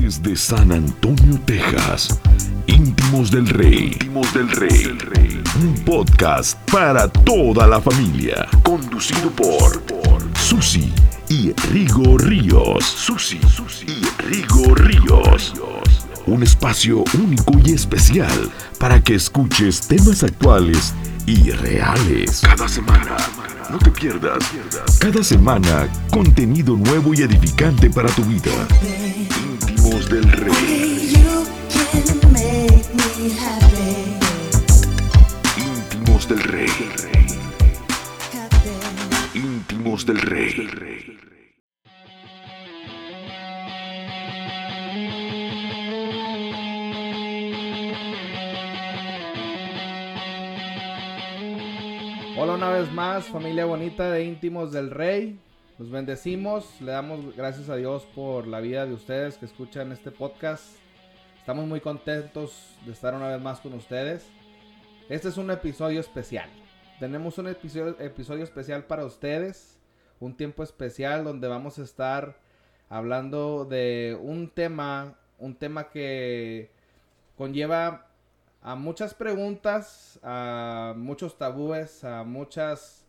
[0.00, 2.20] Desde San Antonio, Texas,
[2.66, 3.92] Íntimos del Rey.
[3.92, 5.42] Íntimos del Rey.
[5.58, 8.46] Un podcast para toda la familia.
[8.62, 9.82] Conducido por
[10.38, 10.92] Susi
[11.30, 12.84] y Rigo Ríos.
[12.84, 13.40] Susi
[13.86, 15.54] y Rigo Ríos.
[16.26, 20.94] Un espacio único y especial para que escuches temas actuales
[21.26, 22.42] y reales.
[22.42, 23.16] Cada semana.
[23.70, 24.44] No te pierdas.
[25.00, 28.52] Cada semana, contenido nuevo y edificante para tu vida.
[29.86, 31.14] Del Rey.
[35.56, 36.68] Íntimos del Rey.
[39.34, 41.18] Íntimos del Rey.
[52.36, 55.38] Hola una vez más, familia bonita de íntimos del Rey.
[55.78, 60.10] Los bendecimos, le damos gracias a Dios por la vida de ustedes que escuchan este
[60.10, 60.64] podcast.
[61.38, 64.26] Estamos muy contentos de estar una vez más con ustedes.
[65.10, 66.48] Este es un episodio especial.
[66.98, 69.78] Tenemos un episodio, episodio especial para ustedes.
[70.18, 72.38] Un tiempo especial donde vamos a estar
[72.88, 76.70] hablando de un tema, un tema que
[77.36, 78.06] conlleva
[78.62, 83.05] a muchas preguntas, a muchos tabúes, a muchas,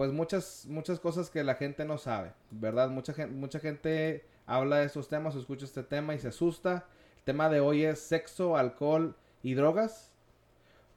[0.00, 2.88] pues muchas, muchas cosas que la gente no sabe, ¿verdad?
[2.88, 6.86] Mucha gente, mucha gente habla de estos temas, escucha este tema y se asusta.
[7.18, 10.10] El tema de hoy es sexo, alcohol y drogas.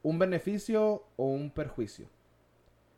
[0.03, 2.07] ¿Un beneficio o un perjuicio?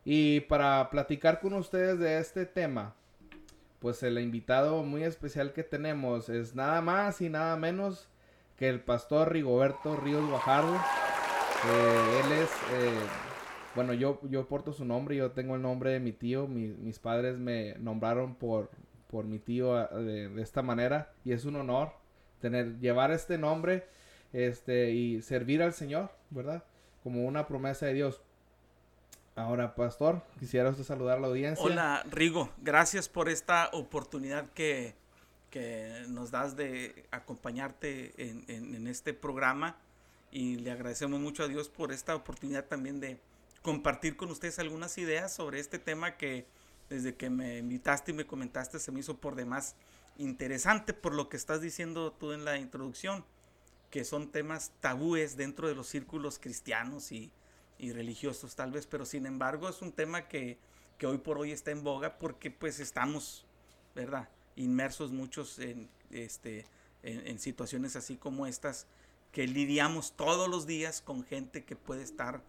[0.04, 2.94] Y para platicar con ustedes de este tema,
[3.80, 8.10] pues el invitado muy especial que tenemos es nada más y nada menos
[8.58, 10.76] que el pastor Rigoberto Ríos Guajardo.
[10.76, 13.00] Eh, él es, eh,
[13.76, 17.38] bueno, yo, yo porto su nombre, yo tengo el nombre de mi tío, mis padres
[17.38, 18.70] me nombraron por,
[19.10, 21.94] por mi tío ah, de, esta manera y es un honor
[22.42, 23.88] tener, llevar este nombre
[24.34, 26.64] este, y servir al Señor, ¿verdad?
[27.04, 28.22] Como una promesa de Dios.
[29.36, 31.64] Ahora, pastor, quisiera usted saludar a la audiencia.
[31.64, 34.96] Hola, Rigo, gracias por esta oportunidad que,
[35.50, 39.78] que nos das de acompañarte en, este programa
[40.32, 43.20] y le agradecemos mucho a Dios por esta oportunidad también de
[43.66, 46.46] compartir con ustedes algunas ideas sobre este tema que
[46.88, 49.76] desde que me invitaste y me comentaste se me hizo por demás
[50.20, 53.26] interesante por lo que estás diciendo tú en la introducción,
[53.90, 57.32] que son temas tabúes dentro de los círculos cristianos y,
[57.80, 60.60] religiosos tal vez, pero sin embargo es un tema que,
[61.00, 63.48] que hoy por hoy está en boga porque pues estamos,
[63.96, 64.30] ¿verdad?
[64.56, 66.68] inmersos muchos en, este,
[67.02, 68.86] en, situaciones así como estas,
[69.32, 72.44] que lidiamos todos los días con gente que puede estar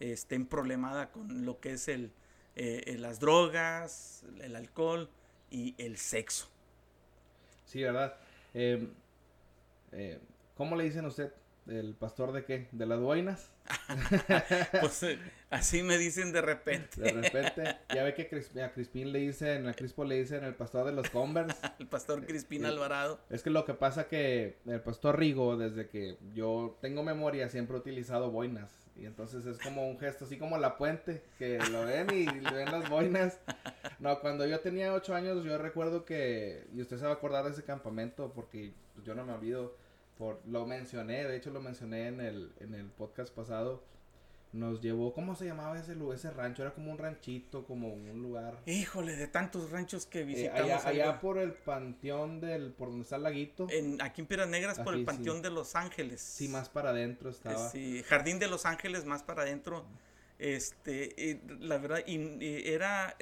[0.00, 2.12] en problemada con lo que es el,
[2.56, 5.08] eh, las drogas, el alcohol
[5.50, 6.48] y el sexo.
[7.66, 8.16] Sí, ¿verdad?
[8.54, 8.88] Eh,
[9.92, 10.18] eh,
[10.56, 11.32] ¿Cómo le dicen a usted?
[11.66, 12.68] ¿El pastor de qué?
[12.72, 13.52] ¿De las boinas?
[14.80, 15.18] pues eh,
[15.50, 17.00] así me dicen de repente.
[17.00, 17.76] De repente.
[17.94, 21.08] Ya ve que a Crispín le dicen, a Crispo le dicen el pastor de los
[21.10, 21.56] Converse.
[21.78, 23.20] el pastor Crispín Alvarado.
[23.30, 27.76] Es que lo que pasa que el pastor Rigo, desde que yo tengo memoria, siempre
[27.76, 28.70] ha utilizado boinas.
[29.00, 32.50] Y entonces es como un gesto, así como la puente, que lo ven y, le
[32.50, 33.40] ven las boinas.
[33.98, 37.44] No, cuando yo tenía ocho años, yo recuerdo que, y usted se va a acordar
[37.44, 38.72] de ese campamento, porque
[39.04, 39.74] yo no me olvido
[40.46, 43.82] lo mencioné, de hecho lo mencioné en el, en el podcast pasado.
[44.52, 46.62] Nos llevó, ¿cómo se llamaba ese lugar, ese rancho?
[46.62, 48.58] Era como un ranchito, como un lugar.
[48.66, 50.84] Híjole, de tantos ranchos que eh, visitamos.
[50.84, 53.68] allá, por el panteón del, por donde está el laguito.
[53.70, 56.20] En, aquí en Piedras Negras, por el panteón de Los Ángeles.
[56.20, 57.70] Sí, más para adentro estaba.
[57.70, 59.84] Sí, Jardín de Los Ángeles, más para adentro.
[60.40, 63.16] Este, la verdad, y, era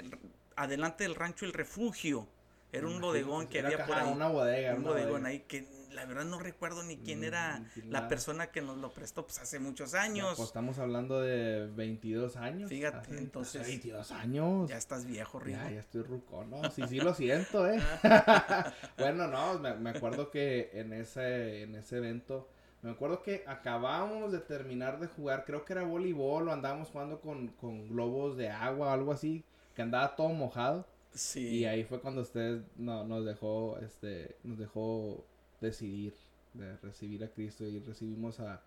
[0.57, 2.27] adelante del rancho El Refugio.
[2.73, 4.13] Era un bodegón que había por ahí.
[4.13, 4.75] Una bodega.
[4.75, 5.67] Un bodegón ahí que
[5.99, 9.59] la verdad no recuerdo ni quién era la persona que nos lo prestó, pues hace
[9.59, 10.35] muchos años.
[10.37, 12.69] Pues estamos hablando de 22 años.
[12.69, 13.67] Fíjate, entonces.
[13.67, 14.71] 22 años.
[14.71, 15.59] Ya estás viejo, Rigo.
[15.59, 17.81] Ya, ya estoy ruco, no, sí, sí lo siento, eh.
[18.99, 22.49] bueno, no, me, acuerdo que en ese, en ese evento,
[22.83, 27.21] me acuerdo que acabábamos de terminar de jugar, creo que era voleibol o andábamos jugando
[27.21, 29.43] con, con globos de agua o algo así,
[29.75, 30.87] que andaba todo mojado.
[31.13, 31.49] Sí.
[31.49, 35.25] Y ahí fue cuando usted no, nos dejó, este, nos dejó
[35.61, 36.15] decidir
[36.55, 38.63] de recibir a Cristo y recibimos a,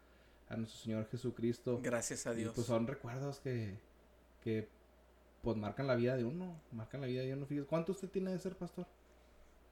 [0.50, 1.80] a nuestro Señor Jesucristo.
[1.82, 2.54] Gracias a Dios.
[2.54, 3.76] pues son recuerdos que,
[4.44, 4.68] que
[5.42, 7.48] pues marcan la vida de uno, marcan la vida de uno.
[7.68, 8.86] ¿cuánto usted tiene de ser pastor?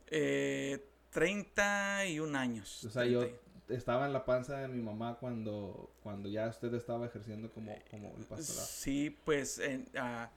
[0.08, 2.84] Eh, 31 años.
[2.84, 3.24] O sea, yo
[3.68, 8.08] estaba en la panza de mi mamá cuando, cuando ya usted estaba ejerciendo como, como
[8.18, 8.68] el pastorado.
[8.68, 9.62] Sí, pues
[9.96, 10.30] ah,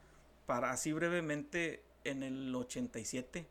[0.45, 3.47] para así brevemente, en el 87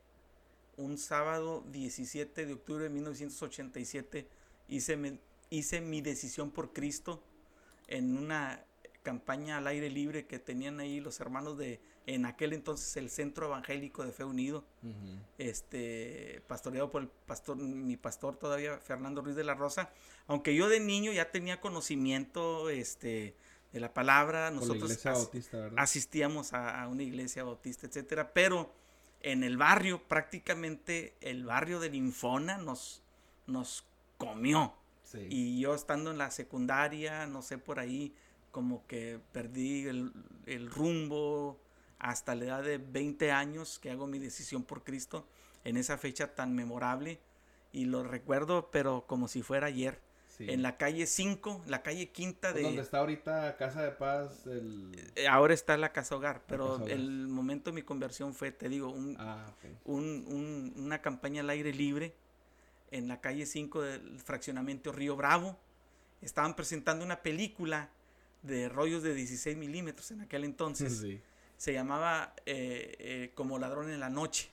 [0.77, 4.27] un sábado 17 de octubre de 1987
[4.67, 7.21] hice, mi- hice mi decisión por Cristo
[7.87, 8.63] en una
[9.03, 13.47] campaña al aire libre que tenían ahí los hermanos de, en aquel entonces, el Centro
[13.47, 14.63] Evangélico de Fe Unido,
[15.37, 19.91] este, pastoreado por el pastor, mi pastor todavía, Fernando Ruiz de la Rosa,
[20.27, 23.35] aunque yo de niño ya tenía conocimiento, este,
[23.73, 24.91] de la palabra, la nosotros
[25.77, 28.71] asistíamos a, a una iglesia bautista, etcétera, pero
[29.23, 33.01] en el barrio, prácticamente el barrio del Infona nos,
[33.47, 33.85] nos
[34.17, 34.73] comió.
[35.03, 35.27] Sí.
[35.29, 38.13] Y yo estando en la secundaria, no sé, por ahí,
[38.51, 40.11] como que perdí el,
[40.45, 41.59] el rumbo
[41.99, 45.25] hasta la edad de 20 años que hago mi decisión por Cristo
[45.63, 47.19] en esa fecha tan memorable.
[47.71, 49.99] Y lo recuerdo, pero como si fuera ayer.
[50.37, 50.45] Sí.
[50.49, 52.63] En la calle 5, la calle quinta de...
[52.63, 54.91] Donde está ahorita Casa de Paz, el...
[55.15, 56.91] Eh, Ahora está la casa hogar, pero casa hogar.
[56.91, 59.45] el momento de mi conversión fue, te digo, un, Ah,
[59.85, 62.15] un- un- una campaña al aire libre
[62.89, 65.55] en la calle 5 del fraccionamiento Río Bravo.
[66.21, 67.89] Estaban presentando una película
[68.41, 70.97] de rollos de 16 milímetros en aquel entonces.
[70.99, 71.21] Sí.
[71.57, 74.49] Se llamaba eh, eh, Como ladrón en la noche.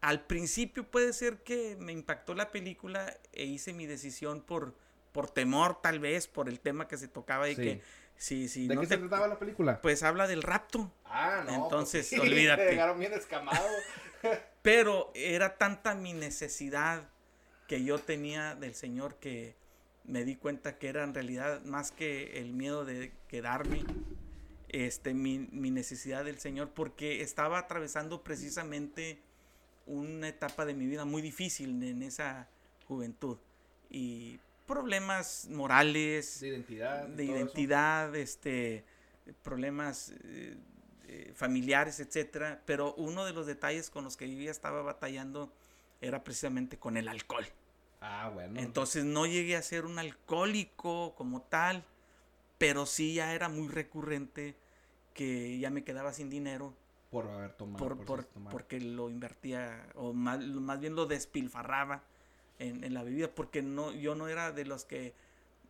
[0.00, 4.74] Al principio puede ser que me impactó la película e hice mi decisión por,
[5.14, 7.62] por temor, tal vez, por el tema que se tocaba y Sí.
[7.62, 7.82] que
[8.16, 9.80] si, si ¿De no qué te- se trataba la película?
[9.80, 10.90] Pues habla del rapto.
[11.04, 11.54] ah, no.
[11.54, 12.70] entonces, pues sí, olvídate.
[12.72, 13.64] Llegaron bien escamados.
[14.62, 17.08] Pero era tanta mi necesidad
[17.68, 19.54] que yo tenía del Señor que
[20.04, 23.84] me di cuenta que era en realidad más que el miedo de quedarme,
[24.68, 29.20] este, mi, mi necesidad del Señor, porque estaba atravesando precisamente
[29.86, 32.48] una etapa de mi vida muy difícil en esa
[32.88, 33.38] juventud.
[33.90, 37.06] Y problemas morales, de identidad.
[37.06, 38.84] de identidad, este,
[39.42, 40.56] problemas eh,
[41.08, 42.62] eh, familiares, etcétera.
[42.64, 45.52] Pero uno de los detalles con los que vivía estaba batallando
[46.00, 47.46] era precisamente con el alcohol.
[48.00, 48.60] Ah, bueno.
[48.60, 51.84] Entonces no llegué a ser un alcohólico como tal,
[52.58, 54.56] pero sí ya era muy recurrente
[55.14, 56.74] que ya me quedaba sin dinero
[57.10, 57.78] por haber tomado.
[57.78, 62.02] por, por, porque lo invertía o más, más bien lo despilfarraba
[62.58, 65.12] en, en la bebida porque no yo no era de los que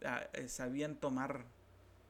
[0.05, 1.45] ah, eh, sabían tomar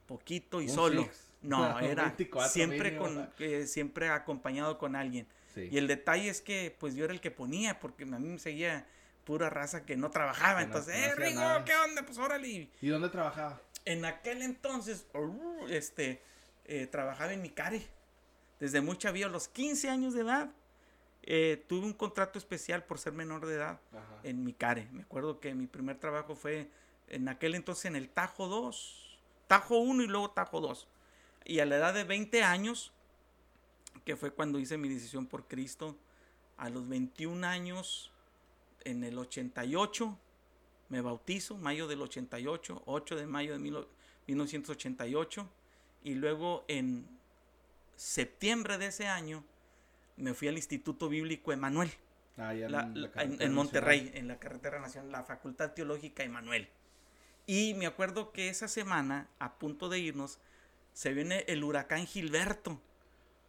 [0.06, 1.30] poquito y Un solo six.
[1.42, 5.68] no era 24 siempre mínimo, con eh, siempre acompañado con alguien Sí.
[5.70, 8.38] y el detalle es que pues yo era el que ponía porque a mí me
[8.40, 8.86] seguía
[9.24, 11.64] pura raza que no trabajaba Que no- entonces no eh Rigo nada.
[11.64, 13.60] qué onda pues órale ¿Y dónde trabajaba?
[13.84, 16.20] en aquel entonces, uh, este,
[16.64, 17.82] eh, trabajaba en mi care.
[18.58, 20.50] Desde muy chavillo, a los 15 años de edad,
[21.26, 24.20] eh, tuve un contrato especial por ser menor de edad Ajá.
[24.22, 24.88] en mi care.
[24.92, 26.68] Me acuerdo que mi primer trabajo fue
[27.08, 30.86] en aquel entonces en el Tajo 2, Tajo 1 y luego Tajo 2.
[31.46, 32.92] Y a la edad de 20 años,
[34.04, 35.96] que fue cuando hice mi decisión por Cristo,
[36.56, 38.10] a los 21 años,
[38.84, 40.18] en el 88,
[40.90, 43.86] me bautizo, mayo del 88, 8 de mayo de mil-
[44.26, 45.48] 1988,
[46.02, 47.06] y luego en
[47.96, 49.44] septiembre de ese año
[50.16, 51.90] me fui al Instituto Bíblico Emanuel,
[52.36, 54.18] Ah, ya en, la la- en, en Monterrey, nacional.
[54.20, 56.68] en la carretera nacional, la Facultad Teológica Emanuel.
[57.46, 60.38] Y me acuerdo que esa semana, a punto de irnos,
[60.92, 62.80] se viene el huracán Gilberto,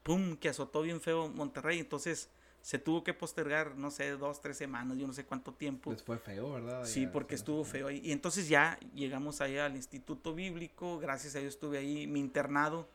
[0.03, 2.29] pum, que azotó bien feo Monterrey, entonces
[2.61, 5.91] se tuvo que postergar, no sé, dos, tres semanas, yo no sé cuánto tiempo.
[5.91, 6.83] Les fue feo, ¿verdad?
[6.85, 7.71] Sí, Allá, porque sí, estuvo sí.
[7.71, 8.01] feo ahí.
[8.03, 10.97] Y entonces ya llegamos allá al Instituto Bíblico.
[10.99, 12.87] Gracias a Dios estuve ahí mi internado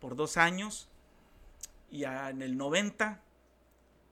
[0.00, 0.88] por dos años.
[1.90, 3.20] Y ya en el 90,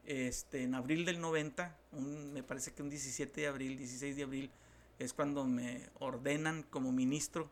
[0.07, 4.23] este, en abril del 90, un- me parece que un 17 de abril, 16 de
[4.23, 4.50] abril,
[4.99, 7.50] es cuando me ordenan como ministro.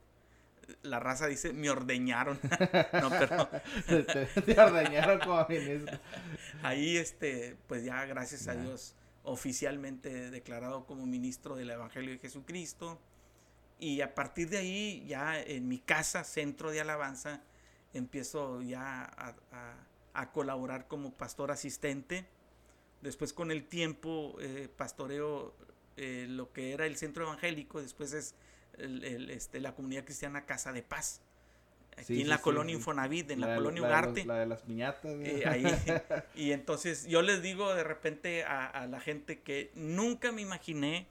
[0.83, 2.39] La raza dice, me ordeñaron.
[3.03, 3.49] no, pero
[4.47, 5.99] te, ordeñaron como ministro.
[6.63, 8.55] ahí, este, pues ya gracias a.
[8.55, 13.01] Dios, oficialmente declarado como ministro del Evangelio de Jesucristo.
[13.81, 17.41] Y a partir de ahí, ya en mi casa, centro de alabanza,
[17.93, 22.27] empiezo ya a, a- a colaborar como pastor asistente.
[23.01, 25.55] Después con el tiempo eh, pastoreo
[25.97, 28.35] eh, lo que era el centro evangélico, después es
[28.79, 31.21] el- el, este, la comunidad cristiana Casa de Paz.
[31.95, 32.75] Aquí Sí, en sí, la sí, colonia.
[32.75, 34.25] Infonavit, en la, colonia de los- Ugarte.
[34.25, 35.05] la de las piñatas.
[35.05, 35.65] Eh, ahí.
[36.35, 41.07] Y entonces yo les digo de repente a, a la gente que nunca me imaginé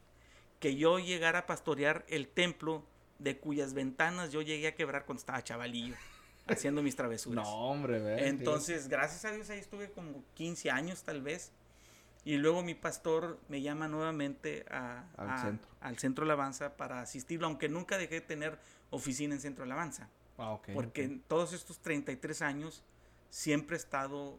[0.59, 2.83] que yo llegara a pastorear el templo
[3.19, 5.93] de cuyas ventanas yo llegué a quebrar cuando estaba chavalillo,
[6.47, 7.45] haciendo mis travesuras.
[7.45, 8.27] No, hombre, ve.
[8.27, 11.51] Entonces, gracias a Dios ahí estuve como 15 años tal vez.
[12.23, 15.69] Y luego mi pastor me llama nuevamente a- Al a- centro.
[15.79, 18.59] al centro alabanza para asistirlo, aunque nunca dejé de tener
[18.91, 20.07] oficina en centro alabanza.
[20.37, 21.11] Ah, ok, Porque ok.
[21.11, 22.83] en todos estos 33 años
[23.29, 24.37] siempre he estado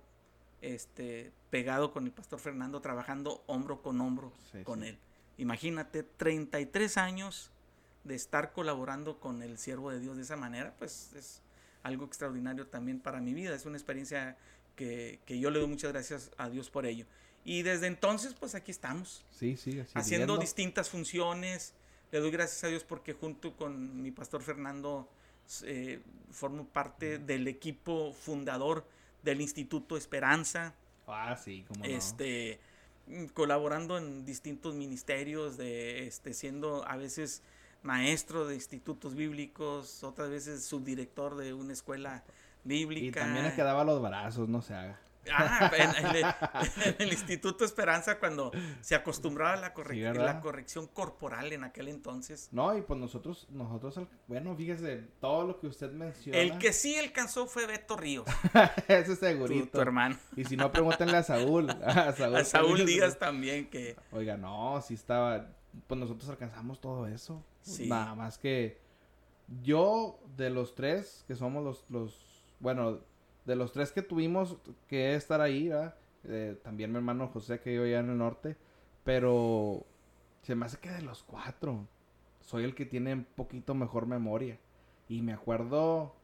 [0.61, 4.91] este, pegado con el pastor Fernando, trabajando hombro con hombro Sí, con sí.
[4.91, 4.99] él.
[5.39, 7.51] Imagínate, 33 años
[8.05, 11.42] de estar colaborando con el siervo de Dios de esa manera, pues es
[11.83, 13.55] algo extraordinario también para mi vida.
[13.55, 14.37] Es una experiencia
[14.77, 17.07] que, que yo le doy muchas gracias a Dios por ello.
[17.45, 21.75] Y desde entonces, pues aquí estamos, Sí, sí, así haciendo distintas funciones.
[22.13, 25.09] Le doy gracias a Dios porque junto con mi pastor Fernando
[25.65, 28.87] eh, formo parte del equipo fundador
[29.23, 30.75] del Instituto Esperanza
[31.07, 32.61] Ah, sí, como este
[33.07, 37.43] mm, colaborando en distintos ministerios de este siendo a veces
[37.83, 42.25] maestro de institutos bíblicos otras veces subdirector de una escuela
[42.65, 44.99] bíblica Y también le quedaba los brazos, no se haga.
[45.31, 46.25] Ah, en, en el,
[46.85, 52.77] en el Instituto Esperanza cuando se acostumbraba a la, corrección corporal en aquel entonces No,
[52.77, 56.39] y pues nosotros, nosotros, bueno, fíjese, todo lo que usted menciona.
[56.39, 58.27] el que sí alcanzó fue Beto Ríos
[58.89, 59.71] Ese tu, segurito.
[59.71, 61.71] tu hermano Y si no, pregúntenle a Saúl.
[61.71, 62.85] A Saúl, a Saúl.
[62.85, 65.47] Díaz también que Oiga, no, sí estaba.
[65.87, 67.43] Pues nosotros alcanzamos todo eso.
[67.63, 67.89] Sí.
[67.89, 68.79] Nada más que
[69.63, 72.45] yo, de los tres, que somos los, los.
[72.61, 73.01] Bueno,
[73.45, 74.57] de los tres que tuvimos
[74.89, 75.71] que estar ahí.
[76.25, 78.57] Eh, también mi hermano José, que yo ya en el norte.
[79.05, 79.85] Pero
[80.43, 81.87] se me hace que de los cuatro,
[82.41, 84.59] soy el que tiene un poquito mejor memoria.
[85.09, 86.15] Y me acuerdo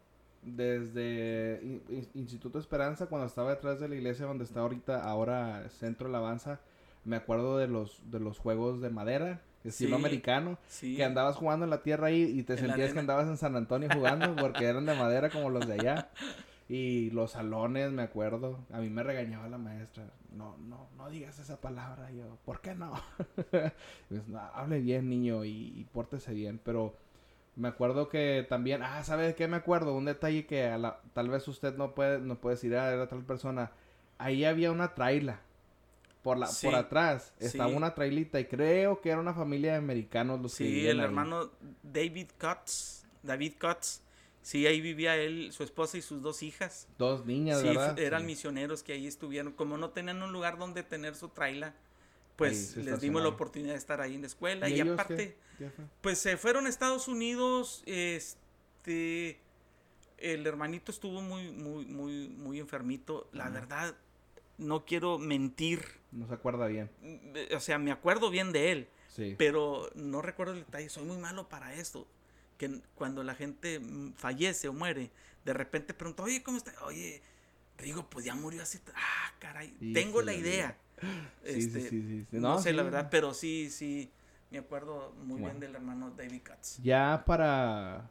[0.43, 5.69] desde In- In- Instituto Esperanza, cuando estaba detrás de la iglesia donde está ahorita, ahora
[5.71, 6.61] Centro Alabanza,
[7.09, 11.37] me acuerdo de los, de los juegos de madera, estilo Sí, americano, sí que andabas
[11.37, 14.35] jugando en la tierra ahí y te En sentías que andabas en San Antonio jugando
[14.37, 16.09] porque eran de madera como los de allá.
[16.71, 20.05] Y los salones, me acuerdo, a mí me regañaba la maestra,
[20.37, 22.93] no, no, no digas esa palabra, yo, ¿por qué no?
[24.09, 26.95] Pues, "No, hable bien, niño, y, y pórtese bien, pero
[27.57, 29.95] me acuerdo que también, ah, ¿sabe de qué me acuerdo?
[29.95, 33.09] Un detalle que a la- tal vez usted no puede, no puede decir, ah, era
[33.09, 33.73] tal persona,
[34.19, 35.41] ahí había una traila,
[36.29, 37.77] por, la, Sí, por atrás, estaba sí.
[37.77, 41.01] una trailita, y creo que era una familia de americanos los que Sí, vivían el
[41.01, 41.05] ahí.
[41.07, 41.51] hermano
[41.83, 44.03] David Cutts, David Cutts,
[44.43, 46.87] sí, ahí vivía él, su esposa y sus dos hijas.
[46.99, 47.99] Dos niñas, Sí, ¿verdad?
[47.99, 48.27] eran Sí.
[48.27, 49.53] misioneros que ahí estuvieron.
[49.53, 51.75] Como no tenían un lugar donde tener su traila,
[52.37, 54.69] pues les dimos la oportunidad de estar ahí en la escuela.
[54.69, 55.37] Y, aparte,
[56.03, 59.41] pues se fueron a Estados Unidos, este...
[60.19, 63.29] El hermanito estuvo muy, muy, muy, muy enfermito.
[63.33, 63.95] La verdad,
[64.57, 65.98] no quiero mentir.
[66.13, 66.91] No se acuerda bien.
[67.03, 68.89] Mm, O sea, me acuerdo bien de él.
[69.09, 69.35] Sí.
[69.37, 72.07] pero no recuerdo el detalle, soy muy malo para esto.
[72.57, 75.11] Que cuando la gente mm, fallece o muere,
[75.45, 76.73] de repente pregunto, oye, ¿cómo está?
[76.85, 77.21] Oye,
[77.83, 80.77] digo, pues ya murió t- Ah, caray, tengo la idea.
[81.45, 82.27] Sí, sí, Este, sí.
[82.33, 84.11] No, No, sé la verdad, pero sí, sí,
[84.51, 85.47] me acuerdo muy Bueno.
[85.47, 86.79] bien del hermano David Katz.
[86.83, 88.11] Ya para...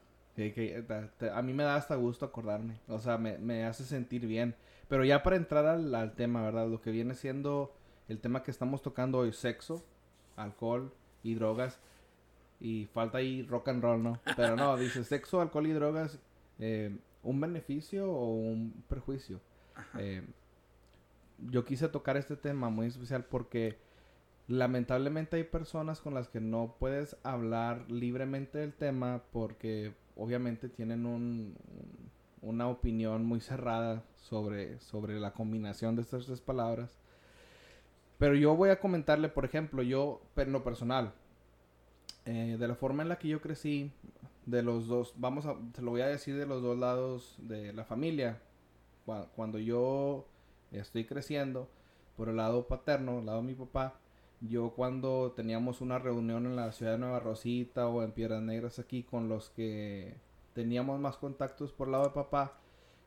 [0.87, 2.79] ta- ta- a mí me da hasta gusto acordarme.
[2.87, 4.55] O sea, me, me hace sentir bien.
[4.87, 6.67] Pero ya para entrar al, al tema, ¿verdad?
[6.69, 7.75] Lo que viene siendo
[8.07, 9.83] el tema que estamos tocando hoy, sexo,
[10.35, 11.79] alcohol y drogas.
[12.59, 14.19] Y falta ahí rock and roll, ¿no?
[14.35, 16.19] Pero no, dice sexo, alcohol y drogas,
[16.59, 19.39] eh, ¿un beneficio o un perjuicio?
[19.99, 20.23] Eh,
[21.49, 23.77] yo quise tocar este tema muy especial porque
[24.47, 31.05] lamentablemente hay personas con las que no puedes hablar libremente del tema porque obviamente tienen
[31.05, 31.55] un-
[32.41, 36.97] una opinión muy cerrada sobre, sobre la combinación de estas tres palabras.
[38.17, 41.13] Pero yo voy a comentarle, por ejemplo, yo en lo personal,
[42.25, 43.91] eh, de la forma en la que yo crecí,
[44.45, 47.73] de los dos, vamos a, te lo voy a decir de los dos lados de
[47.73, 48.39] la familia.
[49.05, 50.25] Cua- Cuando yo
[50.71, 51.67] estoy creciendo,
[52.15, 53.99] por el lado paterno, el lado de mi papá,
[54.41, 58.79] yo cuando teníamos una reunión en la ciudad de Nueva Rosita o en Piedras Negras
[58.79, 60.15] aquí con los que
[60.53, 62.53] teníamos más contactos por el lado de papá,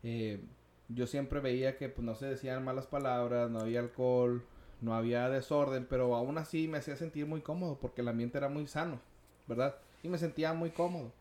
[0.03, 0.41] eh,
[0.89, 4.43] yo siempre veía que pues, no se decían malas palabras, no había alcohol,
[4.81, 8.49] no había desorden, pero aún así me hacía sentir muy cómodo porque el ambiente era
[8.49, 9.01] muy sano,
[9.47, 9.77] ¿verdad?
[10.03, 11.13] Y me sentía muy cómodo.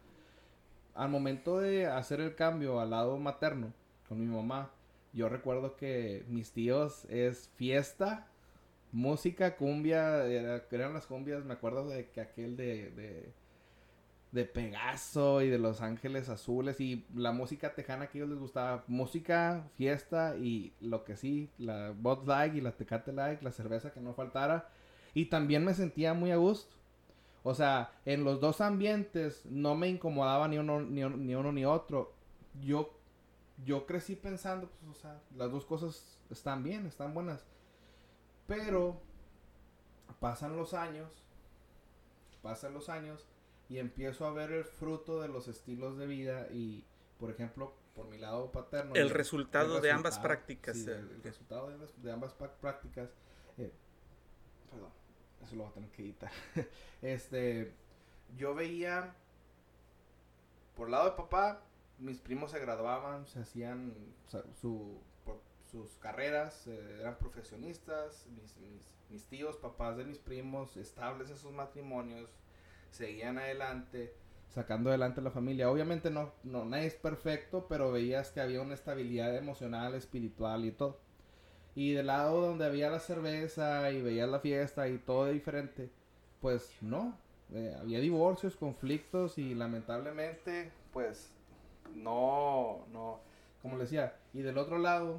[0.96, 3.74] Al momento de hacer el cambio al lado materno
[4.08, 4.72] con mi mamá,
[5.13, 8.28] yo recuerdo que mis tíos es fiesta,
[8.92, 13.34] música, cumbia, era- eran las cumbias, me acuerdo de que aquel de, de,
[14.31, 18.39] de Pegaso y de Los Ángeles Azules y la música tejana que a ellos les
[18.39, 23.51] gustaba, música, fiesta y lo que sí, la Bud Light y la Tecate Light, la
[23.51, 24.69] cerveza que no faltara
[25.15, 26.75] y también me sentía muy a gusto.
[27.43, 31.51] O sea, en los dos ambientes no me incomodaba ni uno ni, un- ni uno
[31.51, 32.13] ni otro.
[32.62, 32.95] Yo
[33.65, 37.45] yo crecí pensando, pues, o sea, las dos cosas están bien, están buenas.
[38.48, 39.01] Pero
[40.19, 41.09] pasan los años,
[42.41, 43.25] pasan los años
[43.70, 46.84] y empiezo a ver el fruto de los estilos de vida y
[47.20, 48.96] por ejemplo, por mi lado paterno.
[48.96, 50.78] El resultado de ambas prácticas.
[50.78, 50.94] Sí, eh.
[50.94, 53.10] el, resultado de ambas, de ambas prácticas.
[53.58, 53.72] eh,
[54.72, 54.90] perdón,
[55.44, 56.32] eso lo voy a tener que editar.
[57.02, 57.74] este,
[58.38, 59.14] yo veía,
[60.76, 61.62] por el lado de papá,
[61.98, 63.94] mis primos se graduaban, se hacían
[64.28, 70.06] o sea, su, por- sus carreras, eh, eran profesionistas, mis, mis, mis tíos, papás de
[70.06, 72.34] mis primos, estables en sus matrimonios,
[72.91, 74.13] seguían adelante,
[74.50, 75.69] sacando adelante la familia.
[75.69, 80.72] Obviamente no, no, nadie es perfecto, pero veías que había una estabilidad emocional, espiritual y
[80.72, 81.00] todo.
[81.75, 85.89] Y del lado donde había la cerveza y veías la fiesta y todo diferente,
[86.41, 87.17] pues no.
[87.53, 91.31] Eh, había divorcios, conflictos y lamentablemente, pues
[91.96, 93.19] no, no,
[93.62, 94.15] como le decía.
[94.34, 95.17] Y del otro lado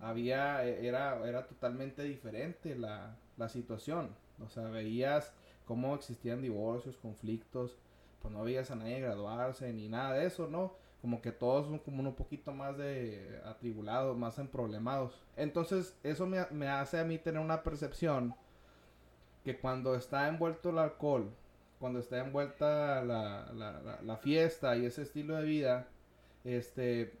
[0.00, 4.10] había, eh, era, era totalmente diferente la, la situación.
[4.44, 5.32] O sea, veías
[5.66, 7.78] cómo existían divorcios, conflictos,
[8.20, 10.74] pues no veías a nadie graduarse ni nada de eso, ¿no?
[11.00, 15.20] Como que todos son como un poquito más de atribulados, más emproblemados.
[15.36, 18.34] Entonces, eso me, hace a mí tener una percepción
[19.44, 21.30] que cuando está envuelto el alcohol,
[21.80, 25.88] cuando está envuelta la, la fiesta y ese estilo de vida,
[26.44, 27.12] este,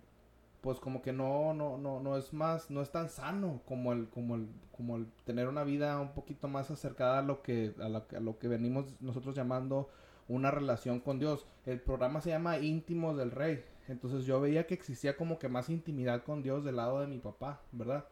[0.62, 4.08] pues como que no, no, no, no es más, no es tan sano como el,
[4.08, 8.16] como el, como el tener una vida un poquito más acercada a lo que, a
[8.16, 9.90] a lo que venimos nosotros llamando
[10.28, 11.46] una relación con Dios.
[11.66, 13.64] El programa se llama Íntimos del Rey.
[13.88, 17.18] Entonces yo veía que existía como que más intimidad con Dios del lado de mi
[17.18, 18.06] papá, ¿verdad?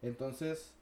[0.00, 0.74] Entonces,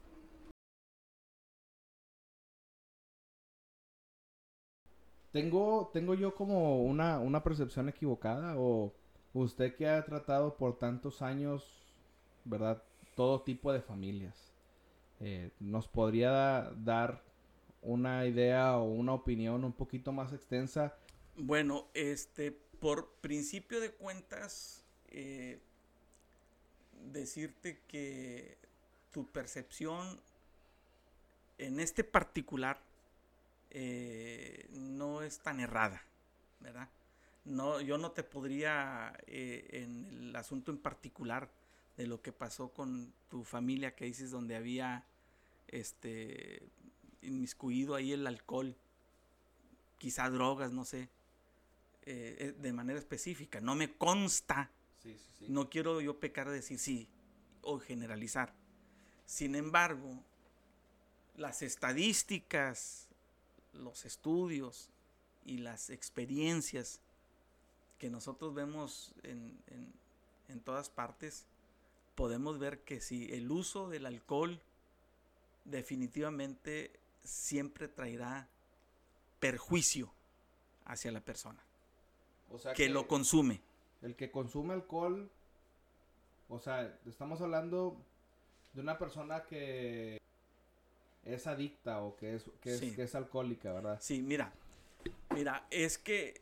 [5.31, 8.93] tengo, tengo yo como una, una percepción equivocada o
[9.33, 11.93] usted que ha tratado por tantos años,
[12.45, 12.83] ¿verdad?
[13.15, 14.53] Todo tipo de familias.
[15.19, 17.23] eh, ¿Nos podría da- dar
[17.81, 20.95] una idea o una opinión un poquito más extensa?
[21.35, 25.59] Bueno, este, por principio de cuentas, eh,
[26.91, 28.57] decirte que
[29.11, 30.19] tu percepción
[31.57, 32.79] en este particular
[33.71, 36.01] eh, no es tan errada,
[36.59, 36.89] ¿verdad?
[37.47, 41.49] No, yo no te podría, eh, en el asunto en particular
[41.95, 45.05] de lo que pasó con tu familia que dices donde había
[45.69, 46.61] este
[47.21, 48.75] inmiscuido ahí el alcohol,
[49.97, 51.09] quizá drogas, no sé,
[52.05, 53.61] eh, de manera específica.
[53.61, 54.69] No me consta,
[55.01, 55.45] Sí, sí, sí.
[55.49, 57.07] no quiero yo pecar de decir sí
[57.61, 58.53] o generalizar.
[59.25, 60.21] Sin embargo,
[61.37, 63.07] las estadísticas,
[63.73, 64.89] los estudios
[65.45, 66.99] y las experiencias
[67.97, 69.93] que nosotros vemos en, en-
[70.49, 71.45] en todas partes,
[72.15, 74.59] podemos ver que si el uso del alcohol
[75.65, 76.91] definitivamente
[77.23, 78.47] siempre traerá
[79.39, 80.11] perjuicio
[80.85, 81.61] hacia la persona
[82.49, 83.61] O sea que lo consume.
[84.01, 85.29] El que consume alcohol,
[86.49, 87.97] o sea, estamos hablando
[88.73, 90.21] de una persona que
[91.25, 92.95] es adicta o que es, que es, Sí.
[92.95, 93.97] que es alcohólica, ¿verdad?
[94.01, 94.53] Sí, mira,
[95.35, 96.41] mira, es que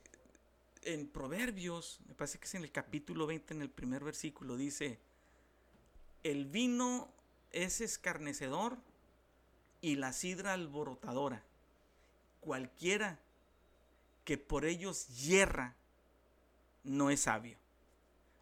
[0.85, 4.99] en Proverbios, me parece que es en el capítulo 20, en el primer versículo, dice,
[6.23, 7.11] el vino
[7.51, 8.77] es escarnecedor
[9.81, 11.43] y la sidra alborotadora.
[12.39, 13.19] Cualquiera
[14.23, 15.75] que por ellos hierra
[16.83, 17.57] no es sabio.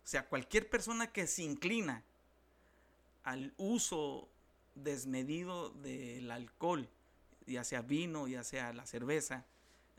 [0.03, 2.03] O sea, cualquier persona que se inclina
[3.23, 4.27] al uso
[4.75, 6.89] desmedido del alcohol,
[7.45, 9.45] ya sea vino, ya sea la cerveza,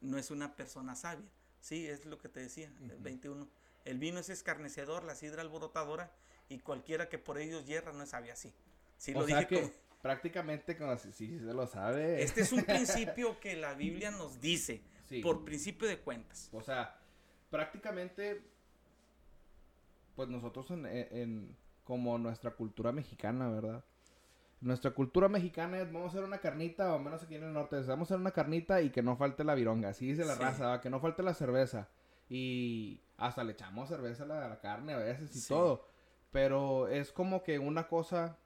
[0.02, 1.28] no es una persona sabia.
[1.64, 3.03] Sí, es lo que te decía, el Ujú.
[3.03, 3.48] 21.
[3.87, 6.12] El vino es escarnecedor, la sidra alborotadora,
[6.50, 8.37] y cualquiera que por ellos hierra no es sabia.
[8.37, 8.53] Sí,
[9.14, 9.72] o lo sea dije que como-
[10.03, 12.22] prácticamente como si, si se lo sabe.
[12.22, 12.64] Este es un
[13.16, 15.22] principio que la Biblia nos dice, Sí.
[15.22, 16.50] por principio de cuentas.
[16.53, 16.98] O sea,
[17.50, 18.42] prácticamente,
[20.16, 23.83] pues nosotros en- como nuestra cultura mexicana, ¿verdad?
[24.64, 27.77] Nuestra cultura mexicana es, vamos a hacer una carnita, o menos aquí en el norte,
[27.83, 30.40] vamos a hacer una carnita y que no falte la vironga, así dice la Sí.
[30.42, 30.81] raza, ¿va?
[30.81, 31.88] que no falte la cerveza.
[32.31, 35.48] Y hasta le echamos cerveza a la, a la carne a veces y Sí.
[35.48, 35.87] todo.
[36.31, 38.38] Pero es como que una cosa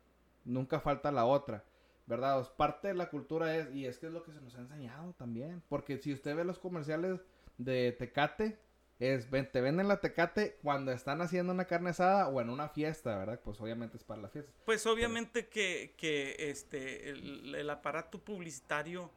[0.45, 1.65] nunca falta la otra.
[2.07, 2.41] ¿Verdad?
[2.41, 4.61] Es parte de la cultura es, y es que es lo que se nos ha
[4.61, 5.63] enseñado también.
[5.69, 7.21] Porque si usted ve los comerciales
[7.59, 8.59] de Tecate,
[8.99, 12.69] es, ven- te venden la Tecate cuando están haciendo una carne asada o en una
[12.69, 13.41] fiesta, ¿verdad?
[13.43, 14.53] Pues obviamente es para la fiesta.
[14.65, 19.11] Pues obviamente que, que este, el, el aparato publicitario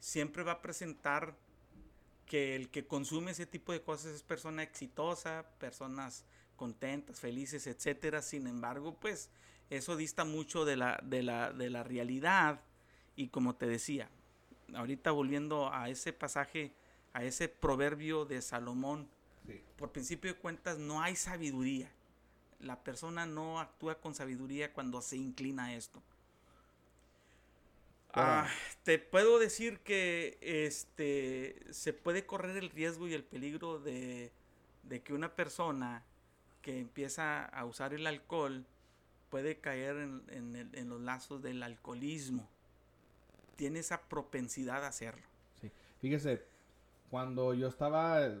[0.00, 1.34] siempre va a presentar
[2.26, 6.24] que el que consume ese tipo de cosas es persona exitosa, personas
[6.56, 8.20] contentas, felices, etcétera.
[8.22, 9.30] Sin embargo, pues
[9.70, 12.60] eso dista mucho de la, de la, de la realidad.
[13.16, 14.10] Y como te decía,
[14.74, 16.74] ahorita volviendo a ese pasaje,
[17.14, 19.08] a ese proverbio de Salomón,
[19.76, 21.90] Por principio de cuentas no hay sabiduría.
[22.60, 26.02] La persona no actúa con sabiduría cuando se inclina a esto.
[28.14, 28.48] Ah,
[28.84, 34.32] te puedo decir que este se puede correr el riesgo y el peligro de,
[35.04, 36.02] que una persona
[36.62, 38.64] que empieza a usar el alcohol
[39.30, 42.48] puede caer en, en los lazos del alcoholismo.
[43.56, 45.26] Tiene esa propensidad a hacerlo.
[45.60, 45.70] Sí.
[46.00, 46.42] Fíjese,
[47.10, 48.40] cuando yo estaba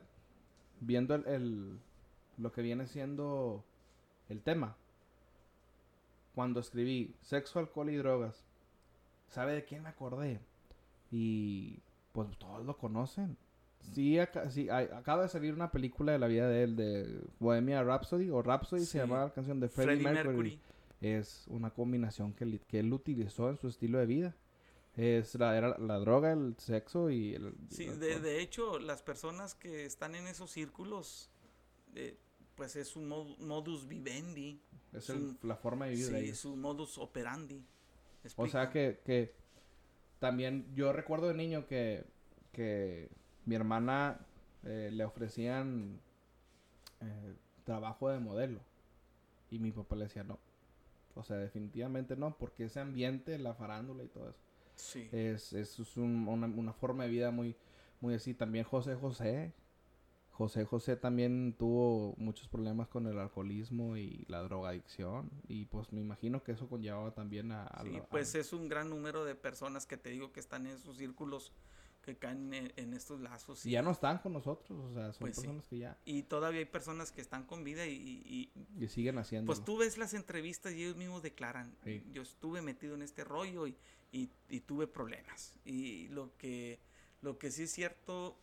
[0.80, 1.78] viendo el,
[2.36, 3.64] lo que viene siendo
[4.28, 4.76] el tema,
[6.34, 8.44] cuando escribí sexo, alcohol y drogas,
[9.28, 10.40] ¿sabe de quién me acordé?
[11.10, 11.80] Y
[12.12, 13.36] pues todos lo conocen.
[13.92, 18.42] Sí, acaba de salir una película de la vida de él, de Bohemia Rhapsody, o
[18.42, 20.60] Rhapsody se llama la canción de Freddie, Mercury.
[21.00, 24.34] Es una combinación que, que él utilizó en su estilo de vida.
[24.98, 27.54] Es la, era la droga, el sexo y el...
[27.70, 31.30] Sí, de, hecho, las personas que están en esos círculos,
[31.94, 32.18] eh,
[32.56, 34.60] pues es un modus vivendi.
[34.92, 35.08] Es
[35.42, 37.64] la forma de vivir sí, es un modus operandi.
[38.34, 39.36] O sea que, que
[40.18, 42.04] también yo recuerdo de niño que,
[42.50, 43.08] que
[43.44, 44.26] mi hermana
[44.64, 46.00] eh, le ofrecían
[47.00, 48.58] eh, trabajo de modelo
[49.48, 50.40] y mi papá le decía no.
[51.14, 54.47] O sea, definitivamente no, porque ese ambiente, la farándula y todo eso.
[54.78, 55.08] Sí.
[55.12, 57.56] Es, es, una, una, forma de vida muy,
[58.00, 58.34] muy así.
[58.34, 59.52] También José José.
[60.30, 65.30] José José también tuvo muchos problemas con el alcoholismo y la drogadicción.
[65.48, 67.68] Y pues me imagino que eso conllevaba también a...
[67.82, 70.96] sí, pues es un gran número de personas que te digo que están en esos
[70.96, 71.52] círculos
[72.08, 73.66] que caen en, estos lazos.
[73.66, 75.98] Y ya no están con nosotros, o sea, son pues personas que ya...
[76.06, 78.50] Y todavía hay personas que están con vida y...
[78.78, 79.46] Y, siguen haciendo.
[79.46, 81.76] Pues tú ves las entrevistas y ellos mismos declaran,
[82.12, 83.66] yo estuve metido en este rollo
[84.12, 85.54] y, y, tuve problemas.
[85.64, 86.78] Y lo que,
[87.20, 88.36] lo que sí es cierto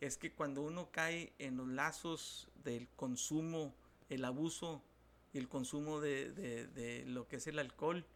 [0.00, 3.74] es que cuando uno cae en los lazos del consumo,
[4.08, 4.82] el abuso
[5.32, 8.06] y el consumo de, de, lo que es el alcohol,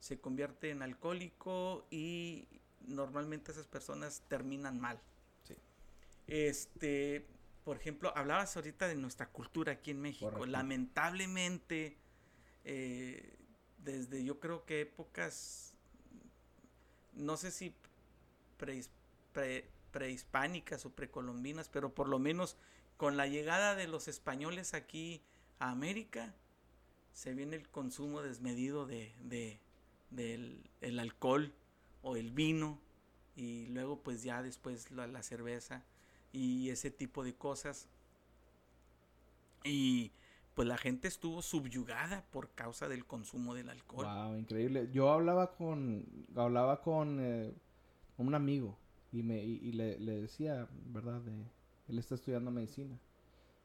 [0.00, 2.46] se convierte en alcohólico y
[2.86, 5.00] normalmente esas personas terminan mal.
[5.42, 5.54] Sí.
[6.26, 7.26] Este,
[7.64, 10.46] por ejemplo, hablabas ahorita de nuestra cultura aquí en México.
[10.46, 11.96] Lamentablemente,
[12.64, 13.36] eh,
[13.78, 15.73] desde yo creo que épocas
[17.16, 17.74] no sé si
[19.90, 22.56] prehispánicas o precolombinas, pero por lo menos
[22.96, 25.22] con la llegada de los españoles aquí
[25.58, 26.34] a América,
[27.12, 29.12] se viene el consumo desmedido de,
[30.10, 31.52] del el alcohol
[32.02, 32.80] o el vino
[33.36, 35.84] y luego pues ya después la, la cerveza
[36.32, 37.88] y ese tipo de cosas.
[39.62, 40.12] Y
[40.54, 44.06] pues la gente estuvo subyugada por causa del consumo del alcohol.
[44.06, 44.88] Wow, increíble.
[44.92, 46.04] Yo hablaba con
[46.36, 47.52] hablaba con eh,
[48.16, 48.78] un amigo
[49.12, 51.20] y me y, le, decía, ¿verdad?
[51.88, 52.98] él está estudiando medicina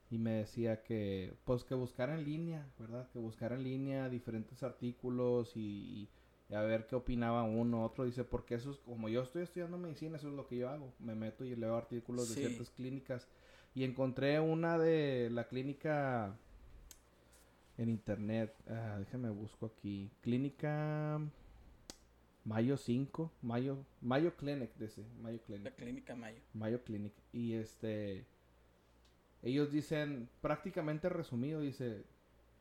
[0.10, 3.08] y me decía que pues que buscara en línea, ¿verdad?
[3.12, 6.10] Que buscara en línea diferentes artículos y,
[6.52, 10.18] a ver qué opinaba uno, otro dice, porque eso es como yo estoy estudiando medicina,
[10.18, 10.92] eso es lo que yo hago.
[10.98, 13.28] Me meto y leo artículos de ciertas clínicas
[13.76, 16.36] y encontré una de la clínica
[17.80, 18.54] en internet.
[18.68, 20.12] Ah, déjame busco aquí.
[20.22, 21.20] Clínica
[22.44, 23.32] Mayo 5.
[23.42, 25.06] Mayo, Mayo Clinic, dice.
[25.22, 25.64] Mayo Clinic.
[25.64, 26.42] La clínica Mayo.
[26.54, 27.14] Mayo Clinic.
[27.32, 28.28] Y este.
[29.42, 32.06] Ellos dicen, prácticamente resumido, dice.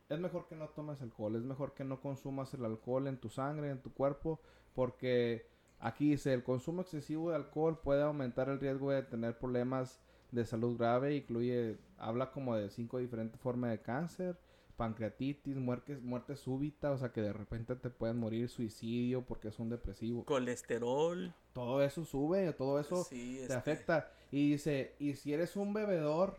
[0.08, 1.34] Es mejor que no tomes alcohol.
[1.34, 4.40] Es mejor que no consumas el alcohol en tu sangre, en tu cuerpo.
[4.72, 5.48] Porque
[5.80, 10.00] aquí dice: el consumo excesivo de alcohol puede aumentar el riesgo de tener problemas
[10.30, 11.16] de salud grave.
[11.16, 11.76] Incluye.
[11.98, 14.38] Habla como de cinco diferentes formas de cáncer
[14.78, 19.58] pancreatitis, muerte, muerte súbita, o sea que de repente te pueden morir, suicidio porque es
[19.58, 20.24] un depresivo.
[20.24, 21.34] Colesterol.
[21.52, 24.08] Todo eso sube, todo eso te este afecta.
[24.30, 26.38] Y dice, y si eres un bebedor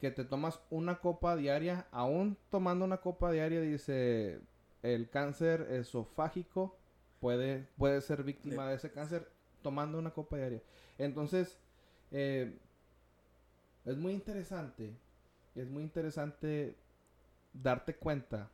[0.00, 4.40] que te tomas una copa diaria, aún tomando una copa diaria, dice,
[4.84, 6.78] el cáncer esofágico
[7.18, 9.28] puede, puede ser víctima de, ese cáncer
[9.62, 10.62] tomando una copa diaria.
[10.96, 11.58] Entonces,
[12.12, 12.56] eh,
[13.84, 14.94] es muy interesante,
[15.56, 16.76] es muy interesante
[17.52, 18.50] darte cuenta,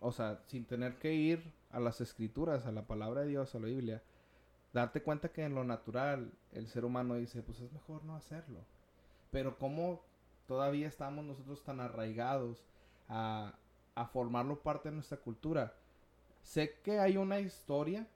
[0.00, 3.58] o sea, sin tener que ir a las escrituras, a la palabra de Dios, a
[3.58, 4.02] la Biblia,
[4.72, 8.60] darte cuenta que en lo natural el ser humano dice, pues es mejor no hacerlo.
[9.30, 10.02] Pero como
[10.46, 12.64] todavía estamos nosotros tan arraigados
[13.08, 13.54] a,
[13.94, 15.74] a formarlo parte de nuestra cultura.
[16.42, 18.06] Sé que hay una historia,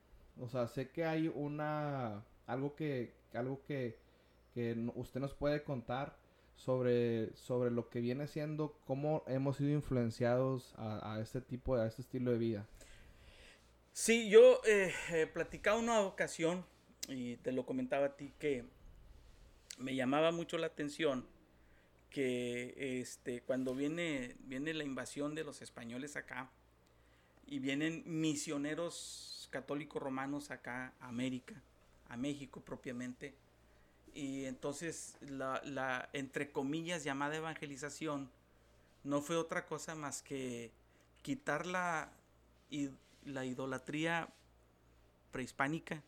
[0.40, 3.98] o sea, sé que hay una algo que algo que,
[4.54, 6.16] que usted nos puede contar
[6.64, 12.02] sobre, sobre lo que viene siendo, cómo hemos sido influenciados a, este tipo, a este
[12.02, 12.66] estilo de vida.
[13.92, 14.92] Sí, yo eh,
[15.32, 16.64] platicaba una ocasión
[17.08, 18.64] y te lo comentaba a ti que
[19.78, 21.26] me llamaba mucho la atención
[22.10, 26.50] que este, cuando viene, viene la invasión de los españoles acá
[27.46, 31.60] y vienen misioneros católicos romanos acá a América,
[32.08, 33.34] a México propiamente,
[34.14, 38.30] y entonces la, la entre comillas llamada evangelización
[39.04, 40.70] no fue otra cosa más que
[41.22, 42.12] quitar la,
[43.24, 44.28] la idolatría
[45.30, 46.02] prehispánica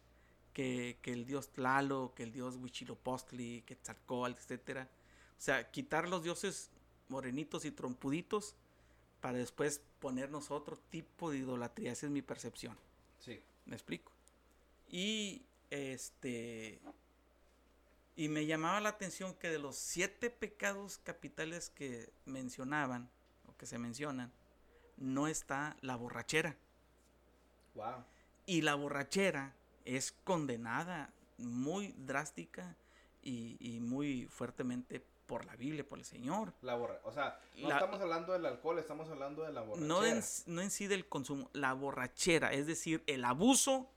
[0.53, 4.89] que, que, el dios Tlaloc, que el dios Huichilopostli, que Tzalcóatl, etcétera.
[5.37, 6.71] O sea, quitar los dioses
[7.09, 8.55] morenitos y trompuditos
[9.21, 11.93] para después ponernos otro tipo de idolatría.
[11.93, 12.77] Esa es mi percepción.
[13.19, 13.41] Sí.
[13.67, 14.13] ¿Me explico?
[14.89, 16.81] Y este.
[18.17, 23.11] Y me llamaba la atención que de los siete pecados capitales que mencionaban,
[23.49, 24.33] o que se mencionan,
[24.97, 26.57] no está la borrachera.
[27.75, 28.05] Wow.
[28.47, 32.77] Y la borrachera es condenada muy drástica
[33.23, 36.53] y, muy fuertemente por la Biblia, por el Señor.
[36.61, 39.87] La borra o sea, no estamos hablando del alcohol, estamos hablando de la borrachera.
[39.89, 43.91] No en, no en sí del consumo, la borrachera, es decir, el abuso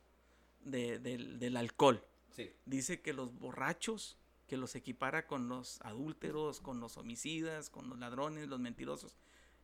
[0.62, 2.04] del alcohol.
[2.38, 2.54] Sí.
[2.66, 7.98] Dice que los borrachos, que los equipara con los adúlteros, con los homicidas, con los
[7.98, 9.18] ladrones, los mentirosos,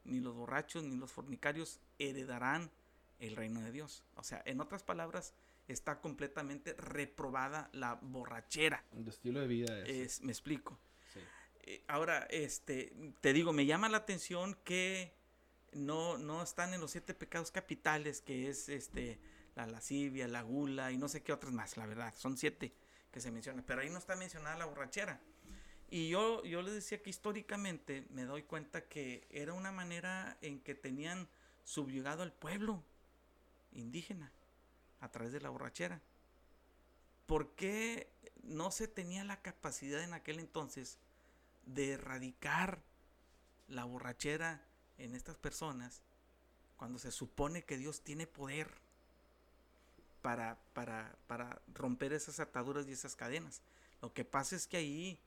[0.03, 2.71] ni los borrachos, ni los fornicarios heredarán
[3.19, 4.03] el reino de Dios.
[4.15, 5.35] O sea, en otras palabras,
[5.67, 8.83] está completamente reprobada la borrachera.
[8.91, 10.21] El estilo de vida es.
[10.23, 10.79] me explico.
[11.65, 15.13] Eh, ahora, este, te digo, me llama la atención que
[15.73, 19.19] no, no están en los siete pecados capitales, que es este
[19.55, 22.13] la lascivia, la gula y no sé qué otras más, la verdad.
[22.17, 22.73] Son siete
[23.11, 23.63] que se mencionan.
[23.65, 25.21] Pero ahí no está mencionada la borrachera.
[25.89, 30.59] Y yo, yo les decía que históricamente me doy cuenta que era una manera en
[30.59, 31.27] que tenían
[31.63, 32.83] subyugado al pueblo
[33.71, 34.31] indígena
[34.99, 36.01] a través de la borrachera.
[37.27, 38.11] ¿Por qué
[38.41, 40.97] no se tenía la capacidad en aquel entonces
[41.65, 42.81] de erradicar
[43.67, 44.65] la borrachera
[44.97, 46.01] en estas personas
[46.75, 48.82] cuando se supone que Dios tiene poder
[50.23, 53.61] para, para, para romper esas ataduras y esas cadenas?
[54.01, 55.19] Lo que pasa es que ahí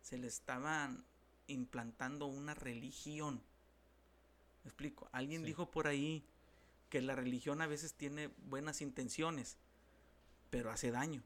[0.00, 1.04] se le estaban
[1.48, 3.42] implantando una religión.
[4.64, 5.08] ¿Me explico?
[5.12, 6.24] Alguien dijo por ahí
[6.88, 9.56] que la religión a veces tiene buenas intenciones,
[10.48, 11.22] pero hace daño.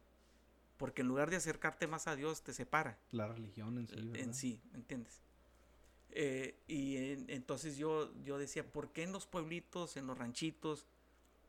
[0.79, 2.99] Porque en lugar de acercarte más a Dios, te separa.
[3.11, 3.95] La religión en sí.
[3.97, 4.17] ¿verdad?
[4.17, 5.21] En sí, ¿me entiendes?
[6.13, 6.97] Eh, y
[7.31, 10.87] entonces yo, yo decía, ¿por qué en los pueblitos, en los ranchitos,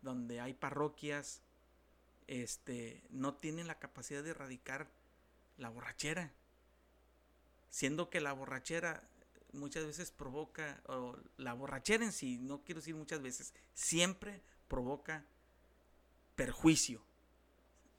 [0.02, 1.42] donde hay parroquias,
[2.28, 4.90] este, no tienen la capacidad de erradicar
[5.58, 6.32] la borrachera?
[7.72, 9.02] siendo que la borrachera
[9.54, 15.26] muchas veces provoca, o la borrachera en sí, no quiero decir muchas veces, siempre provoca
[16.36, 17.02] perjuicio,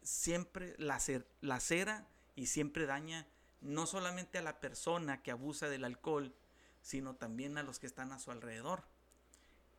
[0.02, 2.06] siempre lacera
[2.36, 3.26] y siempre daña
[3.60, 6.34] no solamente a la persona que abusa del alcohol,
[6.82, 8.84] sino también a los que están a su alrededor.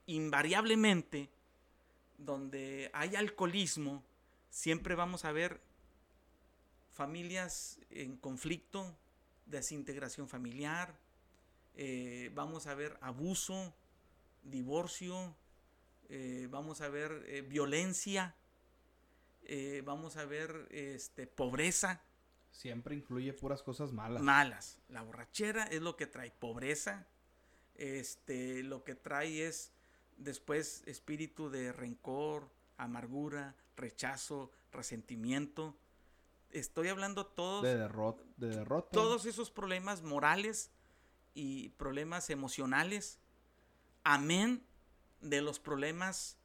[0.06, 1.29] Invariablemente,
[2.17, 4.03] donde hay alcoholismo,
[4.53, 5.59] siempre vamos a ver
[6.91, 8.95] familias en conflicto,
[9.47, 10.95] desintegración familiar,
[11.75, 13.73] eh, vamos a ver abuso,
[14.43, 15.35] divorcio,
[16.07, 18.35] eh, vamos a ver eh, violencia,
[19.83, 22.01] vamos a ver este, pobreza.
[22.51, 24.21] Siempre incluye puras cosas malas.
[24.21, 24.79] Malas.
[24.87, 27.07] La borrachera es lo que trae pobreza.
[27.73, 29.71] Este, lo que trae es
[30.17, 32.51] después espíritu de rencor,
[32.84, 35.76] amargura, rechazo, resentimiento
[36.54, 37.63] estoy hablando todos...
[37.63, 38.89] De, derrota, de derrota.
[38.91, 40.72] Todos esos problemas morales
[41.34, 43.19] y problemas emocionales.
[44.04, 44.63] Amén
[45.22, 46.38] de los problemas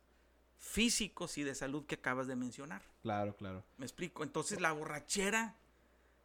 [0.59, 2.83] físicos y de salud que acabas de mencionar.
[3.03, 3.65] Claro, claro.
[3.77, 4.23] Me explico.
[4.23, 5.57] Entonces la borrachera,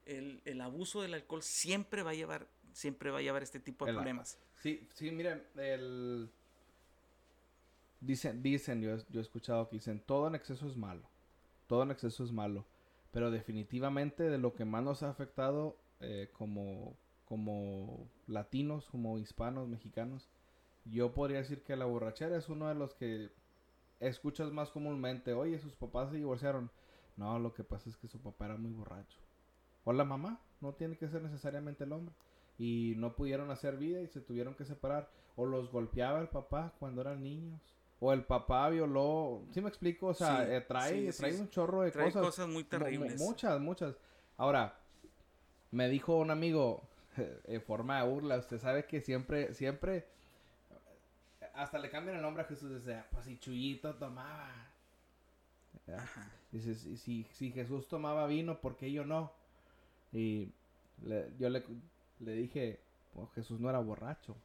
[0.06, 3.94] el, abuso del alcohol siempre va a llevar, siempre va a llevar este tipo de
[3.94, 4.40] problemas.
[4.62, 6.32] Sí, sí, miren, el...
[8.06, 11.08] Dicen, dicen yo, he escuchado que dicen, todo en exceso es malo.
[11.68, 12.66] Todo en exceso es malo.
[13.12, 19.70] Pero definitivamente de lo que más nos ha afectado eh, como, como latinos, como hispanos,
[19.70, 20.28] mexicanos,
[20.84, 23.32] yo podría decir que la borrachera es uno de los que
[24.02, 25.32] escuchas más comúnmente.
[25.34, 26.72] Oye, sus papás se divorciaron.
[27.16, 29.20] No, lo que pasa es que su papá era muy borracho.
[29.86, 32.14] O la mamá, no tiene que ser necesariamente el hombre.
[32.58, 35.10] Y no pudieron hacer vida y se tuvieron que separar.
[35.38, 37.73] O los golpeaba el papá cuando eran niños
[38.06, 40.08] o el papá violó, ¿sí me explico?
[40.08, 42.22] O sea, eh, trae, trae un chorro de trae cosas.
[42.22, 43.18] cosas muy terribles.
[43.18, 43.96] muchas, muchas.
[44.36, 44.78] Ahora,
[45.72, 46.84] me dijo un amigo,
[47.46, 50.06] en forma de burla, usted sabe que siempre, siempre,
[51.54, 54.52] hasta le cambian el nombre a Jesús, dice, pues si Chuyito tomaba.
[56.52, 59.32] Dice, si, si, Jesús tomaba vino, ¿por qué yo no?
[60.12, 60.52] Y
[61.40, 61.64] yo le,
[62.20, 62.82] le dije,
[63.14, 64.36] Pues Jesús no era borracho.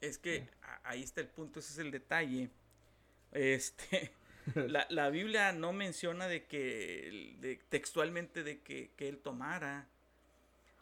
[0.00, 0.48] Es que
[0.84, 2.50] ahí está el punto, ese es el detalle.
[3.32, 4.10] Este,
[4.54, 9.86] la, la Biblia no menciona de que, de- textualmente de que, que él tomara,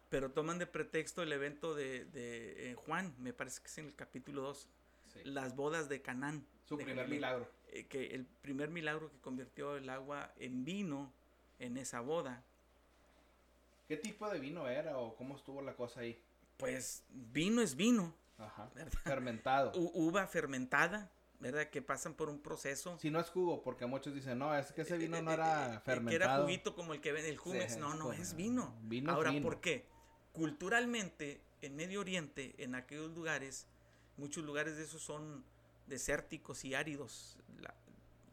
[0.08, 3.86] pero toman de pretexto el evento de, de, eh, Juan, me parece que es en
[3.86, 4.68] el capítulo 2,
[5.24, 6.46] las bodas de Canaán.
[6.68, 7.16] Su de primer Galilea.
[7.30, 7.50] milagro.
[7.72, 11.12] Eh, que el primer milagro que convirtió el agua en vino
[11.58, 12.42] en esa boda.
[13.88, 16.20] ¿Qué tipo de vino era o cómo estuvo la cosa ahí?
[16.56, 18.68] Pues vino es vino, Ajá.
[18.74, 18.92] ¿verdad?
[19.04, 19.72] Fermentado.
[19.76, 21.68] U- uva fermentada, ¿verdad?
[21.70, 22.98] Que pasan por un proceso.
[22.98, 25.34] Si no es jugo, porque muchos dicen, no, es que ese vino Eh, no eh,
[25.34, 26.08] era eh, fermentado.
[26.08, 27.74] Que era juguito como el que ven el Jumex.
[27.74, 28.74] Sí, no, no, es vino.
[28.82, 29.42] vino Ahora, vino.
[29.42, 29.86] ¿por qué?
[30.32, 33.66] Culturalmente, en Medio Oriente, en aquellos lugares,
[34.16, 35.44] muchos lugares de esos son
[35.86, 37.74] desérticos y áridos, la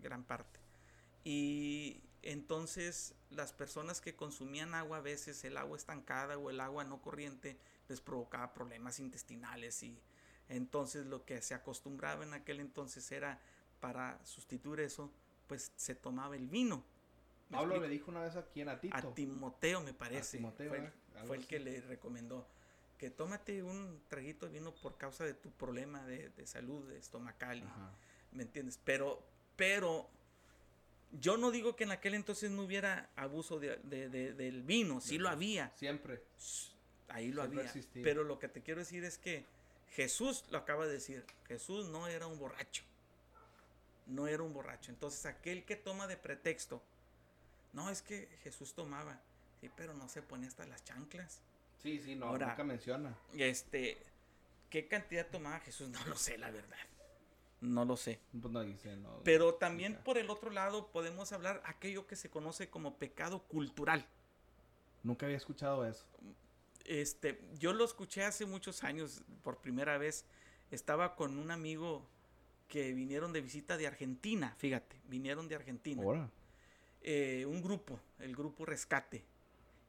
[0.01, 0.59] gran parte.
[1.23, 6.83] Y entonces las personas que consumían agua, a veces el agua estancada o el agua
[6.83, 10.01] no corriente, les provocaba problemas intestinales y
[10.49, 13.39] entonces lo que se acostumbraba en aquel entonces era
[13.79, 15.11] para sustituir eso,
[15.47, 16.83] pues se tomaba el vino.
[17.49, 17.87] ¿Me Pablo explico?
[17.87, 18.95] le dijo una vez aquí en Atito.
[18.95, 20.37] A Timoteo, me parece.
[20.37, 20.91] Timoteo, fue el, ¿eh?
[21.27, 22.47] Fue el que le recomendó
[22.97, 27.59] que tómate un traguito de vino por causa de tu problema de, de salud estomacal.
[27.59, 27.91] y- Ajá.
[28.31, 28.79] ¿Me entiendes?
[28.83, 29.21] Pero,
[29.57, 30.07] pero
[31.19, 35.01] yo no digo que en aquel entonces no hubiera abuso de- de- de- del vino,
[35.01, 36.23] sí lo había, Siempre.
[37.09, 37.63] ahí lo Siempre había.
[37.71, 38.03] existía.
[38.03, 39.45] Pero lo que te quiero decir es que
[39.95, 42.83] Jesús lo acaba de decir, Jesús no era un borracho,
[44.07, 44.91] no era un borracho.
[44.91, 46.81] Entonces aquel que toma de pretexto,
[47.73, 49.19] no es que Jesús tomaba,
[49.61, 51.41] sí, pero no se pone hasta las chanclas.
[51.81, 53.15] Sí, sí, no, Ahora- nunca menciona.
[53.33, 53.97] Este,
[54.69, 55.89] ¿qué cantidad tomaba Jesús?
[55.89, 56.77] No lo sé, la verdad.
[57.61, 58.19] No lo sé.
[58.41, 59.21] Pues no dice, no.
[59.23, 60.03] Pero también Nunca.
[60.03, 64.05] por el otro lado podemos hablar aquello que se conoce como pecado cultural.
[65.03, 66.05] Nunca había escuchado eso.
[66.85, 70.25] Este, yo lo escuché hace muchos años por primera vez.
[70.71, 72.07] Estaba con un amigo
[72.67, 76.01] que vinieron de visita de Argentina, fíjate, vinieron de Argentina.
[77.01, 79.23] Eh, un grupo, el grupo Rescate.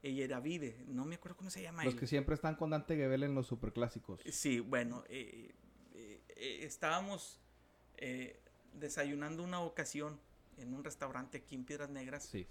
[0.02, 1.82] Yeravide, no me acuerdo cómo se llama.
[1.82, 2.00] Los él.
[2.00, 4.20] que siempre están con Dante Gebel en los superclásicos.
[4.30, 5.54] Sí, bueno, eh,
[5.94, 7.40] eh, eh, estábamos
[7.96, 8.38] eh,
[8.74, 10.18] desayunando una ocasión
[10.58, 12.24] en un restaurante aquí en Piedras Negras.
[12.24, 12.46] Sí.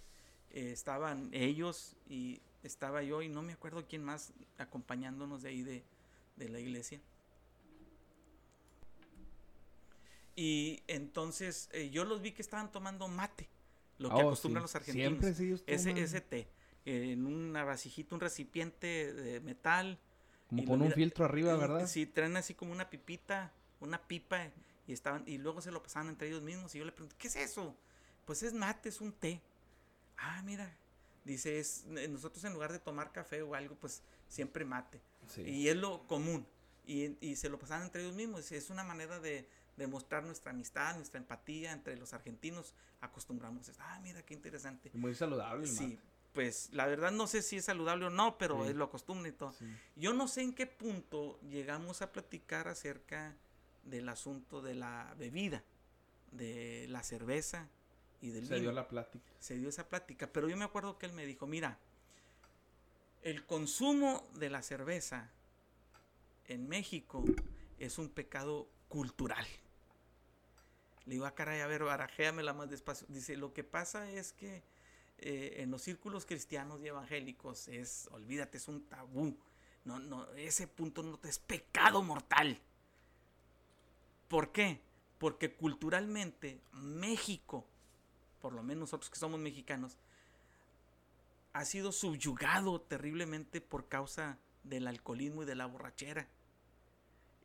[0.53, 5.63] Eh, estaban ellos y estaba yo y no me acuerdo quién más acompañándonos de ahí
[5.63, 5.83] de,
[6.37, 7.01] de la iglesia.
[10.35, 13.47] Y entonces eh, yo los vi que estaban tomando mate,
[13.99, 14.63] lo que Oh, acostumbran sí.
[14.63, 15.19] los argentinos.
[15.19, 16.47] Siempre ese, ese té,
[16.85, 19.99] eh, en una vasijita, un recipiente de metal.
[20.49, 21.87] Como con un mira- filtro arriba, ¿verdad?
[21.87, 24.49] Sí, traen así como una pipita, una pipa,
[24.87, 26.73] y estaban, y luego se lo pasaban entre ellos mismos.
[26.75, 27.75] Y yo le pregunté, ¿qué es eso?
[28.25, 29.41] Pues es mate, es un té.
[30.25, 30.75] Ah, mira.
[31.25, 35.01] Dice, es, eh, nosotros en lugar de tomar café o algo, pues siempre mate.
[35.27, 35.41] Sí.
[35.41, 36.45] Y es lo común.
[36.85, 38.51] Y, y se lo pasaban entre ellos mismos.
[38.51, 42.73] Es una manera de demostrar nuestra amistad, nuestra empatía entre los argentinos.
[43.01, 43.71] Acostumbramos.
[43.79, 44.91] Ah, mira, qué interesante.
[44.93, 45.99] Muy saludable Sí, mate.
[46.33, 48.69] pues la verdad no sé si es saludable o no, pero Sí.
[48.71, 49.53] es lo costumbre y todo.
[49.53, 49.65] Sí.
[49.95, 53.35] Yo no sé en qué punto llegamos a platicar acerca
[53.83, 55.63] del asunto de la bebida,
[56.31, 57.69] de la cerveza
[58.23, 58.61] y del Se vino.
[58.61, 59.31] dio la plática.
[59.39, 61.77] Se dio esa plática, pero yo me acuerdo que él me dijo, mira,
[63.21, 65.29] el consumo de la cerveza
[66.47, 67.23] en México
[67.79, 69.45] es un pecado cultural.
[71.05, 73.05] Le digo, ah, caray, a ver, barajéamela más despacio.
[73.09, 74.63] Dice, lo que pasa es que
[75.17, 79.37] eh, en los círculos cristianos y evangélicos es, olvídate, es un tabú.
[79.83, 82.57] No, no, ese punto no te es pecado mortal.
[84.29, 84.79] ¿Por qué?
[85.17, 87.67] Porque culturalmente México,
[88.43, 89.97] por lo menos nosotros que somos mexicanos,
[91.53, 96.27] ha sido subyugado terriblemente por causa del alcoholismo y de la borrachera.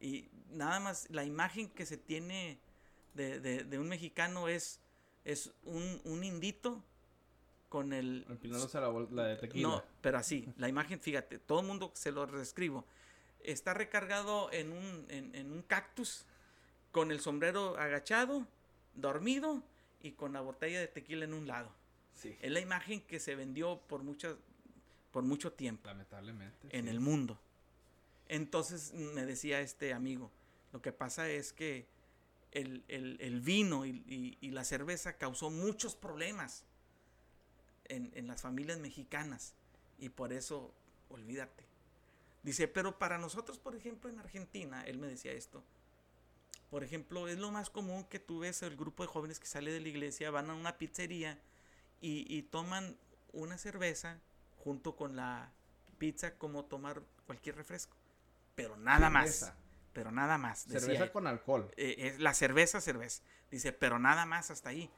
[0.01, 2.59] Y nada más la imagen que se tiene
[3.15, 4.81] de, de- de un mexicano es,
[5.25, 6.83] es un, un indito
[7.69, 8.27] con el...
[8.29, 9.69] Empinándose la, la de tequila.
[9.69, 12.85] No, pero así, la imagen, fíjate, todo el mundo se lo reescribo.
[13.45, 16.25] Está recargado en un, en, en un cactus,
[16.91, 18.49] con el sombrero agachado,
[18.95, 19.63] dormido
[20.03, 21.71] y con la botella de tequila en un lado.
[22.15, 22.37] Sí.
[22.41, 24.37] Es la imagen que se vendió por, muchas,
[25.13, 26.69] por mucho tiempo Lamentablemente.
[26.71, 26.91] en sí.
[26.91, 27.39] el mundo.
[28.29, 30.31] Entonces me decía este amigo,
[30.73, 31.87] lo que pasa es que
[32.53, 36.65] el, el- el vino y, y- y la cerveza causó muchos problemas
[37.87, 39.55] en, en las familias mexicanas
[39.99, 40.73] y por eso,
[41.11, 41.65] olvídate.
[42.43, 45.63] Dice, pero para nosotros, por ejemplo, en Argentina, él me decía esto,
[46.71, 49.73] por ejemplo, es lo más común que tú ves el grupo de jóvenes que sale
[49.73, 51.39] de la iglesia, van a una pizzería
[52.01, 52.97] y, y toman
[53.33, 54.21] una cerveza
[54.57, 55.53] junto con la
[55.99, 57.97] pizza como tomar cualquier refresco.
[58.55, 59.35] pero nada más.
[59.35, 59.57] Cerveza.
[59.93, 60.61] Pero nada más.
[60.61, 61.71] Cerveza con alcohol.
[61.77, 63.23] Eh, es la cerveza, cerveza.
[63.51, 64.91] Dice, pero nada más hasta ahí.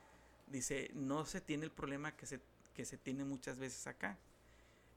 [0.46, 2.40] Dice, no se tiene el problema que se,
[2.74, 4.18] que se tiene muchas veces acá.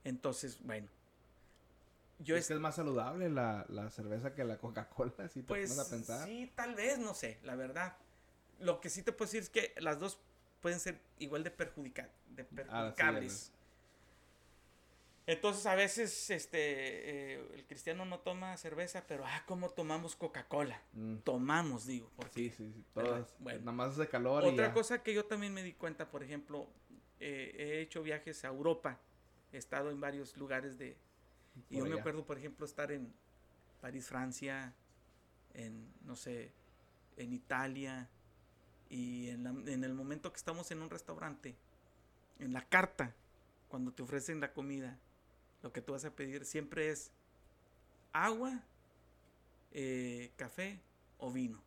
[0.03, 0.89] Entonces, bueno.
[2.20, 5.47] Yo es es, que es más saludable la, la cerveza que la Coca-Cola, si te
[5.47, 6.28] pues pones a pensar.
[6.28, 7.97] sí, tal vez, no sé, la verdad.
[8.59, 10.20] Lo que sí te puedo decir es que las dos
[10.61, 13.51] pueden ser igual de, perjudica- de perjudicables.
[15.26, 16.57] Entonces a veces este
[17.36, 20.82] eh, el cristiano no toma cerveza, pero ah, ¿cómo tomamos Coca-Cola?
[20.91, 22.11] Mm, Tomamos, digo.
[22.18, 22.84] Porque Sí, sí, sí.
[22.93, 23.34] Todas.
[23.39, 23.59] Bueno.
[23.59, 24.74] Nada más hace calor y Otra ya.
[24.74, 26.68] cosa que yo también me di cuenta, por ejemplo,
[27.22, 28.99] eh, he hecho viajes a Europa,
[29.53, 30.97] he estado en varios lugares de...
[31.70, 33.14] Y yo me acuerdo, por ejemplo, estar en
[33.82, 34.74] París, Francia,
[35.54, 36.51] en, no sé,
[37.18, 38.10] en Italia,
[38.89, 41.56] y en, la- en el momento que estamos en un restaurante,
[42.39, 43.14] en la carta,
[43.70, 44.97] cuando te ofrecen la comida,
[45.62, 47.12] lo que tú vas a pedir siempre es
[48.12, 48.62] agua,
[49.72, 50.80] eh, café
[51.18, 51.62] o vino.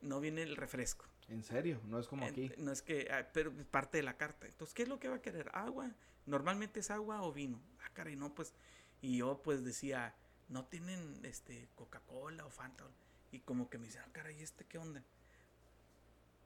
[0.00, 1.04] No viene el refresco.
[1.28, 2.52] En serio, no es como En- aquí.
[2.58, 4.46] No es que, ah, pero es parte de la carta.
[4.46, 5.50] Entonces, ¿qué es lo que va a querer?
[5.54, 5.92] ¿Agua?
[6.26, 7.60] Normalmente es agua o vino.
[7.84, 8.52] Ah, caray, no, pues.
[9.00, 10.14] Y yo, pues, decía,
[10.48, 12.84] no tienen este Coca-Cola o Fanta.
[13.32, 15.02] Y como que me dicen, ah, caray, ¿este qué onda?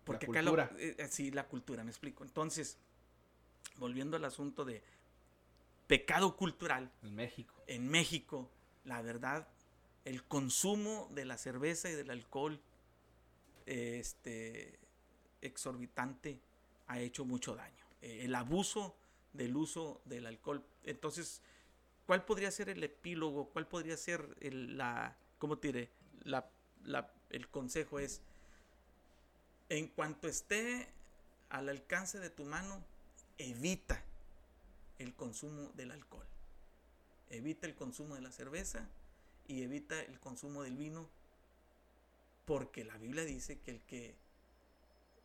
[0.05, 0.71] Porque acá lo- cultura.
[0.79, 2.23] eh, eh, sí, la cultura, me explico.
[2.25, 2.79] Entonces,
[3.79, 4.83] volviendo al asunto de
[5.89, 7.55] pecado cultural, En México.
[7.67, 8.49] en México,
[8.85, 9.49] la verdad,
[10.05, 12.61] el consumo de la cerveza y del alcohol
[13.67, 14.79] este,
[15.43, 16.41] exorbitante
[16.87, 17.85] ha hecho mucho daño.
[18.01, 18.97] Eh, el abuso
[19.33, 20.65] del uso del alcohol.
[20.87, 21.43] Entonces,
[22.07, 23.51] ¿cuál podría ser el epílogo?
[23.51, 25.91] ¿Cuál podría ser el, la, ¿cómo te diré?
[26.25, 26.49] La,
[26.85, 28.23] la- el consejo es,
[29.69, 30.89] en cuanto esté
[31.51, 32.83] al alcance de tu mano,
[33.39, 34.03] evita
[34.99, 36.27] el consumo del alcohol.
[37.31, 38.89] Evita el consumo de la cerveza
[39.49, 41.09] y evita el consumo del vino
[42.45, 44.15] porque la Biblia dice que el que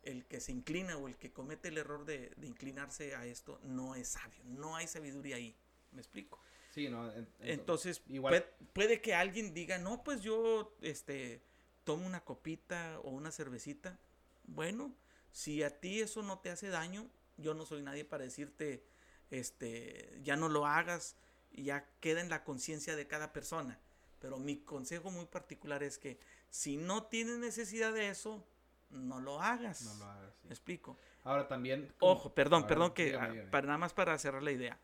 [0.02, 3.60] el que se inclina o el que comete el error de, de inclinarse a esto
[3.62, 5.54] no es sabio, no hay sabiduría ahí.
[5.92, 6.38] ¿Me explico?
[6.70, 7.10] Sí, no.
[7.12, 11.42] en- en- Entonces, igual- puede, puede que alguien diga, no, pues yo este,
[11.84, 13.98] tomo una copita o una cervecita.
[14.44, 14.94] Bueno,
[15.30, 18.84] si a ti eso no te hace daño, yo no soy nadie para decirte,
[19.30, 21.16] este, ya no lo hagas,
[21.52, 23.78] ya queda en la conciencia de cada persona.
[24.20, 28.46] Pero mi consejo muy particular es que si no tienes necesidad de eso,
[28.92, 29.82] no lo hagas.
[29.82, 30.48] No lo hagas, sí.
[30.48, 30.98] ¿Me explico?
[31.24, 31.92] Ahora también.
[32.00, 33.50] Ojo, perdón, ver, perdón que dígame, ah, dígame.
[33.50, 34.78] para nada más para cerrar la idea.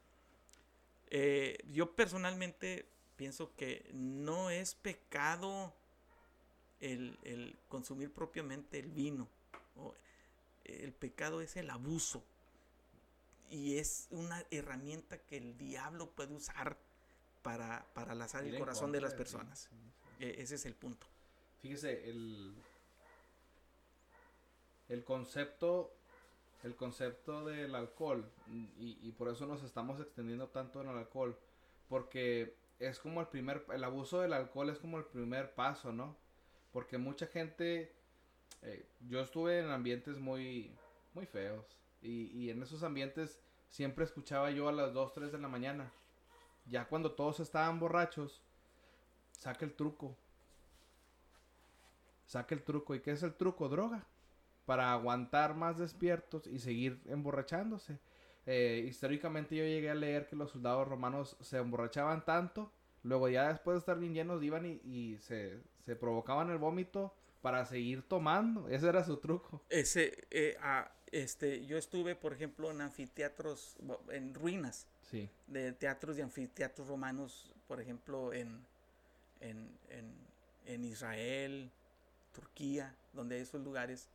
[1.11, 5.75] Eh, yo personalmente pienso que no es pecado
[6.81, 9.29] el, el consumir propiamente el vino.
[9.77, 9.95] O,
[10.65, 12.23] el pecado es el abuso.
[13.51, 16.77] Y es una herramienta que el diablo puede usar
[17.43, 19.71] para, para lazar el corazón de las personas.
[20.21, 21.07] E- ese es el punto.
[21.61, 22.55] Fíjese, el,
[24.89, 25.95] el concepto,
[26.63, 31.39] el concepto del alcohol, y, y por eso nos estamos extendiendo tanto en el alcohol,
[31.89, 36.17] porque es como el primer, el abuso del alcohol es como el primer paso, ¿no?
[36.73, 37.93] Porque mucha gente,
[38.63, 40.73] eh, yo estuve en ambientes muy,
[41.15, 45.39] muy feos, y, y en esos ambientes siempre escuchaba yo a las 2, 3 de
[45.39, 45.93] la mañana,
[46.67, 48.43] ya cuando todos estaban borrachos,
[49.33, 50.17] saca el truco,
[52.27, 52.95] saca el truco.
[52.95, 53.69] ¿Y qué es el truco?
[53.69, 54.07] Droga.
[54.69, 57.99] Para aguantar más despiertos y seguir emborrachándose.
[58.45, 62.71] Eh, históricamente yo llegué a leer que los soldados romanos se emborrachaban tanto,
[63.03, 67.15] luego ya después de estar bien llenos iban y, y se, se provocaban el vómito
[67.41, 68.69] para seguir tomando.
[68.69, 69.63] Ese era su truco.
[69.71, 73.79] Ese, eh, ah, este, yo estuve, por ejemplo, en anfiteatros,
[74.11, 74.87] en ruinas.
[75.11, 75.31] Sí.
[75.47, 78.67] de teatros y anfiteatros romanos, por ejemplo, en,
[79.41, 80.13] en, en,
[80.67, 81.71] en Israel,
[82.35, 84.07] Turquía, donde hay esos lugares.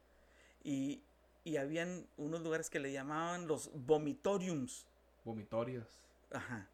[0.64, 1.02] Y,
[1.44, 4.86] y habían unos lugares que le llamaban los vomitoriums,
[5.26, 5.88] Vomitorios.
[6.32, 6.68] ajá,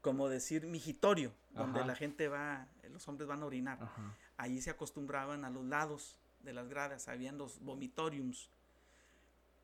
[0.00, 1.86] como decir migitorio, donde Ajá.
[1.88, 3.78] la gente va, los hombres van a orinar.
[3.80, 4.14] Ajá.
[4.36, 8.50] Allí se acostumbraban a los lados de las gradas, habían los vomitoriums.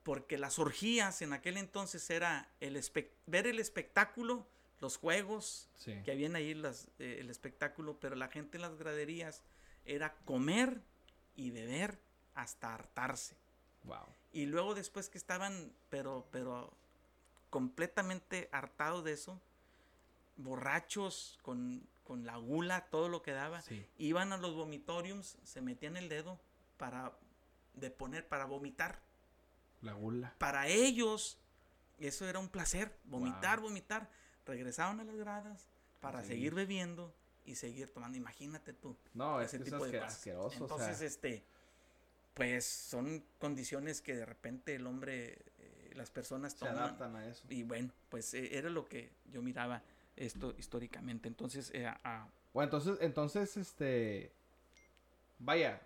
[0.04, 2.80] Porque las orgías en aquel entonces era el
[3.26, 4.46] ver el espectáculo,
[4.80, 5.94] los juegos, Sí.
[6.04, 9.42] que habían ahí las, eh, el espectáculo, pero la gente en las graderías
[9.84, 10.80] era comer
[11.36, 11.98] y beber
[12.38, 13.36] hasta hartarse.
[13.84, 14.06] Wow.
[14.32, 16.72] Y luego después que estaban, pero, pero
[17.50, 19.40] completamente hartados de eso,
[20.36, 23.84] borrachos, con, con la gula, todo lo que daba, Sí.
[23.98, 26.38] iban a los vomitoriums, se metían el dedo
[26.76, 27.12] para
[27.74, 29.00] de poner, para vomitar.
[29.82, 30.34] La gula.
[30.38, 31.38] Para ellos,
[31.98, 33.68] eso era un placer, vomitar, Wow.
[33.68, 34.08] vomitar.
[34.46, 35.66] Regresaban a las gradas
[36.00, 36.28] para Sí.
[36.28, 37.12] seguir bebiendo
[37.44, 38.16] y seguir tomando.
[38.16, 38.96] Imagínate tú.
[39.14, 40.56] No, es asqueroso.
[40.58, 41.44] Entonces, este,
[42.38, 46.74] pues son condiciones que de repente el hombre, eh, las personas toman.
[46.74, 47.44] Se adaptan a eso.
[47.50, 49.82] Y bueno, pues eh, era lo que yo miraba
[50.16, 51.28] esto históricamente.
[51.28, 51.92] Entonces, eh,
[52.54, 54.32] bueno, entonces, entonces, este,
[55.40, 55.82] vaya,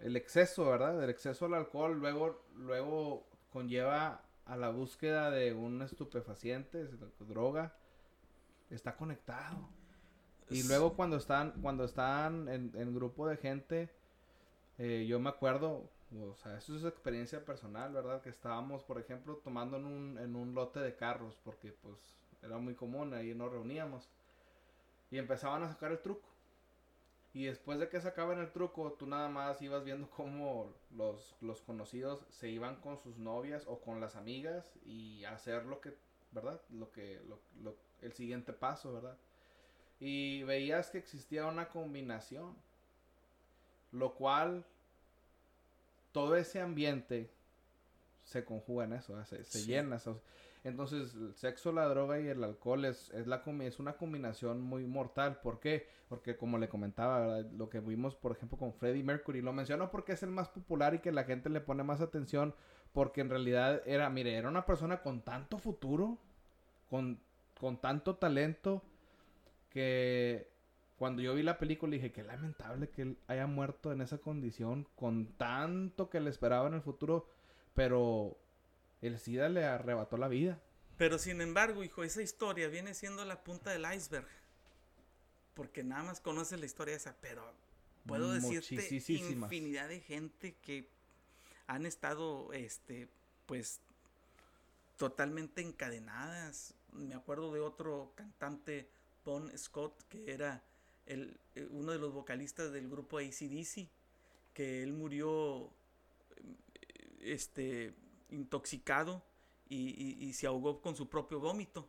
[0.00, 1.02] el exceso, ¿verdad?
[1.02, 6.88] El exceso al alcohol luego, luego conlleva a la búsqueda de un estupefaciente,
[7.20, 7.76] droga,
[8.70, 9.68] está conectado.
[10.50, 13.90] Y luego cuando están, cuando están en, grupo de gente,
[14.78, 18.22] eh, yo me acuerdo, o sea, eso es experiencia personal, ¿verdad?
[18.22, 21.96] Que estábamos, por ejemplo, tomando en un, en un lote de carros, porque pues
[22.42, 24.08] era muy común, ahí nos reuníamos.
[25.10, 26.28] Y empezaban a sacar el truco.
[27.32, 31.60] Y después de que sacaban el truco, tú nada más ibas viendo cómo los, los
[31.62, 35.96] conocidos se iban con sus novias o con las amigas y hacer lo que,
[36.30, 36.60] ¿verdad?
[36.70, 37.20] Lo que,
[37.62, 39.16] lo, el siguiente paso, ¿verdad?
[39.98, 42.56] Y veías que existía una combinación,
[43.94, 44.64] lo cual
[46.12, 47.30] todo ese ambiente
[48.24, 49.98] se conjuga en eso, se, se llena.
[50.64, 54.86] Entonces, el sexo, la droga y el alcohol es, es, la, es una combinación muy
[54.86, 55.40] mortal.
[55.42, 55.86] ¿Por qué?
[56.08, 60.12] Porque como le comentaba, lo que vimos, por ejemplo, con Freddie Mercury, lo menciono porque
[60.12, 62.54] es el más popular y que la gente le pone más atención,
[62.92, 66.16] porque en realidad era, mire, era una persona con tanto futuro,
[66.88, 67.20] con,
[67.60, 68.82] con tanto talento,
[69.68, 70.53] que
[71.04, 74.88] cuando yo vi la película dije, qué lamentable que él haya muerto en esa condición,
[74.96, 77.28] con tanto que le esperaba en el futuro,
[77.74, 78.38] pero
[79.02, 80.62] el SIDA le arrebató la vida.
[80.96, 84.26] Pero sin embargo, hijo, esa historia viene siendo la punta del iceberg.
[85.52, 87.52] Porque nada más conoces la historia esa, pero
[88.06, 90.88] puedo decirte infinidad de gente que
[91.66, 93.10] han estado, este,
[93.44, 93.82] pues,
[94.96, 96.72] totalmente encadenadas.
[96.94, 98.88] Me acuerdo de otro cantante,
[99.22, 100.62] Bon Scott, que era
[101.06, 103.88] el, eh, uno de los vocalistas del grupo ACDC,
[104.52, 105.70] que él murió,
[107.20, 107.94] este,
[108.30, 109.22] intoxicado
[109.68, 111.88] y, se ahogó con su propio vómito.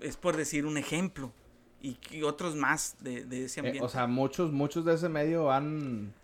[0.00, 1.32] Es por decir un ejemplo.
[1.80, 3.82] Y, otros más de, ese eh, ambiente.
[3.82, 6.14] o sea, muchos, muchos de ese medio han...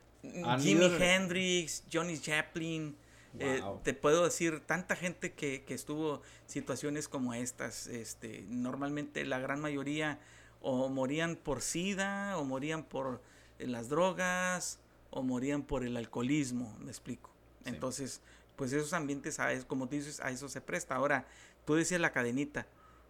[0.60, 2.96] Jimi Hendrix, Johnny Chaplin.
[3.38, 7.86] Eh, te puedo decir, tanta gente que, que estuvo situaciones como estas.
[7.86, 10.18] Este, normalmente la gran mayoría
[10.60, 13.20] o morían por SIDA, o morían por
[13.58, 14.78] eh, las drogas,
[15.10, 17.30] o morían por el alcoholismo, me explico.
[17.64, 18.20] Entonces,
[18.56, 20.96] pues esos ambientes, a, como tú dices, a eso se presta.
[20.96, 21.26] Ahora,
[21.64, 22.66] tú decías la cadenita,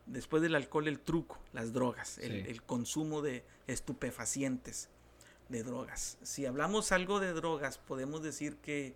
[0.06, 4.88] después del alcohol el truco, las drogas, el, consumo de estupefacientes,
[5.48, 6.18] de drogas.
[6.22, 8.94] Si hablamos algo de drogas, podemos decir que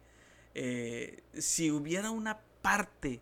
[0.54, 3.20] eh, si hubiera una parte,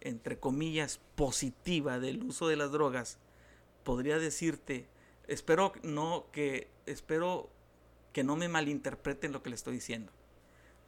[0.00, 3.18] entre comillas, positiva del uso de las drogas,
[3.84, 4.86] podría decirte,
[5.28, 7.50] espero no que, espero
[8.12, 10.12] que no me malinterpreten lo que le estoy diciendo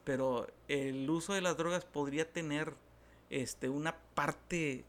[0.05, 2.75] pero el uso de las drogas podría tener
[3.31, 4.85] este, una parte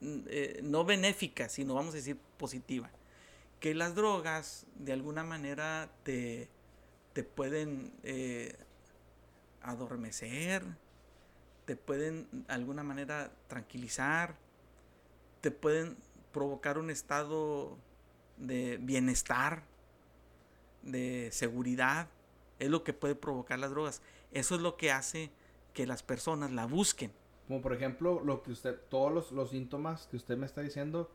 [0.00, 2.90] mm, eh, no benéfica, sino vamos a decir positiva.
[3.60, 6.48] Que las drogas de alguna manera te,
[7.12, 8.56] te pueden eh,
[9.60, 10.64] adormecer,
[11.66, 14.34] te pueden de alguna manera tranquilizar,
[15.42, 15.98] te pueden
[16.32, 17.76] provocar un estado
[18.36, 19.62] de bienestar,
[20.82, 22.08] de seguridad,
[22.58, 24.02] es lo que puede provocar las drogas.
[24.32, 25.30] Eso es lo que hace
[25.74, 27.12] que las personas la busquen.
[27.48, 31.10] Como por ejemplo, lo que usted, todos los, síntomas que usted me está diciendo,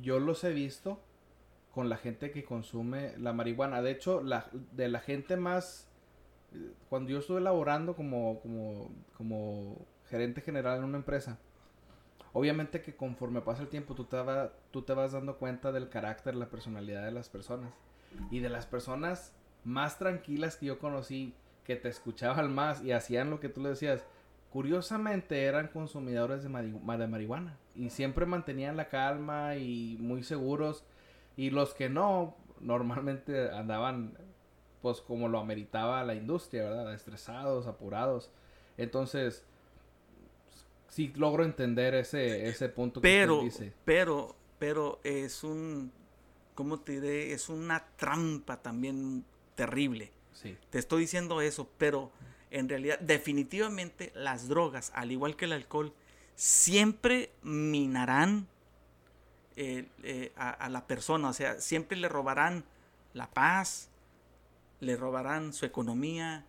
[0.00, 1.00] yo los he visto
[1.72, 3.82] con la gente que consume la marihuana.
[3.82, 5.88] De hecho, la, de la gente más,
[6.88, 11.38] cuando yo estuve laborando como, como, como gerente general en una empresa,
[12.34, 14.18] obviamente que conforme pasa el tiempo tú te,
[14.70, 17.72] tú te vas dando cuenta del carácter, la personalidad de las personas.
[18.30, 19.32] Y de las personas
[19.64, 23.70] más tranquilas que yo conocí, que te escuchaban más y hacían lo que tú le
[23.70, 24.04] decías,
[24.50, 30.84] curiosamente eran consumidores de, marihuana y siempre mantenían la calma y muy seguros
[31.36, 34.16] y los que no normalmente andaban
[34.82, 36.92] pues como lo ameritaba la industria, ¿verdad?
[36.92, 38.30] Estresados, apurados.
[38.76, 39.46] Entonces,
[40.94, 43.72] sí logro entender ese, ese punto que pero, dice.
[43.84, 45.90] Pero, pero es un,
[46.54, 47.32] ¿cómo te diré?
[47.32, 49.24] Es una trampa también
[49.56, 50.12] terrible.
[50.70, 52.12] Te estoy diciendo eso, pero
[52.50, 55.92] en realidad definitivamente las drogas, al igual que el alcohol,
[56.36, 58.46] siempre minarán
[59.56, 62.64] eh, eh, a, la persona, o sea, siempre le robarán
[63.14, 63.88] la paz,
[64.80, 66.44] le robarán su economía,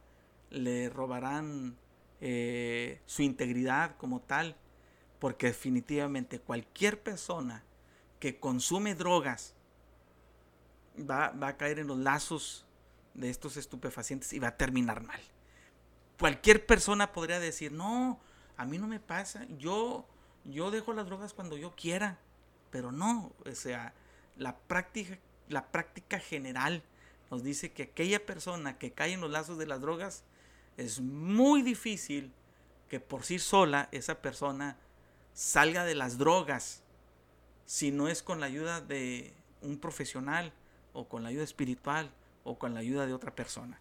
[0.50, 1.78] le robarán
[2.28, 4.56] eh, su integridad como tal,
[5.20, 7.62] porque definitivamente cualquier persona
[8.20, 9.54] que consume drogas
[11.00, 12.66] va, va a caer en los lazos
[13.14, 15.22] de estos estupefacientes y va a terminar mal.
[16.18, 18.20] Cualquier persona podría decir, no,
[18.58, 20.08] a mí no me pasa, yo,
[20.46, 22.18] yo dejo las drogas cuando yo quiera,
[22.72, 23.94] pero no, o sea,
[24.36, 26.82] la práctica, la práctica general
[27.30, 30.24] nos dice que aquella persona que cae en los lazos de las drogas
[30.78, 32.32] es muy difícil
[32.90, 34.78] que por sí sola esa persona
[35.34, 36.82] salga de las drogas
[37.66, 40.54] si no es con la ayuda de un profesional
[40.94, 42.12] o con la ayuda espiritual
[42.44, 43.80] o con la ayuda de otra persona.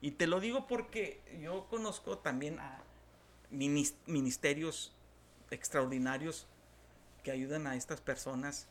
[0.00, 2.82] Y te lo digo porque yo conozco también a
[3.50, 4.92] ministerios
[5.50, 6.46] extraordinarios
[7.22, 8.68] que ayudan a estas personas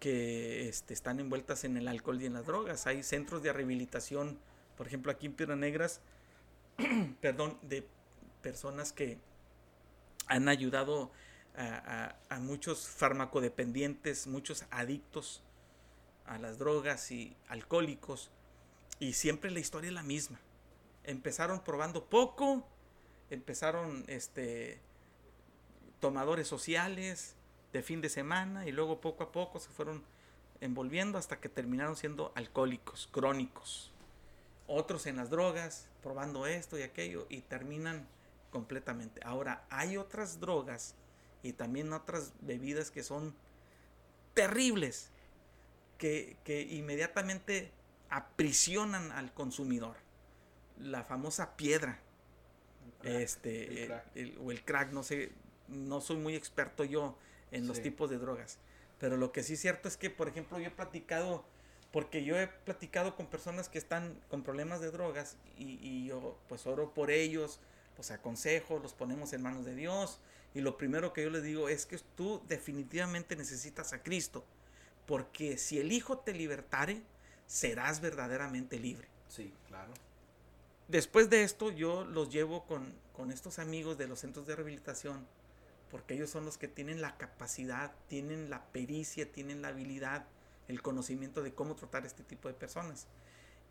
[0.00, 2.86] que este, están envueltas en el alcohol y en las drogas.
[2.86, 4.38] Hay centros de rehabilitación,
[4.76, 6.00] por ejemplo, aquí en Piedras Negras,
[7.20, 7.86] perdón, de
[8.42, 9.18] personas que
[10.26, 11.10] han ayudado
[11.56, 15.42] a, muchos farmacodependientes, muchos adictos
[16.24, 18.30] a las drogas y alcohólicos.
[19.00, 20.38] Y siempre la historia es la misma.
[21.04, 22.66] Empezaron probando poco,
[23.30, 24.80] empezaron este,
[26.00, 27.34] tomadores sociales,
[27.72, 30.02] de fin de semana y luego poco a poco se fueron
[30.60, 33.92] envolviendo hasta que terminaron siendo alcohólicos, crónicos.
[34.66, 38.06] Otros en las drogas, probando esto y aquello y terminan
[38.50, 39.20] completamente.
[39.24, 40.94] Ahora, hay otras drogas
[41.42, 43.34] y también otras bebidas que son
[44.34, 45.10] terribles,
[45.98, 46.36] que,
[46.70, 47.72] inmediatamente
[48.10, 49.96] aprisionan al consumidor.
[50.78, 51.98] La famosa piedra,
[53.02, 53.90] este,
[54.40, 55.32] o el crack, no sé,
[55.68, 57.16] no soy muy experto yo
[57.50, 58.58] en los tipos de drogas.
[58.98, 61.44] Pero lo que sí es cierto es que, por ejemplo, yo he platicado,
[61.92, 66.66] porque yo he platicado con personas que están con problemas de drogas y, yo pues
[66.66, 67.60] oro por ellos,
[67.96, 70.20] los aconsejo, los ponemos en manos de Dios.
[70.54, 74.44] Y lo primero que yo les digo es que tú definitivamente necesitas a Cristo.
[75.06, 77.02] Porque si el Hijo te libertare,
[77.46, 79.08] serás verdaderamente libre.
[79.28, 79.92] Sí, claro.
[80.88, 85.26] Después de esto, yo los llevo con, con estos amigos de los centros de rehabilitación
[85.90, 90.26] porque ellos son los que tienen la capacidad, tienen la pericia, tienen la habilidad,
[90.68, 93.08] el conocimiento de cómo tratar este tipo de personas.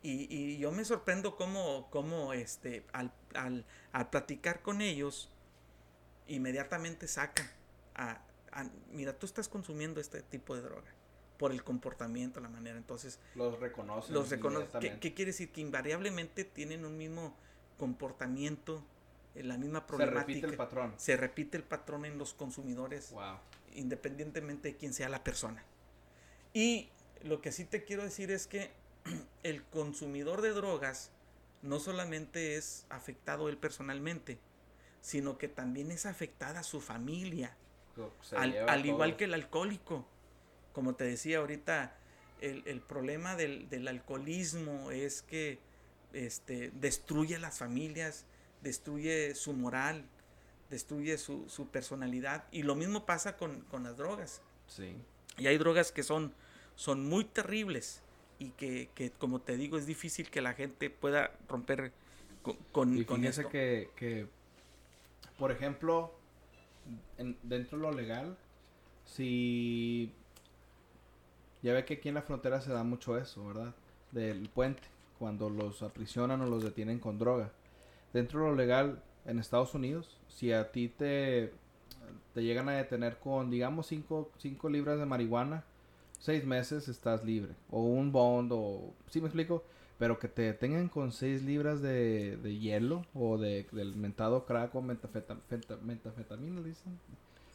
[0.02, 3.64] Y, yo me sorprendo cómo, cómo este, al,
[4.10, 5.30] platicar con ellos,
[6.28, 7.50] inmediatamente sacan
[7.94, 8.20] a,
[8.92, 10.92] mira, tú estás consumiendo este tipo de droga
[11.36, 12.76] por el comportamiento, la manera.
[12.76, 14.14] Entonces, los reconocen.
[14.14, 14.80] Los reconocen.
[14.80, 15.50] ¿Qué, ¿Qué, quiere decir?
[15.50, 17.36] Que invariablemente tienen un mismo
[17.76, 18.84] comportamiento,
[19.34, 20.24] la misma problemática.
[20.24, 20.94] Se repite el patrón.
[20.96, 23.14] Se repite el patrón en los consumidores,
[23.74, 25.64] independientemente de quién sea la persona.
[26.52, 26.88] Y
[27.22, 28.70] lo que sí te quiero decir es que
[29.42, 31.10] el consumidor de drogas
[31.62, 34.38] no solamente es afectado él personalmente,
[35.00, 37.56] sino que también es afectada su familia.
[38.36, 40.06] Al, igual que el alcohólico.
[40.72, 41.96] Como te decía ahorita,
[42.40, 45.58] el, problema del, del, alcoholismo es que
[46.12, 48.24] este, destruye las familias,
[48.62, 50.04] destruye su moral,
[50.70, 52.44] destruye su, su personalidad.
[52.52, 54.40] Y lo mismo pasa con, con, las drogas.
[54.68, 54.96] Sí.
[55.38, 56.32] Y hay drogas que son,
[56.76, 58.02] son muy terribles
[58.38, 61.92] y que, que, como te digo, es difícil que la gente pueda romper
[62.42, 63.48] con, con, con esto.
[63.48, 64.26] Que, que,
[65.38, 66.12] por ejemplo,
[67.42, 68.36] dentro de lo legal,
[69.04, 70.12] si...
[71.60, 73.74] Ya ve que aquí en la frontera se da mucho eso, ¿verdad?
[74.12, 74.82] Del puente,
[75.18, 77.50] cuando los aprisionan o los detienen con droga
[78.12, 81.52] dentro de lo legal en Estados Unidos, si a ti te,
[82.34, 84.30] te llegan a detener con, digamos, 5
[84.68, 85.64] libras de marihuana,
[86.20, 87.52] 6 meses estás libre.
[87.70, 88.92] O un bond, o...
[89.10, 89.64] ¿Sí me explico?
[89.98, 94.74] Pero que te detengan con 6 libras de, de, hielo o de, del mentado crack
[94.74, 96.98] o metafetamina, dicen.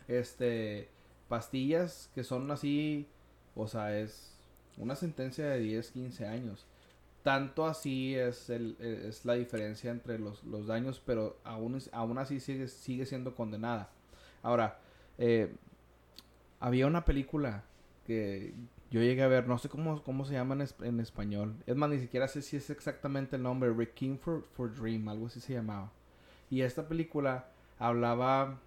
[0.08, 0.89] Este,
[1.30, 3.08] pastillas que son así,
[3.56, 4.34] o sea, es
[4.78, 6.66] una sentencia de 10, 15 años.
[7.24, 12.41] Tanto así es, el, es la diferencia entre los, los daños, pero aún, aún así
[12.41, 13.89] sigue, sigue siendo condenada.
[14.44, 14.80] Ahora,
[15.18, 15.56] eh,
[16.60, 17.64] había una película
[18.06, 18.54] que
[18.91, 21.56] yo llegué a ver, no sé cómo, cómo se llama en, español.
[21.66, 25.26] Es más, ni siquiera sé si es exactamente el nombre, Requiem for, for Dream, algo
[25.26, 25.91] así se llamaba.
[26.52, 27.48] Y esta película
[27.80, 28.60] hablaba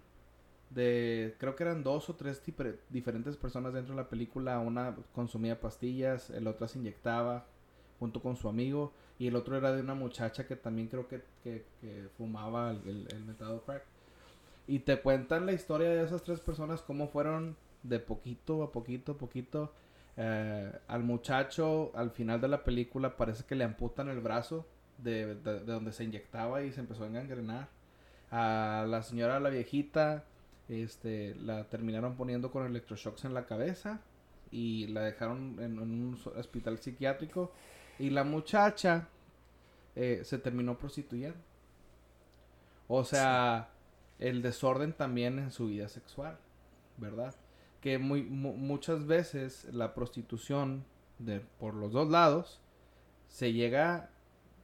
[0.69, 2.41] de, creo que eran dos o tres
[2.89, 4.59] diferentes personas dentro de la película.
[4.59, 7.45] Una consumía pastillas, el otro se inyectaba,
[7.99, 8.91] junto con su amigo.
[9.19, 11.65] Y el otro era de una muchacha que también creo que, que,
[12.17, 13.83] fumaba el, el, metado crack.
[14.67, 19.13] Y te cuentan la historia de esas tres personas, cómo fueron de poquito a poquito
[19.13, 19.73] a poquito.
[20.17, 24.65] Eh, al muchacho, al final de la película, parece que le amputan el brazo
[24.97, 27.69] de, de, donde se inyectaba y se empezó a engangrenar.
[28.29, 30.25] A la señora, la viejita,
[30.67, 34.01] este, la terminaron poniendo con electroshocks en la cabeza
[34.51, 37.51] y la dejaron en, un hospital psiquiátrico
[37.99, 39.07] y la muchacha
[39.95, 41.37] eh, se terminó prostituyendo.
[42.87, 43.69] O sea,
[44.19, 46.37] el desorden también en su vida sexual,
[46.97, 47.35] ¿verdad?
[47.81, 50.85] Que muy, muchas veces la prostitución
[51.19, 52.61] de por los dos lados
[53.27, 54.09] se llega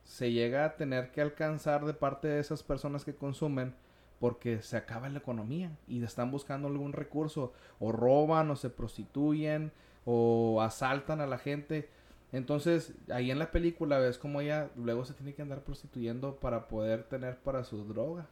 [0.04, 3.74] se llega a tener que alcanzar de parte de esas personas que consumen
[4.20, 9.72] porque se acaba la economía y están buscando algún recurso o roban o se prostituyen
[10.06, 11.89] o asaltan a la gente.
[12.32, 16.68] Entonces, ahí en la película ves como ella luego se tiene que andar prostituyendo para
[16.68, 18.28] poder tener para su droga.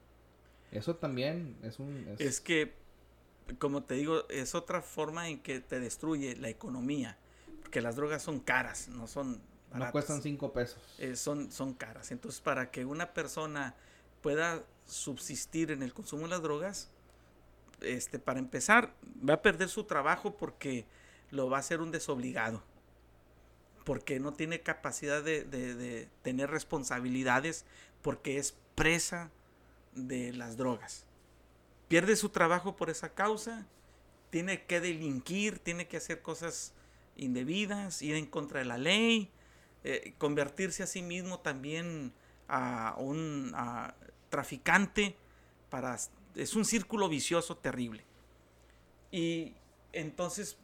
[0.72, 2.16] Eso también es un...
[2.18, 2.74] Es, que,
[3.60, 7.18] como te digo, es otra forma en que te destruye la economía.
[7.62, 9.42] Porque las drogas son caras, no son
[9.74, 10.82] no cuestan cinco pesos.
[11.00, 12.12] Eh, son, son caras.
[12.12, 13.76] Entonces, para que una persona
[14.22, 16.90] pueda subsistir en el consumo de las drogas,
[17.82, 18.94] este, para empezar,
[19.28, 20.86] va a perder su trabajo porque
[21.30, 22.64] lo va a hacer un desobligado.
[23.86, 27.66] Porque no tiene capacidad de, de tener responsabilidades,
[28.02, 29.32] porque es presa
[29.94, 31.06] de las drogas.
[31.88, 33.66] Pierde su trabajo por esa causa,
[34.30, 36.74] tiene que delinquir, tiene que hacer cosas
[37.18, 39.30] indebidas, ir en contra de la ley,
[39.84, 42.14] eh, convertirse a sí mismo también
[42.48, 43.54] a un
[44.30, 45.16] traficante
[45.70, 45.98] para
[46.36, 48.04] es un círculo vicioso terrible
[49.10, 49.54] y
[49.92, 50.58] entonces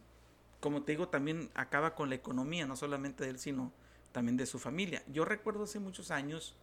[0.60, 3.72] como te digo también acaba con la economía no solamente de él sino
[4.12, 6.54] también de su familia yo recuerdo hace muchos años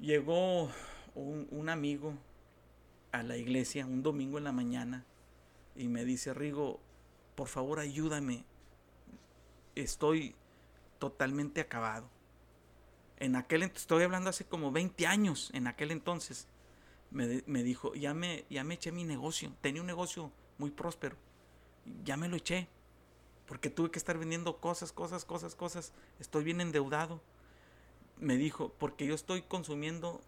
[0.00, 0.70] llegó
[1.14, 2.14] un, amigo
[3.12, 5.04] a la iglesia un domingo en la mañana
[5.74, 6.80] y me dice Rigo
[7.34, 8.44] por favor ayúdame
[9.74, 10.34] estoy
[10.98, 12.08] totalmente acabado.
[13.18, 16.46] En aquel estoy hablando hace como 20 años, en aquel entonces,
[17.10, 21.16] me, me, dijo, ya me, ya me eché mi negocio, tenía un negocio muy próspero,
[22.04, 22.68] ya me lo eché,
[23.46, 27.20] porque tuve que estar vendiendo cosas, cosas, cosas, cosas, estoy bien endeudado.
[28.20, 30.20] Me dijo, porque yo estoy consumiendo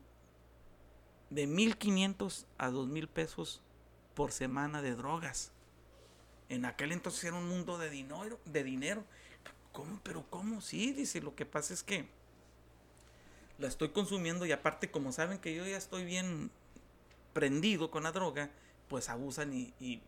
[1.30, 3.62] de 1500 a 2000 pesos
[4.14, 5.53] por semana de drogas.
[6.49, 9.05] En aquel entonces era un mundo de dinero, de dinero
[9.72, 10.01] ¿Cómo?
[10.03, 10.61] ¿Pero cómo?
[10.61, 12.09] Sí, dice, lo que pasa es que
[13.59, 16.51] la estoy consumiendo y aparte como saben que yo ya estoy bien
[17.32, 18.51] prendido con la droga,
[18.88, 20.03] pues abusan y,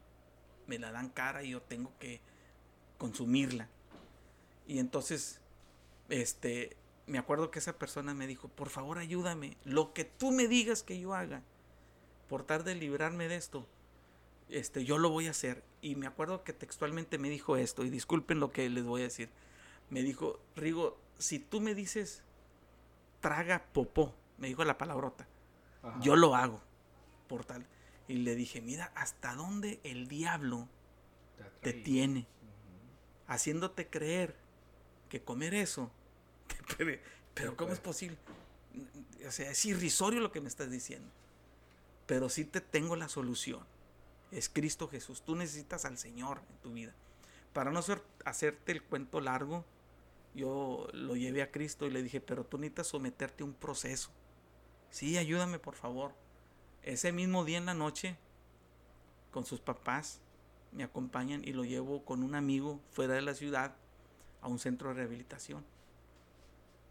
[0.66, 2.20] me la dan cara y yo tengo que
[2.96, 3.68] consumirla.
[4.66, 5.40] Y entonces,
[6.08, 6.76] este,
[7.12, 10.82] me acuerdo que esa persona me dijo, por favor ayúdame, lo que tú me digas
[10.82, 11.42] que yo haga,
[12.28, 13.66] por tal de librarme de esto,
[14.48, 15.62] este, yo lo voy a hacer.
[15.82, 19.04] Y me acuerdo que textualmente me dijo esto, y disculpen lo que les voy a
[19.04, 19.28] decir
[19.92, 22.22] me dijo, Rigo, si tú me dices
[23.20, 25.28] traga popó, me dijo la palabrota,
[26.00, 26.62] yo lo hago,
[27.28, 27.66] por tal.
[28.08, 30.66] Y le dije, mira, ¿hasta dónde el diablo
[31.60, 32.26] te, tiene?
[33.26, 34.34] Haciéndote creer
[35.10, 35.90] que comer eso,
[37.34, 38.16] pero, ¿cómo es posible?
[39.26, 41.08] O sea, es irrisorio lo que me estás diciendo.
[42.06, 43.60] Pero sí te tengo la solución.
[44.30, 45.22] Es Cristo Jesús.
[45.22, 46.94] Tú necesitas al Señor en tu vida.
[47.52, 47.80] Para no
[48.24, 49.64] hacerte el cuento largo,
[50.34, 54.10] yo lo llevé a Cristo y le dije, pero tú necesitas someterte a un proceso.
[54.90, 56.12] Sí, ayúdame por favor.
[56.82, 58.16] Ese mismo día en la noche,
[59.30, 60.20] con sus papás,
[60.72, 63.74] me acompañan y lo llevo con un amigo fuera de la ciudad
[64.40, 65.64] a un centro de rehabilitación.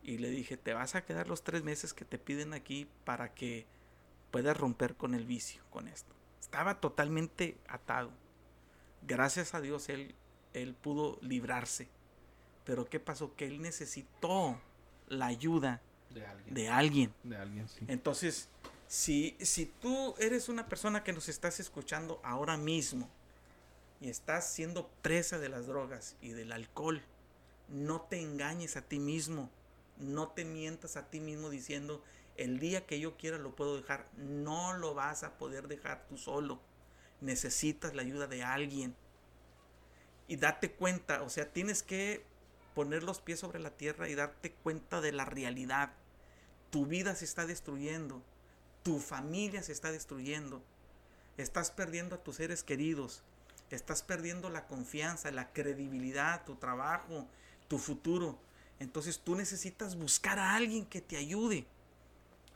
[0.04, 3.34] Y le dije, te vas a quedar los tres meses que te piden aquí para
[3.34, 3.66] que
[4.32, 6.14] puedas romper con el vicio, con esto.
[6.40, 8.12] Estaba totalmente atado.
[9.08, 10.16] Gracias a Dios él,
[10.54, 11.88] él pudo librarse
[12.66, 13.36] pero ¿qué pasó?
[13.36, 14.60] Que él necesitó
[15.08, 16.26] la ayuda de
[16.70, 17.14] alguien.
[17.24, 17.68] De alguien.
[17.88, 18.50] Entonces,
[18.88, 23.10] si, si tú eres una persona que nos estás escuchando ahora mismo
[24.00, 27.02] y estás siendo presa de las drogas y del alcohol,
[27.70, 29.50] no te engañes a ti mismo,
[29.98, 32.04] no te mientas a ti mismo diciendo,
[32.38, 34.08] el día que yo quiera lo puedo dejar.
[34.18, 36.60] No lo vas a poder dejar tú solo.
[37.20, 38.96] Necesitas la ayuda de alguien.
[40.28, 42.26] Y date cuenta, o sea, tienes que
[42.74, 45.92] poner los pies sobre la tierra y darte cuenta de la realidad.
[46.70, 48.24] Tu vida se está destruyendo,
[48.84, 50.64] tu familia se está destruyendo,
[51.38, 53.24] estás perdiendo a tus seres queridos,
[53.70, 57.28] estás perdiendo la confianza, la credibilidad, tu trabajo,
[57.68, 58.40] tu futuro.
[58.82, 61.68] Entonces tú necesitas buscar a alguien que te ayude.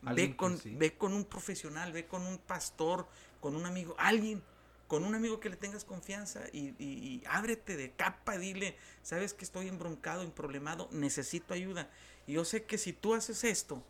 [0.02, 3.08] Ve con, ve con un profesional, ve con un pastor,
[3.40, 4.42] con un amigo, alguien
[4.88, 9.68] con un amigo que le tengas confianza y, ábrete de capa, dile, sabes que estoy
[9.68, 11.90] embroncado, emproblemado, necesito ayuda.
[12.26, 13.84] Y yo sé que si tú haces esto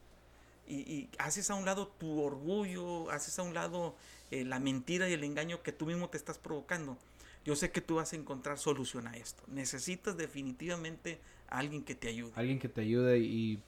[0.68, 3.96] y, haces a un lado tu orgullo, haces a un lado
[4.32, 6.98] eh, la mentira y el engaño que tú mismo te estás provocando,
[7.46, 9.44] yo sé que tú vas a encontrar solución a esto.
[9.48, 12.32] Necesitas definitivamente alguien que te ayude.
[12.36, 13.60] Alguien que te ayude y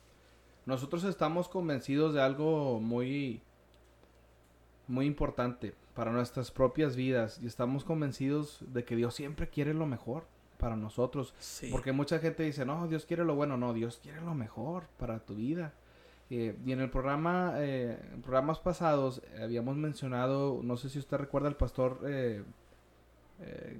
[0.66, 3.42] nosotros estamos convencidos de algo muy
[4.88, 9.86] muy importante para nuestras propias vidas y estamos convencidos de que Dios siempre quiere lo
[9.86, 10.26] mejor
[10.58, 11.34] para nosotros.
[11.72, 15.20] Porque mucha gente dice, no, Dios quiere lo bueno, no, Dios quiere lo mejor para
[15.20, 15.74] tu vida.
[16.30, 21.18] Eh, y en el programa, eh, en programas pasados, habíamos mencionado, no sé si usted
[21.18, 22.44] recuerda al pastor eh,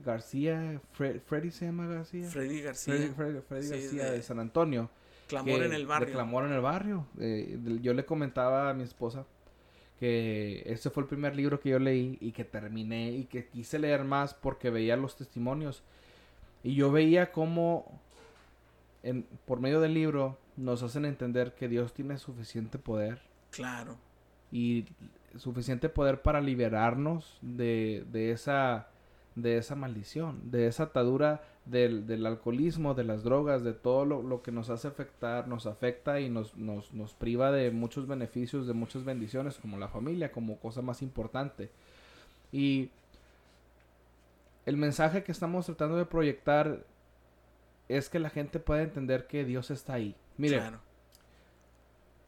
[0.06, 2.30] García, Freddy se llama García.
[2.30, 3.14] Freddy García.
[3.16, 4.90] Freddy, García de, San Antonio.
[5.28, 6.14] Clamor en el barrio.
[6.14, 7.06] clamor en el barrio.
[7.82, 9.26] yo le comentaba a mi esposa
[10.00, 13.80] que ese fue el primer libro que yo leí y que terminé y que quise
[13.80, 15.84] leer más porque veía los testimonios.
[16.64, 18.00] Y yo veía cómo
[19.04, 23.22] en, por medio del libro nos hacen entender que Dios tiene suficiente poder.
[23.52, 23.98] Claro.
[24.52, 24.86] Y
[25.38, 28.88] suficiente poder para liberarnos de, de esa
[29.38, 34.24] de esa maldición, de esa atadura del, del alcoholismo, de las drogas, de todo lo,
[34.24, 38.66] lo, que nos hace afectar, nos afecta y nos, nos, nos priva de muchos beneficios,
[38.66, 41.70] de muchas bendiciones, como la familia, como cosa más importante.
[42.52, 42.90] Y
[44.66, 46.84] el mensaje que estamos tratando de proyectar
[47.90, 50.16] es que la gente pueda entender que Dios está ahí.
[50.38, 50.62] Mire,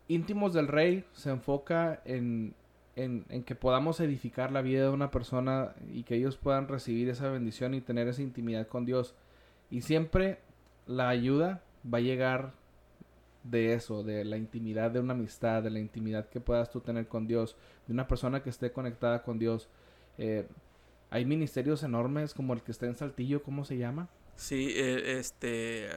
[0.07, 2.53] Íntimos del Rey se enfoca en,
[2.96, 7.10] en, en, que podamos edificar la vida de una persona y que ellos puedan recibir
[7.10, 9.16] esa bendición y tener esa intimidad con Dios.
[9.72, 10.40] Y siempre
[10.88, 11.62] la ayuda
[11.92, 12.54] va a llegar
[13.44, 17.08] de eso, de la intimidad de una amistad, de la intimidad que puedas tú tener
[17.08, 17.56] con Dios,
[17.88, 19.70] de una persona que esté conectada con Dios.
[20.18, 20.46] Eh,
[21.10, 24.10] hay ministerios enormes como el que está en Saltillo, ¿cómo se llama?
[24.36, 25.90] Sí, eh, este...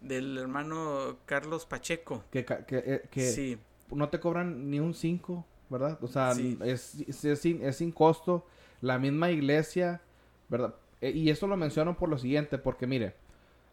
[0.00, 2.24] del hermano Carlos Pacheco.
[2.30, 3.58] Que, que, eh,
[3.92, 5.98] no te cobran ni un 5, ¿verdad?
[6.02, 8.46] O sea, es, es, sin, es sin costo.
[8.80, 10.00] La misma iglesia,
[10.48, 10.74] ¿verdad?
[11.00, 13.14] Eh, y esto lo menciono por lo siguiente, porque mire,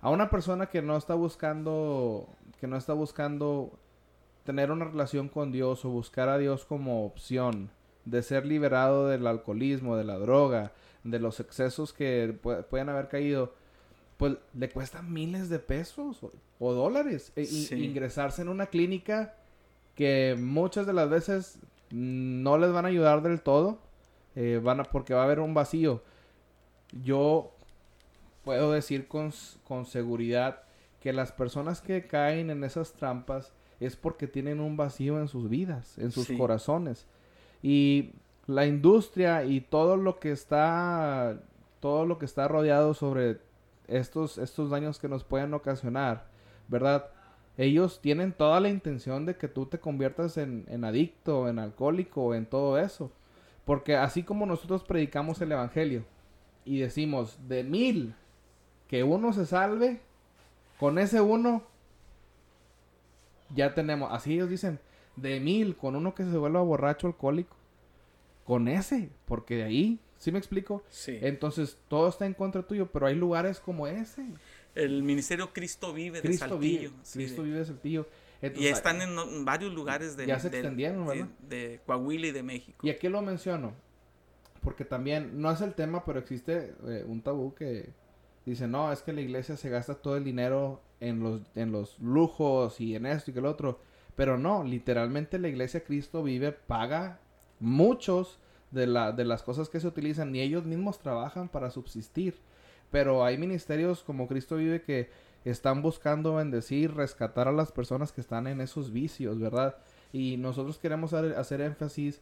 [0.01, 2.27] a una persona que no está buscando,
[2.59, 3.77] que no está buscando
[4.43, 7.69] tener una relación con Dios o buscar a Dios como opción
[8.05, 10.71] de ser liberado del alcoholismo, de la droga,
[11.03, 12.33] de los excesos que
[12.69, 13.53] pueden haber caído,
[14.15, 16.21] pues le cuesta miles de pesos
[16.59, 17.43] o, dólares e,
[17.75, 19.35] ingresarse en una clínica
[19.97, 23.79] que muchas de las veces no les van a ayudar del todo,
[24.35, 26.03] eh, van a, porque va a haber un vacío.
[27.03, 27.51] Yo
[28.45, 29.33] puedo decir con,
[29.67, 30.61] con seguridad
[31.01, 35.49] que las personas que caen en esas trampas es porque tienen un vacío en sus
[35.49, 37.07] vidas, en sus corazones.
[37.63, 38.11] Y
[38.45, 41.39] la industria y todo lo que está
[41.79, 43.39] todo lo que está rodeado sobre
[43.87, 46.27] estos estos daños que nos pueden ocasionar,
[46.67, 47.09] ¿verdad?
[47.57, 52.35] Ellos tienen toda la intención de que tú te conviertas en, en adicto, en alcohólico,
[52.35, 53.11] en todo eso.
[53.65, 56.05] Porque así como nosotros predicamos el Evangelio
[56.63, 58.15] y decimos de mil
[58.87, 59.99] que uno se salve,
[60.79, 61.63] con ese uno
[63.55, 64.79] ya tenemos, así ellos dicen,
[65.15, 67.55] de mil, con uno que se vuelva borracho alcohólico,
[68.45, 70.83] con ese, porque de ahí, ¿sí me explico?
[70.89, 71.17] Sí.
[71.21, 74.25] Entonces, todo está en contra tuyo, pero hay lugares como ese.
[74.77, 76.91] El Ministerio Cristo Vive de Saltillo.
[77.11, 78.07] Cristo Vive de Saltillo.
[78.55, 80.25] y están en varios lugares de.
[81.47, 82.85] De, Coahuila y de México.
[82.85, 83.73] Y aquí lo menciono,
[84.61, 87.93] porque también, no es el tema, pero existe eh, un tabú que
[88.45, 91.99] dice, no, es que la iglesia se gasta todo el dinero en los, en los
[91.99, 93.79] lujos y en esto y que lo otro.
[94.15, 97.19] Pero no, literalmente la iglesia Cristo vive, paga
[97.59, 98.39] muchos
[98.71, 102.39] de, la, de las cosas que se utilizan y ellos mismos trabajan para subsistir.
[102.91, 105.09] Pero hay ministerios como Cristo vive que
[105.45, 109.77] están buscando bendecir, rescatar a las personas que están en esos vicios, ¿verdad?
[110.11, 112.21] Y nosotros queremos hacer énfasis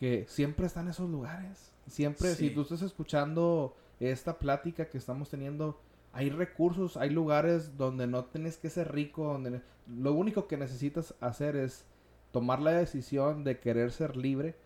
[0.00, 1.72] que siempre están esos lugares.
[1.86, 5.80] Siempre, si tú estás escuchando esta plática que estamos teniendo,
[6.12, 11.14] hay recursos, hay lugares donde no tienes que ser rico, donde lo único que necesitas
[11.20, 11.84] hacer es
[12.32, 14.56] tomar la decisión de querer ser libre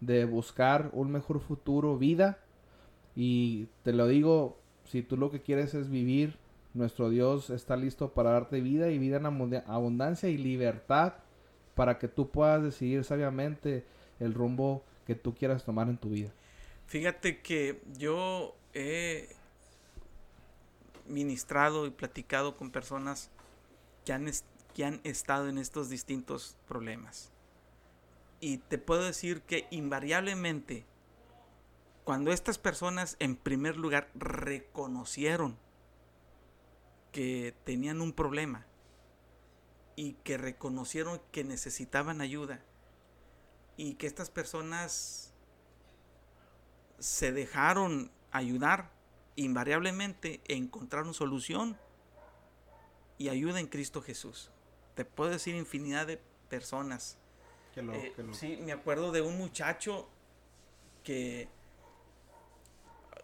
[0.00, 2.38] de buscar un mejor futuro, vida.
[3.16, 4.58] Y te lo digo,
[4.90, 6.36] si tú lo que quieres es vivir,
[6.74, 9.26] nuestro Dios está listo para darte vida y vida en
[9.66, 11.14] abundancia y libertad
[11.74, 13.84] para que tú puedas decidir sabiamente
[14.20, 16.30] el rumbo que tú quieras tomar en tu vida.
[16.86, 19.28] Fíjate que yo he
[21.06, 23.30] ministrado y platicado con personas
[24.04, 24.30] que han,
[24.74, 27.30] que han estado en estos distintos problemas.
[28.40, 30.84] Y te puedo decir que invariablemente,
[32.08, 35.58] cuando estas personas en primer lugar reconocieron
[37.12, 38.64] que tenían un problema
[39.94, 42.62] y que reconocieron que necesitaban ayuda
[43.76, 45.34] y que estas personas
[46.98, 48.90] se dejaron ayudar
[49.36, 51.76] invariablemente, encontrar una solución
[53.18, 54.50] y ayuda en Cristo Jesús.
[54.94, 57.18] Te puedo decir infinidad de personas.
[57.76, 60.08] Eh, sí, me acuerdo de un muchacho
[61.04, 61.50] que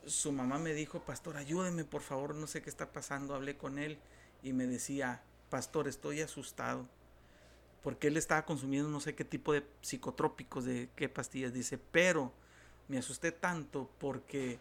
[0.06, 3.34] su mamá me dijo, pastor, ayúdeme por favor, no sé qué está pasando.
[3.34, 3.98] Hablé con él
[4.42, 6.86] y me decía, pastor, estoy asustado.
[7.82, 11.52] Porque él estaba consumiendo no sé qué tipo de psicotrópicos, de qué pastillas.
[11.52, 12.32] Dice, pero
[12.88, 14.58] me asusté tanto porque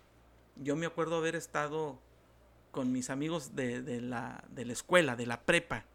[0.56, 2.00] yo me acuerdo haber estado
[2.72, 5.86] con mis amigos de, la, de la escuela, de la prepa.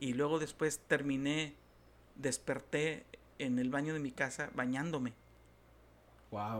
[0.00, 1.54] Y luego después terminé,
[2.14, 3.04] desperté
[3.38, 5.12] en el baño de mi casa bañándome.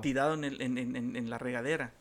[0.02, 1.92] Tirado en, el, en, en, en, la regadera.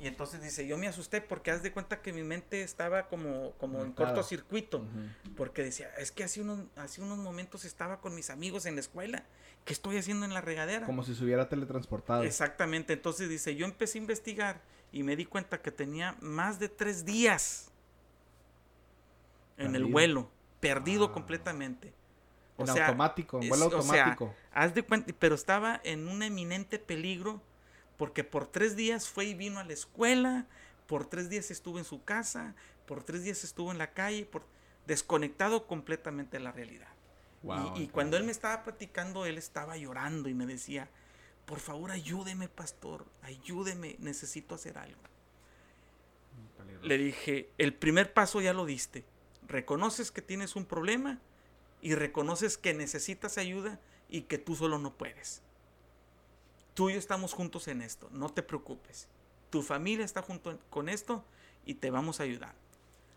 [0.00, 3.52] Y entonces dice, yo me asusté porque haz de cuenta que mi mente estaba como,
[3.58, 4.84] como en cortocircuito.
[5.36, 8.80] Porque decía, es que hace unos, hace unos momentos estaba con mis amigos en la
[8.80, 9.24] escuela.
[9.64, 10.86] ¿Qué estoy haciendo en la regadera?
[10.86, 12.22] Como si se hubiera teletransportado.
[12.22, 12.92] Exactamente.
[12.92, 14.60] Entonces dice, yo empecé a investigar
[14.92, 17.72] y me di cuenta que tenía más de tres días
[19.58, 21.12] en el vuelo, perdido ah.
[21.12, 21.92] completamente.
[22.56, 24.34] O en automático, en vuelo automático.
[24.52, 27.42] haz de cuenta, pero estaba en un eminente peligro
[27.96, 30.46] porque por tres días fue y vino a la escuela,
[30.86, 32.54] por tres días estuvo en su casa,
[32.86, 34.44] por tres días estuvo en la calle, por,
[34.86, 36.88] desconectado completamente de la realidad.
[37.76, 40.88] y, cuando él me estaba platicando, él estaba llorando y me decía,
[41.44, 45.00] por favor ayúdeme, pastor, ayúdeme, necesito hacer algo.
[46.82, 49.04] Le dije, el primer paso ya lo diste,
[49.46, 51.20] reconoces que tienes un problema
[51.80, 55.42] y reconoces que necesitas ayuda y que tú solo no puedes
[56.76, 59.08] tú y yo estamos juntos en esto, no te preocupes.
[59.50, 61.24] Tu familia está junto con esto
[61.64, 62.54] y te vamos a ayudar.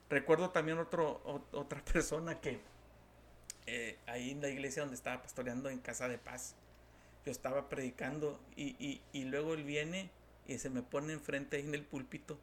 [0.09, 2.61] Recuerdo también otro, otra persona que
[3.67, 6.55] eh, ahí en la iglesia donde estaba pastoreando en Casa de Paz,
[7.25, 10.09] yo estaba predicando y, luego él viene
[10.47, 12.39] y se me pone enfrente ahí en el púlpito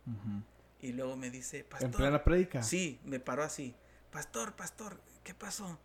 [0.82, 1.90] y luego me dice, pastor.
[1.90, 2.62] ¿En plena predica?
[2.62, 3.74] Sí, me paró así.
[4.12, 5.78] Pastor, pastor, ¿qué pasó?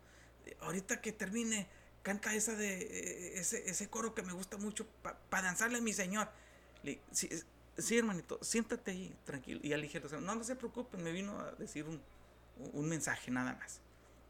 [0.59, 1.67] Ahorita que termine,
[2.03, 4.85] canta esa de eh, ese, ese coro que me gusta mucho
[5.29, 6.29] para danzarle a mi Señor.
[6.83, 7.29] Le, sí,
[7.77, 9.59] sí, hermanito, siéntate ahí, tranquilo.
[9.63, 12.01] Y al ligero, no, no se preocupen, me vino a decir un,
[12.73, 13.81] un mensaje nada más.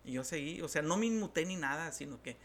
[0.04, 2.38] Y yo seguí, o sea, no me inmuté ni nada, sino que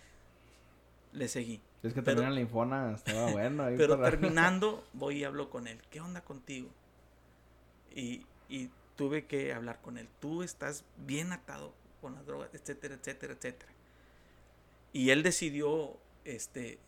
[1.12, 1.60] le seguí.
[1.82, 3.66] Es que también la infona estaba bueno.
[3.76, 5.80] pero terminando, voy y hablo con él.
[5.90, 6.68] ¿Qué onda contigo?
[7.94, 10.08] Y, y tuve que hablar con él.
[10.20, 13.72] Tú estás bien atado con las drogas, etcétera, etcétera, etcétera.
[14.96, 15.94] Y él decidió
[16.24, 16.78] este,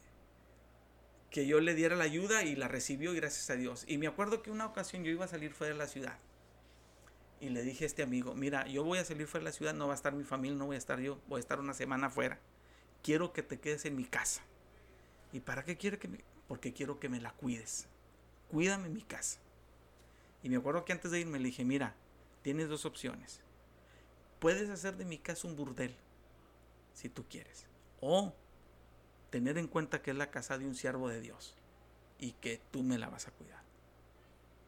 [1.30, 3.84] que yo le diera la ayuda y la recibió gracias a Dios.
[3.86, 6.16] Y me acuerdo que una ocasión yo iba a salir fuera de la ciudad.
[7.38, 9.74] Y le dije a este amigo, mira, yo voy a salir fuera de la ciudad,
[9.74, 11.74] no va a estar mi familia, no voy a estar yo, voy a estar una
[11.74, 12.38] semana fuera.
[13.02, 14.40] Quiero que te quedes en mi casa.
[15.34, 16.24] ¿Y para qué quiere que me...?
[16.46, 17.88] Porque quiero que me la cuides.
[18.50, 19.38] Cuídame en mi casa.
[20.42, 21.94] Y me acuerdo que antes de irme le dije, mira,
[22.40, 23.42] tienes dos opciones.
[24.38, 25.94] Puedes hacer de mi casa un burdel,
[26.94, 27.68] si tú quieres.
[28.00, 28.34] O
[29.30, 31.54] tener en cuenta que es la casa de un siervo de Dios
[32.18, 33.62] y que tú me la vas a cuidar.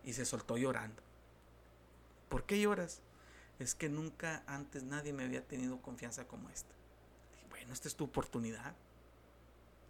[0.04, 1.02] Y se soltó llorando.
[2.28, 3.02] ¿Por qué lloras?
[3.58, 6.74] Es que nunca antes nadie me había tenido confianza como esta.
[7.50, 8.74] bueno, esta es tu oportunidad.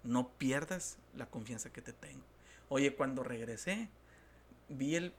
[0.03, 2.25] No pierdas la confianza que te tengo.
[2.69, 3.91] Oye, cuando regresé,
[4.69, 5.13] vi el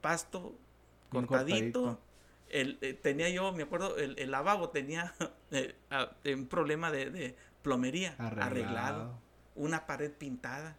[0.00, 0.54] pasto
[1.10, 1.98] cortadito.
[2.48, 5.14] El, eh, tenía yo, me acuerdo, el, el lavabo tenía
[5.50, 5.74] eh,
[6.34, 9.18] un problema de, plomería arreglado.
[9.54, 10.76] una pared pintada,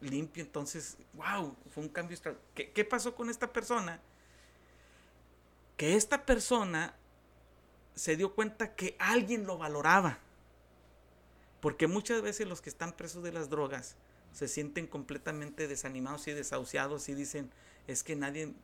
[0.00, 0.42] limpio.
[0.44, 2.16] Entonces, wow, fue un cambio
[2.54, 4.00] ¿Qué, ¿Qué pasó con esta persona?
[5.76, 6.94] Que esta persona
[7.94, 10.18] se dio cuenta que alguien lo valoraba.
[11.60, 13.96] Porque muchas veces los que están presos de las drogas
[14.32, 17.50] se sienten completamente desanimados y desahuciados y dicen,
[17.88, 18.54] es que nadie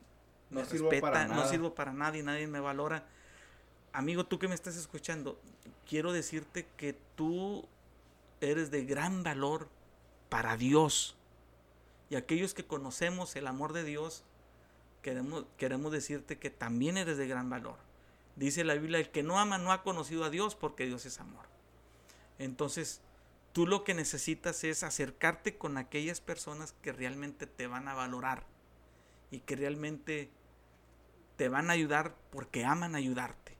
[0.49, 3.05] me no respeta, no sirvo para nadie, nadie me valora.
[3.93, 5.39] Amigo, tú que me estás escuchando,
[5.87, 7.67] quiero decirte que tú
[8.41, 9.69] eres de gran valor
[10.29, 11.15] para Dios.
[12.09, 14.23] Y aquellos que conocemos el amor de Dios,
[15.01, 17.77] queremos, queremos decirte que también eres de gran valor.
[18.35, 21.19] Dice la Biblia, el que no ama no ha conocido a Dios porque Dios es
[21.19, 21.45] amor.
[22.37, 23.01] Entonces,
[23.53, 28.43] tú lo que necesitas es acercarte con aquellas personas que realmente te van a valorar
[29.31, 30.29] y que realmente
[31.35, 33.55] te van a ayudar porque aman ayudarte.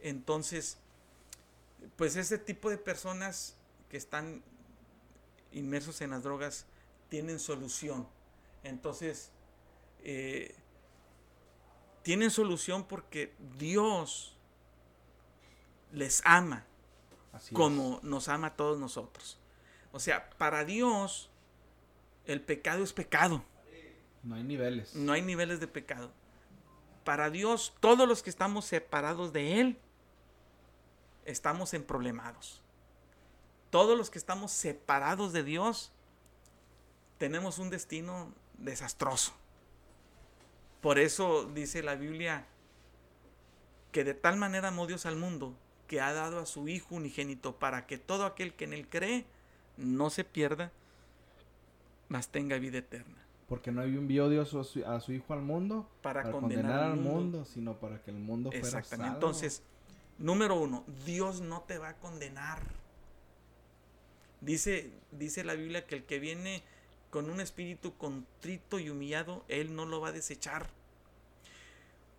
[0.00, 0.78] Entonces,
[1.96, 3.56] pues ese tipo de personas
[3.88, 4.42] que están
[5.52, 6.66] inmersos en las drogas
[7.08, 8.06] tienen solución.
[8.62, 9.30] Entonces,
[10.02, 10.54] eh,
[12.02, 14.36] tienen solución porque Dios
[15.92, 16.66] les ama
[17.52, 19.38] como nos ama a todos nosotros.
[19.92, 21.30] O sea, para Dios
[22.26, 23.44] el pecado es pecado.
[24.24, 24.94] No hay niveles.
[24.94, 26.10] No hay niveles de pecado.
[27.04, 29.78] Para Dios, todos los que estamos separados de Él,
[31.26, 32.62] estamos en problemados.
[33.70, 35.92] Todos los que estamos separados de Dios,
[37.18, 39.32] tenemos un destino desastroso.
[40.80, 42.46] Por eso dice la Biblia
[43.92, 45.54] que de tal manera amó Dios al mundo
[45.86, 49.24] que ha dado a su Hijo unigénito para que todo aquel que en él cree
[49.76, 50.72] no se pierda,
[52.08, 53.23] mas tenga vida eterna.
[53.48, 56.90] Porque no envió Dios a su, a su Hijo al mundo Para para condenar condenar,
[56.92, 59.04] al mundo, sino para que el mundo fuera Exactamente.
[59.04, 59.14] salvo.
[59.14, 59.62] Entonces,
[60.18, 62.62] número uno, Dios no te va a condenar.
[64.40, 66.62] Dice, dice la Biblia que el que viene
[67.10, 70.68] con un espíritu contrito y humillado, Él no lo va a desechar.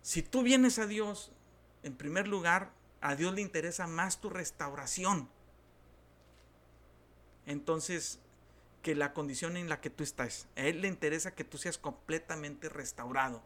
[0.02, 1.32] Si tú vienes a Dios,
[1.82, 2.70] en primer lugar,
[3.00, 5.28] a Dios le interesa más tu restauración.
[7.44, 8.18] Entonces,
[8.86, 10.46] que la condición en la que tú estás.
[10.54, 13.42] A Él le interesa que tú seas completamente restaurado.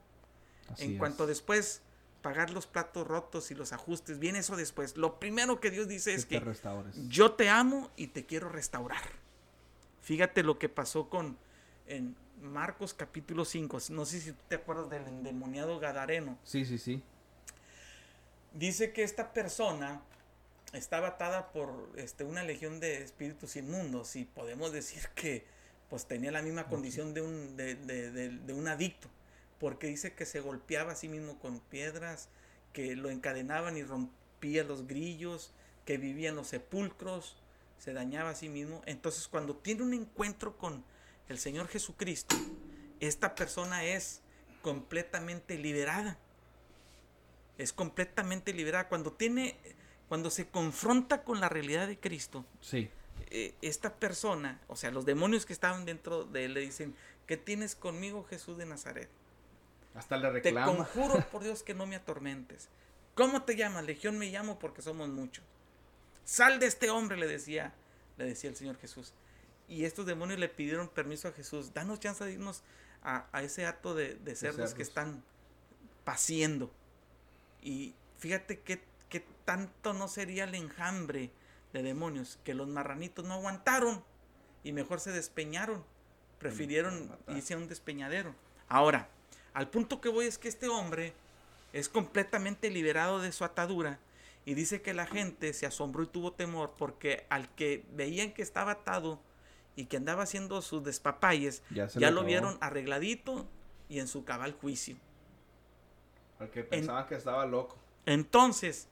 [0.68, 0.99] Así En es.
[0.99, 1.80] cuanto después
[2.20, 4.99] pagar los platos rotos y los ajustes, viene eso después.
[4.99, 6.95] Lo primero que Dios dice que es que restaures.
[7.09, 9.01] yo te amo y te quiero restaurar.
[10.03, 11.38] Fíjate lo que pasó con
[11.86, 13.78] en Marcos capítulo 5.
[13.88, 16.38] No sé si tú te acuerdas del endemoniado Gadareno.
[16.45, 17.03] Sí, sí, sí.
[18.53, 20.03] Dice que esta persona
[20.72, 25.44] estaba atada por este, una legión de espíritus inmundos y podemos decir que
[25.88, 29.08] pues tenía la misma condición de un, de, de- de- de un adicto,
[29.58, 32.28] porque dice que se golpeaba a sí mismo con piedras,
[32.72, 35.52] que lo encadenaban y rompía los grillos,
[35.84, 37.36] que vivía en los sepulcros,
[37.78, 38.82] se dañaba a sí mismo.
[38.86, 40.84] Entonces cuando tiene un encuentro con
[41.28, 42.36] el Señor Jesucristo,
[43.00, 44.20] esta persona es
[44.62, 46.18] completamente liberada
[47.58, 48.88] es completamente liberada.
[48.88, 49.54] Cuando tiene,
[50.11, 52.90] cuando se confronta con la realidad de Cristo, Sí.
[53.30, 56.94] eh, esta persona, o sea, los demonios que estaban dentro de él le dicen,
[57.26, 59.08] ¿qué tienes conmigo, Jesús de Nazaret?
[59.94, 60.66] Hasta le Te reclama.
[60.76, 62.68] conjuro por Dios que no me atormentes.
[63.14, 63.84] ¿Cómo te llamas?
[63.84, 65.44] Legión me llamo porque somos muchos.
[66.24, 67.72] Sal de este hombre, le decía,
[68.18, 69.12] le decía el Señor Jesús.
[69.68, 71.72] Y estos demonios le pidieron permiso a Jesús.
[71.72, 72.62] Danos chance de irnos
[73.04, 74.88] a, a ese acto de, de cerdos que cerdos.
[74.88, 75.24] están
[76.04, 76.70] paciendo.
[77.62, 81.30] Y fíjate qué, qué tanto no sería el enjambre
[81.74, 84.02] de demonios que los marranitos no aguantaron
[84.64, 85.84] y mejor se despeñaron.
[86.38, 88.34] Prefirieron irse a un despeñadero.
[88.68, 89.08] Ahora,
[89.52, 91.12] al punto que voy es que este hombre
[91.74, 93.98] es completamente liberado de su atadura
[94.46, 98.42] y dice que la gente se asombró y tuvo temor porque al que veían que
[98.42, 99.20] estaba atado
[99.76, 103.46] y que andaba haciendo sus despapalles, Ya lo vieron arregladito
[103.88, 104.96] y en su cabal juicio.
[106.38, 107.76] Al que pensaba que estaba loco.
[108.06, 108.88] Entonces,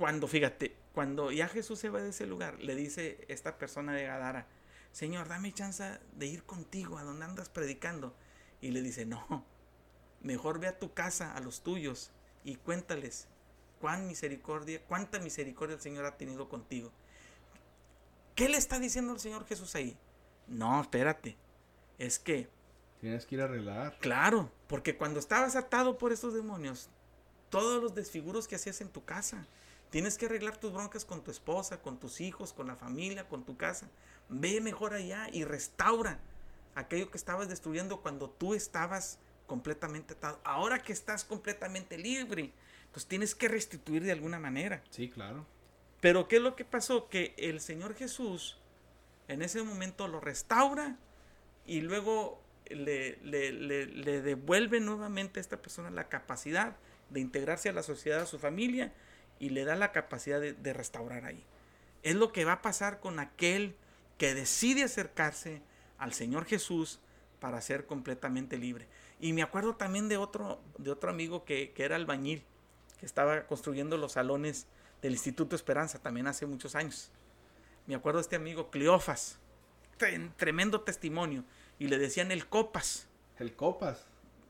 [0.00, 4.04] cuando, fíjate, cuando ya Jesús se va de ese lugar, le dice esta persona de
[4.04, 4.46] Gadara,
[4.92, 8.16] Señor, dame chance de ir contigo a donde andas predicando.
[8.62, 9.44] Y le dice, no,
[10.22, 12.12] mejor ve a tu casa, a los tuyos,
[12.44, 13.28] y cuéntales
[13.78, 16.90] cuán misericordia, cuánta misericordia el Señor ha tenido contigo.
[18.34, 19.98] ¿Qué le está diciendo el Señor Jesús ahí?
[20.48, 21.36] No, espérate.
[21.98, 22.48] Es que
[23.02, 23.98] Tienes que ir a arreglar.
[23.98, 26.88] Claro, porque cuando estabas atado por estos demonios,
[27.50, 29.46] todos los desfiguros que hacías en tu casa,
[29.90, 33.44] tienes que arreglar tus broncas con tu esposa, con tus hijos, con la familia, con
[33.44, 33.88] tu casa.
[34.28, 36.18] Ve mejor allá y restaura
[36.74, 40.40] aquello que estabas destruyendo cuando tú estabas completamente atado.
[40.44, 42.52] Ahora que estás completamente libre,
[42.92, 44.82] pues tienes que restituir de alguna manera.
[44.90, 45.44] Sí, claro.
[46.00, 47.08] Pero ¿qué es lo que pasó?
[47.08, 48.56] Que el Señor Jesús
[49.28, 50.96] en ese momento lo restaura
[51.66, 56.76] y luego le, le- le- le devuelve nuevamente a esta persona la capacidad
[57.10, 58.92] de integrarse a la sociedad, a su familia
[59.40, 61.42] y le da la capacidad de, restaurar ahí.
[62.04, 63.74] Es lo que va a pasar con aquel
[64.18, 65.62] que decide acercarse
[65.98, 67.00] al Señor Jesús
[67.40, 68.86] para ser completamente libre.
[69.18, 72.44] Y me acuerdo también de otro, de otro amigo que, que era albañil,
[72.98, 74.66] que estaba construyendo los salones
[75.02, 77.10] del Instituto Esperanza también hace muchos años.
[77.86, 79.38] Me acuerdo de este amigo Cleofas,
[79.98, 81.44] tre- tremendo testimonio,
[81.78, 83.08] y le decían el Copas.
[83.38, 84.06] El Copas.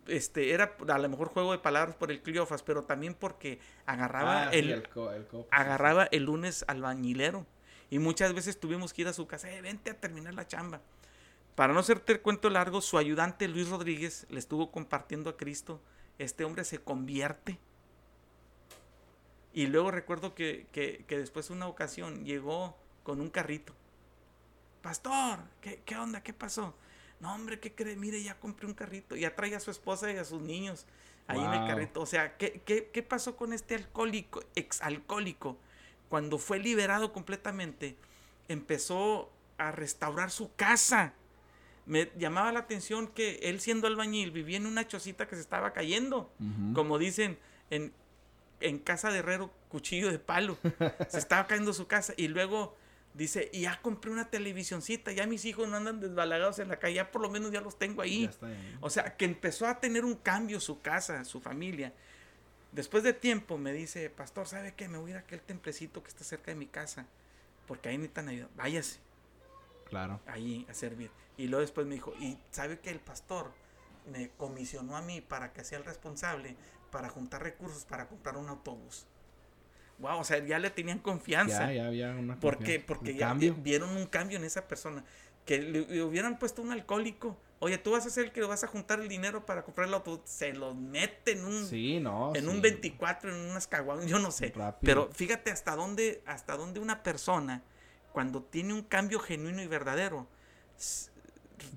[0.07, 4.45] Este era a lo mejor juego de palabras por el Cleofas, pero también porque agarraba
[4.45, 7.47] Ah, sí, el, co- agarraba el lunes albañilero.
[7.91, 10.81] Y muchas veces tuvimos que ir a su casa, "Eh, vente a terminar la chamba.
[11.55, 15.81] Para no hacerte el cuento largo, su ayudante Luis Rodríguez le estuvo compartiendo a Cristo.
[16.19, 17.59] Este hombre se convierte.
[19.53, 23.75] Y luego recuerdo que, que, que después una ocasión llegó con un carrito.
[24.83, 26.23] Pastor, ¿qué, qué onda?
[26.23, 26.75] ¿Qué pasó?
[27.21, 27.97] No, hombre, ¿qué cree?
[27.97, 29.15] Mire, ya compré un carrito.
[29.15, 30.87] Ya trae a su esposa y a sus niños
[31.27, 32.01] ahí en el carrito.
[32.01, 35.59] O sea, ¿qué, qué, qué pasó con este alcohólico, exalcohólico?
[36.09, 37.97] Cuando fue liberado completamente,
[38.49, 41.13] empezó a restaurar su casa.
[41.87, 45.73] me llamaba la atención que él siendo albañil vivía en una chocita que se estaba
[45.73, 46.33] cayendo.
[46.75, 47.39] Como dicen
[47.69, 47.93] en,
[48.61, 50.57] en casa de herrero, cuchillo de palo.
[51.09, 52.75] se estaba cayendo su casa y luego
[53.15, 56.95] dice, y ya compré una televisioncita, ya mis hijos no andan desbalagados en la calle,
[56.97, 58.23] ya por lo menos ya los tengo ahí.
[58.24, 58.78] Ya está ahí.
[58.81, 61.93] O sea, que empezó a tener un cambio su casa, su familia.
[62.73, 64.89] Después de tiempo me dice, pastor, ¿sabe qué?
[64.89, 67.07] Me voy a ir a aquel templecito que está cerca de mi casa.
[67.66, 68.49] Porque ahí necesitan ayuda.
[68.57, 69.01] Váyase
[69.89, 70.20] Claro.
[70.27, 71.11] ahí a servir.
[71.37, 73.53] Y luego después me dijo, y sabe que el pastor
[74.11, 76.57] me comisionó a mí para que sea el responsable
[76.91, 79.07] para juntar recursos para comprar un autobús.
[80.01, 81.67] Wow, o sea, ya le tenían confianza.
[81.67, 82.65] Ya, ya había una ¿Por qué?
[82.65, 82.87] confianza.
[82.87, 83.55] Porque Un ya cambio.
[83.55, 85.05] vieron un cambio en esa persona.
[85.47, 87.37] Que le, le hubieran puesto un alcohólico.
[87.61, 89.95] Oye, tú vas a ser el que vas a juntar el dinero para comprar el
[89.95, 90.21] autobús.
[90.25, 92.33] Se lo mete en un, Sí, no.
[92.35, 92.61] en un sí.
[92.63, 94.53] 24, en unas caguamas, yo no sé.
[94.57, 94.79] Rápido.
[94.81, 97.63] Pero fíjate hasta dónde, hasta dónde una persona,
[98.13, 100.27] cuando tiene un cambio genuino y verdadero,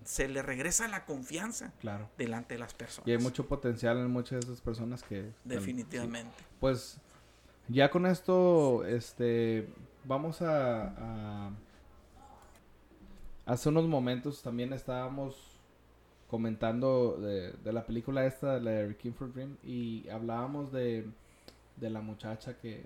[0.06, 2.10] se le regresa la confianza Claro.
[2.18, 3.08] delante de las personas.
[3.08, 5.32] Y hay mucho potencial en muchas de esas personas que...
[5.44, 6.34] Definitivamente.
[6.60, 6.98] Pues
[7.68, 9.68] ya con esto, este,
[10.06, 11.52] vamos a,
[13.46, 15.60] Hace unos momentos también estábamos
[16.30, 21.06] comentando de, la película esta, la de Requiem for Dream, y hablábamos de,
[21.76, 22.86] de la muchacha que,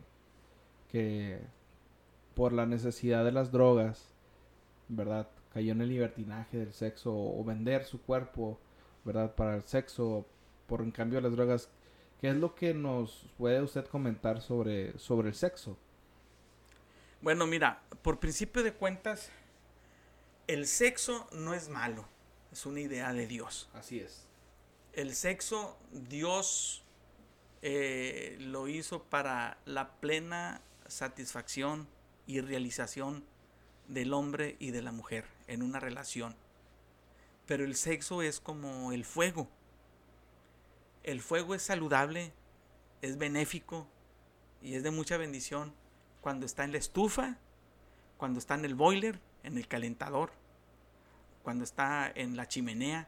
[0.92, 1.40] que
[2.34, 4.14] por la necesidad de las drogas,
[4.90, 5.28] ¿verdad?
[5.54, 8.60] Cayó en el libertinaje del sexo o vender su cuerpo,
[9.06, 9.34] ¿verdad?
[9.36, 10.26] Para el sexo,
[10.68, 11.70] por en cambio las drogas.
[12.20, 15.78] ¿Qué es lo que nos puede usted comentar sobre, sobre el sexo?
[17.22, 19.30] Bueno, mira, por principio de cuentas,
[20.48, 22.08] el sexo no es malo,
[22.52, 23.70] es una idea de Dios.
[23.74, 24.26] Así es.
[24.94, 26.84] El sexo, Dios
[27.62, 31.88] eh, lo hizo para la plena satisfacción
[32.26, 33.24] y realización
[33.88, 36.36] del hombre y de la mujer en una relación.
[37.46, 39.50] Pero el sexo es como el fuego.
[41.08, 42.34] El fuego es saludable,
[43.02, 43.88] es benéfico
[44.62, 45.74] y es de mucha bendición
[46.20, 47.38] cuando está en la estufa,
[48.18, 50.32] cuando está en el boiler, en el calentador,
[51.44, 53.08] cuando está en la chimenea,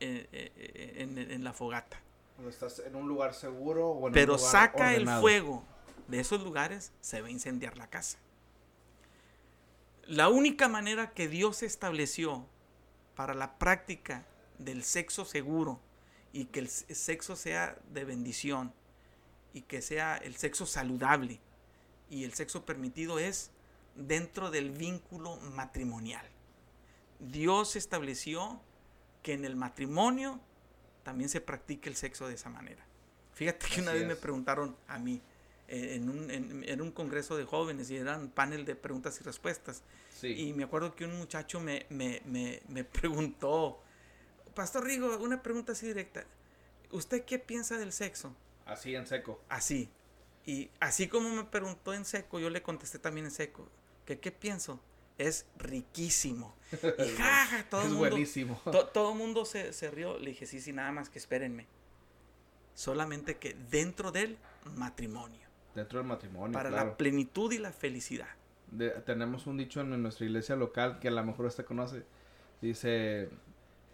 [0.00, 2.00] eh, eh, en, en la fogata.
[2.34, 5.62] Cuando estás en un lugar seguro o en Pero un lugar saca el fuego
[6.08, 8.18] de esos lugares, se va a incendiar la casa.
[10.08, 12.44] La única manera que Dios estableció
[13.14, 14.26] para la práctica
[14.58, 15.78] del sexo seguro
[16.32, 18.72] y que el sexo sea de bendición
[19.54, 21.40] y que sea el sexo saludable
[22.10, 23.50] y el sexo permitido es
[23.96, 26.26] dentro del vínculo matrimonial.
[27.20, 28.60] Dios estableció
[29.22, 30.40] que en el matrimonio
[31.04, 32.84] también se practique el sexo de esa manera.
[33.34, 34.18] Fíjate que una Así vez me es.
[34.18, 35.20] preguntaron a mí
[35.68, 39.24] eh, en un, en- en un congreso de jóvenes y eran panel de preguntas y
[39.24, 39.82] respuestas.
[40.20, 40.28] Sí.
[40.48, 43.81] Y me acuerdo que un muchacho me, me, me, me preguntó,
[44.54, 46.24] Pastor Rigo, una pregunta así directa.
[46.90, 48.34] ¿Usted qué piensa del sexo?
[48.66, 49.40] Así en seco.
[49.48, 49.90] Así.
[50.44, 53.68] Y así como me preguntó en seco, yo le contesté también en seco.
[54.04, 54.80] ¿Que qué pienso?
[55.18, 56.54] Es riquísimo.
[56.72, 58.60] Y jaja, todo es mundo, buenísimo.
[58.64, 60.18] to- todo el mundo se, se rió.
[60.18, 61.66] Le dije, sí, sí, nada más que espérenme.
[62.74, 64.38] Solamente que dentro del
[64.76, 65.40] matrimonio.
[65.74, 66.90] Dentro del matrimonio, Para claro.
[66.90, 68.28] la plenitud y la felicidad.
[68.70, 72.04] De- tenemos un dicho en nuestra iglesia local que a lo mejor usted conoce.
[72.60, 73.28] Dice,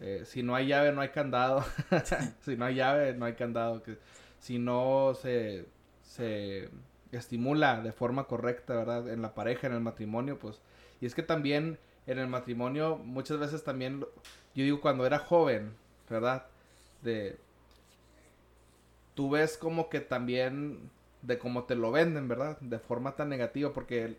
[0.01, 1.63] eh, si no hay llave, no hay candado.
[2.41, 3.83] si no hay llave, no hay candado.
[3.83, 3.97] Que
[4.39, 5.65] si no se,
[6.03, 6.69] se
[7.11, 9.09] estimula de forma correcta, ¿verdad?
[9.09, 10.61] En la pareja, en el matrimonio, pues...
[11.01, 14.01] Y es que también en el matrimonio, muchas veces también,
[14.55, 15.73] yo digo, cuando era joven,
[16.09, 16.45] ¿verdad?
[17.01, 17.37] De...
[19.15, 20.89] Tú ves como que también
[21.21, 22.57] de cómo te lo venden, ¿verdad?
[22.61, 24.15] De forma tan negativa, porque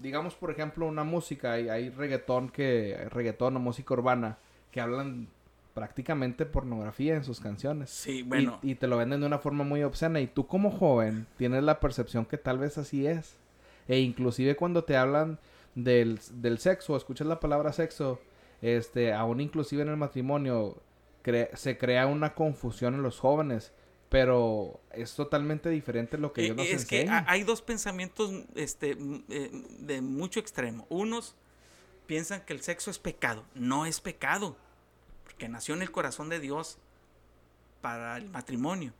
[0.00, 4.38] digamos por ejemplo una música, hay, hay reggaetón que, reggaetón o música urbana
[4.74, 5.28] que hablan
[5.72, 7.90] prácticamente pornografía en sus canciones.
[7.90, 8.58] Sí, Y- bueno.
[8.60, 11.78] Y, te lo venden de una forma muy obscena y tú como joven tienes la
[11.78, 13.36] percepción que tal vez así es.
[13.86, 15.38] E inclusive cuando te hablan
[15.76, 18.20] del, del sexo, escuchas la palabra sexo,
[18.62, 20.76] este, aún inclusive en el matrimonio,
[21.24, 23.72] cre- se crea una confusión en los jóvenes.
[24.08, 28.96] Pero es totalmente diferente lo que Eh, ellos nos es que hay dos pensamientos este,
[29.28, 30.86] eh, de mucho extremo.
[30.88, 31.34] Unos
[32.06, 33.44] piensan que el sexo es pecado.
[33.54, 34.56] No es pecado.
[35.24, 36.78] Porque nació en el corazón de Dios
[37.80, 38.92] para el matrimonio.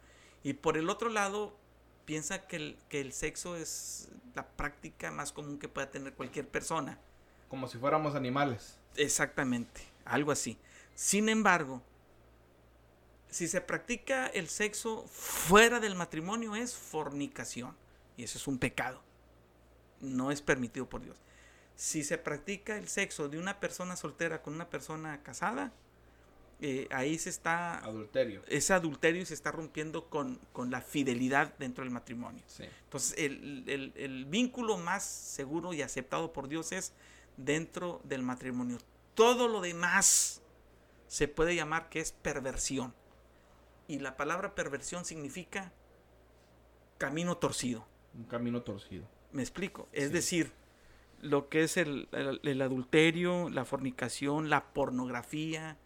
[0.43, 1.57] Y por el otro lado,
[2.05, 6.47] piensa que el, que el sexo es la práctica más común que pueda tener cualquier
[6.49, 6.99] persona.
[7.49, 8.79] Como si fuéramos animales.
[8.97, 10.59] Exactamente, algo así.
[10.95, 11.83] Sin embargo,
[13.31, 17.75] si se practica el sexo fuera del matrimonio es fornicación.
[18.17, 19.01] Y eso es un pecado.
[20.01, 21.17] No es permitido por Dios.
[21.77, 25.73] Si se practica el sexo de una persona soltera con una persona casada,
[26.61, 27.79] eh, ahí se está...
[27.79, 28.43] Adulterio.
[28.47, 32.43] Ese adulterio se está rompiendo con, con la fidelidad dentro del matrimonio.
[32.47, 32.65] Sí.
[32.85, 36.93] Entonces, el, el- el vínculo más seguro y aceptado por Dios es
[37.37, 38.79] dentro del matrimonio.
[39.15, 40.41] Todo lo demás
[41.09, 42.95] se puede llamar que es perversión.
[43.89, 45.73] Y la palabra perversión significa
[46.99, 47.87] camino torcido.
[48.15, 49.07] Un camino torcido.
[49.33, 49.89] ¿Me explico?
[49.93, 50.13] Es Sí.
[50.15, 50.53] decir,
[51.25, 55.77] lo que es el, el- el adulterio, la fornicación, la pornografía,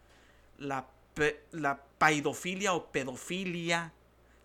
[0.57, 3.93] la, pe- la paidofilia o pedofilia,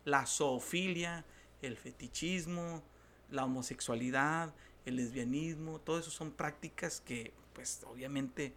[0.05, 1.25] la zoofilia,
[1.63, 2.83] el fetichismo,
[3.31, 4.55] la homosexualidad,
[4.85, 8.55] el lesbianismo, todo eso son prácticas que, pues, obviamente,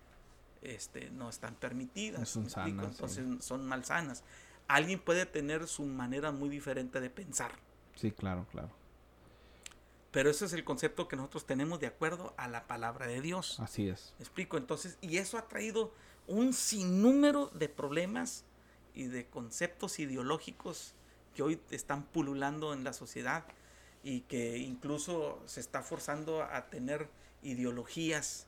[0.61, 2.29] este, no están permitidas.
[2.29, 2.91] Son sanas, sí.
[2.91, 4.23] Entonces, son malsanas.
[4.67, 7.53] Alguien puede tener su manera muy diferente de pensar.
[7.95, 8.69] Sí, claro, claro.
[10.17, 13.59] Pero ese es el concepto que nosotros tenemos de acuerdo a la palabra de Dios.
[13.59, 14.15] Así es.
[14.17, 14.57] ¿Me explico?
[14.57, 15.93] Entonces, y eso ha traído
[16.25, 18.43] un sinnúmero de problemas
[18.95, 20.95] y de conceptos ideológicos
[21.35, 23.45] que hoy están pululando en la sociedad
[24.01, 27.09] y que incluso se está forzando a tener
[27.43, 28.47] ideologías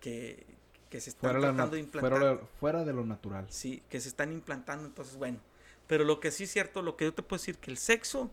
[0.00, 0.44] que,
[0.90, 2.18] que se están Fuera, tratando de implantar.
[2.18, 3.46] fuera, fuera de lo natural.
[3.48, 5.38] Sí, que se están implantando, entonces bueno.
[5.86, 8.28] Pero lo que sí es cierto, lo que yo te puedo decir, que el sexo,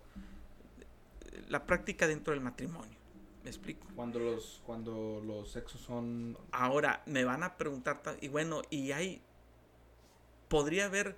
[1.49, 2.97] la práctica dentro del matrimonio.
[3.43, 3.87] ¿Me explico?
[3.95, 6.37] Cuando los, cuando los sexos son...
[6.51, 9.21] Ahora me van a preguntar, ta- y bueno, y hay,
[10.47, 11.15] podría haber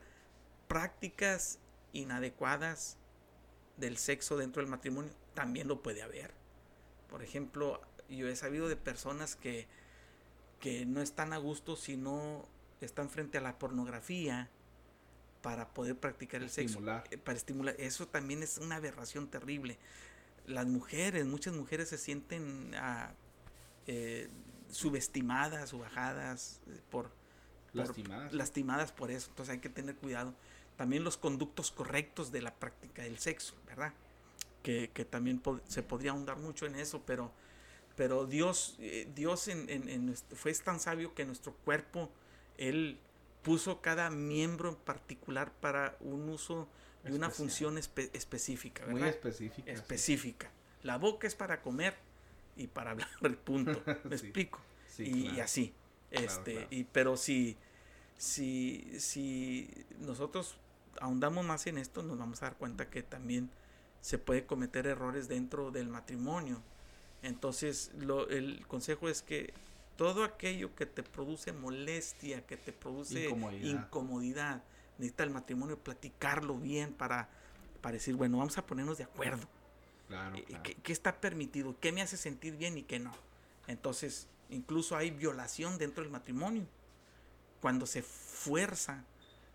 [0.68, 1.60] prácticas
[1.92, 2.98] inadecuadas
[3.78, 6.32] del sexo dentro del matrimonio, también lo puede haber.
[7.10, 9.68] Por ejemplo, yo he sabido de personas que,
[10.60, 12.48] que no están a gusto si no
[12.80, 14.50] están frente a la pornografía
[15.44, 17.04] para poder practicar el Estimular.
[17.04, 17.16] sexo.
[17.16, 17.76] eh, Para estimular.
[17.78, 19.78] Eso también es una aberración terrible.
[20.48, 23.12] Las mujeres, muchas mujeres se sienten ah,
[23.86, 24.30] eh,
[24.72, 27.12] subestimadas o bajadas eh, por,
[27.74, 28.34] Lastimadas.
[28.34, 29.30] lastimadas por eso.
[29.30, 30.34] Entonces hay que tener cuidado.
[30.78, 33.94] También los conductos correctos de la práctica del sexo, ¿verdad?
[34.64, 37.32] Que, que también se podría ahondar mucho en eso, pero,
[37.98, 42.10] pero Dios, eh, Dios en, en- en nuestro- fue tan sabio que nuestro cuerpo,
[42.58, 42.98] Él
[43.44, 46.68] puso cada miembro en particular para un uso
[47.04, 49.02] de una función espe- específica, Muy
[49.32, 49.62] sí.
[49.66, 50.50] específica.
[50.84, 51.96] La boca es para comer
[52.56, 53.84] y para hablar, el punto.
[54.06, 54.26] ¿Me Sí.
[54.28, 54.60] explico?
[54.88, 55.04] Sí,
[55.36, 55.74] y, así.
[56.10, 56.68] Claro, este, claro.
[56.70, 57.58] Y, pero si,
[58.18, 60.56] si, si nosotros
[61.02, 63.50] ahondamos más en esto, nos vamos a dar cuenta que también
[64.02, 66.62] se puede cometer errores dentro del matrimonio.
[67.24, 69.54] Entonces, lo, el consejo es que
[69.96, 73.70] todo aquello que te produce molestia, que te produce Incomodidad.
[73.86, 74.64] incomodidad,
[74.98, 77.30] necesita el matrimonio platicarlo bien para,
[77.82, 79.48] para decir, bueno, vamos a ponernos de acuerdo.
[80.08, 80.64] Claro, Eh, claro.
[80.64, 81.80] ¿Qué, qué está permitido?
[81.80, 83.14] ¿Qué me hace sentir bien y qué no?
[83.68, 86.66] Entonces, incluso hay violación dentro del matrimonio.
[87.62, 89.06] Cuando se fuerza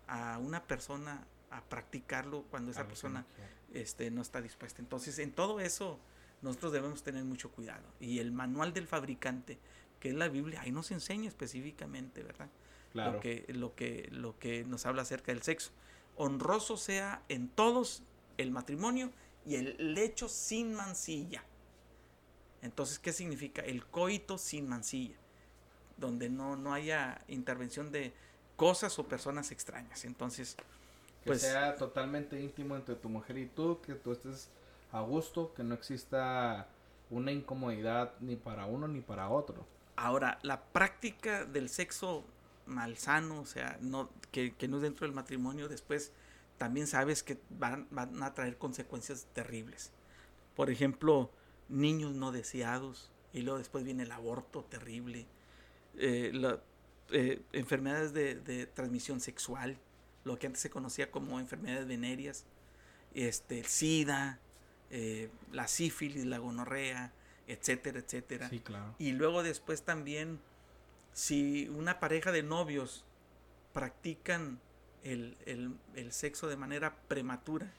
[0.07, 3.25] a una persona a practicarlo, cuando esa persona
[3.73, 4.81] este, no está dispuesta.
[4.81, 5.99] Entonces, en todo eso,
[6.41, 7.83] nosotros debemos tener mucho cuidado.
[7.99, 9.59] Y el manual del fabricante,
[9.99, 12.49] que es la Biblia, ahí nos enseña específicamente, ¿verdad?
[12.91, 13.13] Claro.
[13.13, 15.71] Lo, que, lo, que, lo que nos habla acerca del sexo.
[16.15, 18.03] Honroso sea en todos
[18.37, 19.11] el matrimonio
[19.45, 21.43] y el lecho sin mancilla.
[22.61, 23.61] Entonces, ¿qué significa?
[23.61, 25.15] El coito sin mancilla,
[25.97, 28.13] donde no, no haya intervención de
[28.55, 30.03] cosas o personas extrañas.
[30.03, 30.55] Entonces,
[31.23, 34.49] Que pues sea totalmente íntimo entre tu mujer y tú, que tú estés
[34.91, 36.67] a gusto, que no exista
[37.09, 39.65] una incomodidad ni para uno ni para otro.
[40.01, 42.23] Ahora, la práctica del sexo
[42.65, 43.77] malsano, o sea,
[44.31, 46.13] que, no es dentro del matrimonio, después
[46.57, 49.91] también sabes que van, a traer consecuencias terribles.
[50.55, 51.29] Por ejemplo,
[51.67, 55.27] niños no deseados, y luego después viene el aborto terrible,
[55.97, 56.31] eh,
[57.11, 59.77] eh, enfermedades de, de transmisión sexual,
[60.23, 62.45] lo que antes se conocía como enfermedades venéreas,
[63.13, 64.39] este, el SIDA,
[64.91, 67.11] eh, la sífilis, la gonorrea,
[67.51, 68.49] etcétera, etcétera.
[68.49, 68.95] Sí, claro.
[68.99, 70.39] Y luego después también,
[71.13, 73.03] si una pareja de novios
[73.73, 74.59] practican
[75.03, 77.71] el, el- el sexo de manera prematura,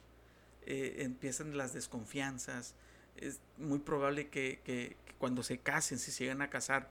[0.67, 2.75] eh, empiezan las desconfianzas.
[3.17, 6.89] Es muy probable que, que- que cuando se casen, si se llegan a casar,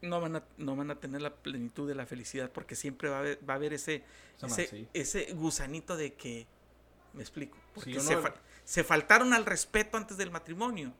[0.00, 3.16] no van a, no van a tener la plenitud de la felicidad porque siempre va
[3.16, 4.02] a haber, va a haber ese,
[4.48, 6.46] ese, ese gusanito de que,
[7.12, 8.34] me explico, porque uno- se, fa-
[8.64, 10.92] se faltaron al respeto antes del matrimonio.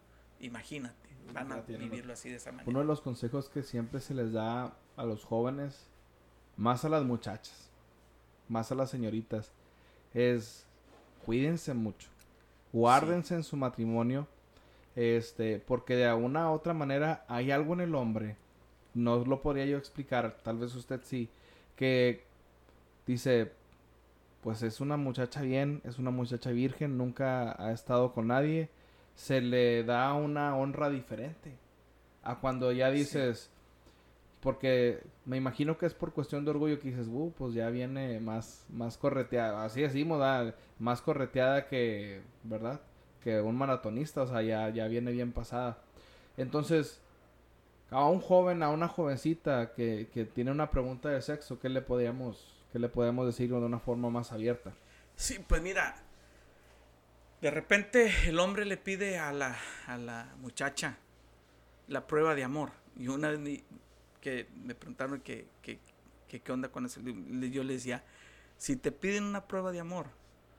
[0.42, 2.68] Imagínate, van a vivirlo así de esa manera.
[2.68, 5.86] Uno de los consejos que siempre se les da a los jóvenes,
[6.56, 7.70] más a las muchachas,
[8.48, 9.50] más a las señoritas,
[10.12, 10.66] es
[11.24, 12.08] cuídense mucho,
[12.72, 14.26] guárdense en su matrimonio
[14.94, 18.36] Este, porque de alguna u otra manera hay algo en el hombre,
[18.92, 21.30] no lo podría yo explicar, tal vez usted sí,
[21.76, 22.24] que
[23.06, 23.52] dice,
[24.42, 28.68] pues es una muchacha bien, es una muchacha virgen, nunca ha estado con nadie,
[29.14, 31.56] se le da una honra diferente
[32.22, 33.50] a cuando ya dices,
[34.40, 38.20] porque me imagino que es por cuestión de orgullo que dices, uh, pues ya viene
[38.20, 40.22] más, más correteada, así decimos,
[40.78, 42.80] más correteada que, ¿verdad?
[43.22, 45.78] Que un maratonista, o sea, ya, ya viene bien pasada.
[46.36, 47.00] Entonces,
[47.90, 51.82] a un joven, a una jovencita que, que tiene una pregunta de sexo, ¿qué le
[51.82, 54.72] podríamos, qué le podemos decir de una forma más abierta?
[55.14, 55.94] Sí, pues mira,
[57.42, 59.58] de repente el hombre le pide a la,
[59.88, 60.96] a la muchacha
[61.88, 62.70] la prueba de amor.
[62.96, 63.64] Y una vez
[64.20, 67.00] que me preguntaron que, qué onda con eso.
[67.00, 68.04] Yo les decía,
[68.56, 70.06] si te piden una prueba de amor,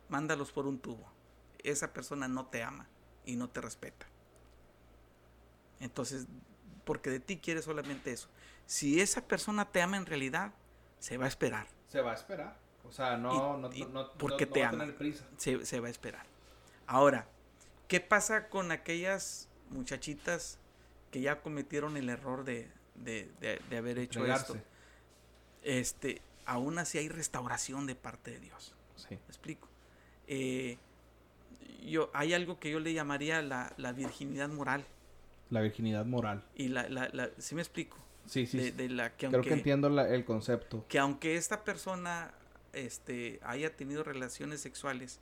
[0.10, 1.10] mándalos por un tubo.
[1.64, 2.86] Esa persona no te ama
[3.26, 4.06] y no te respeta.
[5.80, 6.28] Entonces,
[6.84, 8.28] porque de ti quiere solamente eso.
[8.66, 10.52] Si esa persona te ama en realidad,
[11.00, 11.68] se va a esperar.
[11.88, 12.58] Se va a esperar.
[12.84, 14.86] O sea, no, no, no, porque te ama.
[15.38, 16.33] Se, se va a esperar.
[16.88, 17.28] Ahora,
[17.88, 20.58] ¿qué pasa con aquellas muchachitas
[21.12, 23.30] que ya cometieron el error de, de,
[23.70, 24.58] de, haber hecho esto.
[25.62, 28.74] Este, aún así hay restauración de parte de Dios.
[28.96, 29.10] Sí.
[29.16, 29.68] ¿Me explico?
[30.28, 30.78] Eh,
[31.86, 34.86] yo, hay algo que yo le llamaría la, la, virginidad moral.
[35.52, 36.44] La virginidad moral.
[36.56, 37.98] Y la, la, la ¿sí me explico?
[38.26, 38.72] Sí, sí.
[38.72, 40.86] De, la, que Creo que entiendo el concepto.
[40.88, 42.34] Que aunque esta persona
[42.72, 45.20] este, haya tenido relaciones sexuales,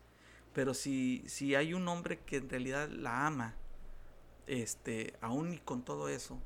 [0.53, 3.55] pero si, si hay un hombre que en realidad la ama,
[4.47, 6.39] este, aún y con todo eso,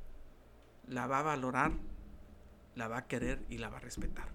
[0.88, 1.72] la va a valorar,
[2.76, 4.30] la va a querer y la va a respetar.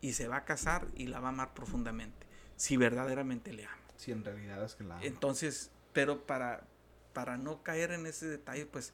[0.00, 2.26] Y se va a casar y la va a amar profundamente,
[2.56, 3.76] si verdaderamente le ama.
[3.96, 5.04] Si en realidad es que la ama.
[5.04, 6.64] Entonces, pero para,
[7.12, 8.92] para no caer en ese detalle, pues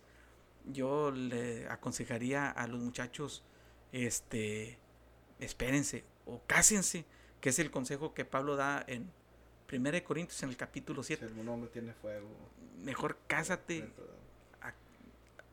[0.67, 3.43] yo le aconsejaría a los muchachos,
[3.93, 4.79] este,
[5.39, 7.05] espérense o cásense,
[7.41, 9.11] que es el consejo que Pablo da en
[9.73, 11.25] 1 Corintios en el capítulo 7.
[11.25, 12.29] Si algún hombre tiene fuego.
[12.83, 13.89] Mejor cásate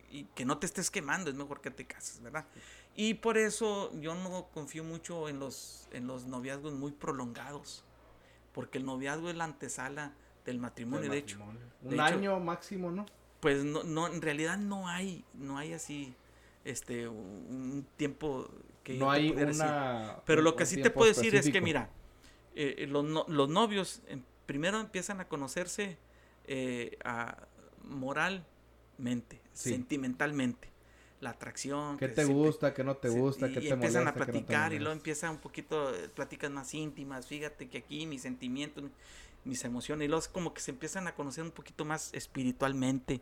[0.10, 2.46] y que no te estés quemando, es mejor que te cases, ¿verdad?
[2.96, 7.84] Y por eso yo no confío mucho en los, en los noviazgos muy prolongados,
[8.54, 10.14] porque el noviazgo es la antesala
[10.46, 11.40] del matrimonio, de hecho.
[11.84, 13.06] Un año máximo, ¿no?
[13.40, 16.16] Pues no, no, en realidad no hay, no hay así,
[16.64, 18.50] este, un tiempo
[18.84, 18.96] que...
[18.96, 20.22] No hay una...
[20.26, 21.92] Pero lo que sí te puedo decir es que, mira,
[22.60, 24.02] eh, eh, los, los, novios
[24.48, 25.96] primero empiezan a conocerse
[26.48, 27.38] eh, a,
[27.84, 30.68] moralmente, sentimentalmente.
[31.20, 31.98] La atracción.
[31.98, 32.74] ¿Qué te gusta?
[32.74, 33.48] ¿Qué no te gusta?
[33.50, 37.28] ¿Qué y te empiezan a platicar y luego empieza un poquito, pláticas más íntimas.
[37.28, 38.86] Fíjate que aquí mis sentimientos,
[39.44, 43.22] mis emociones, y luego es como que se empiezan a conocer un poquito más espiritualmente.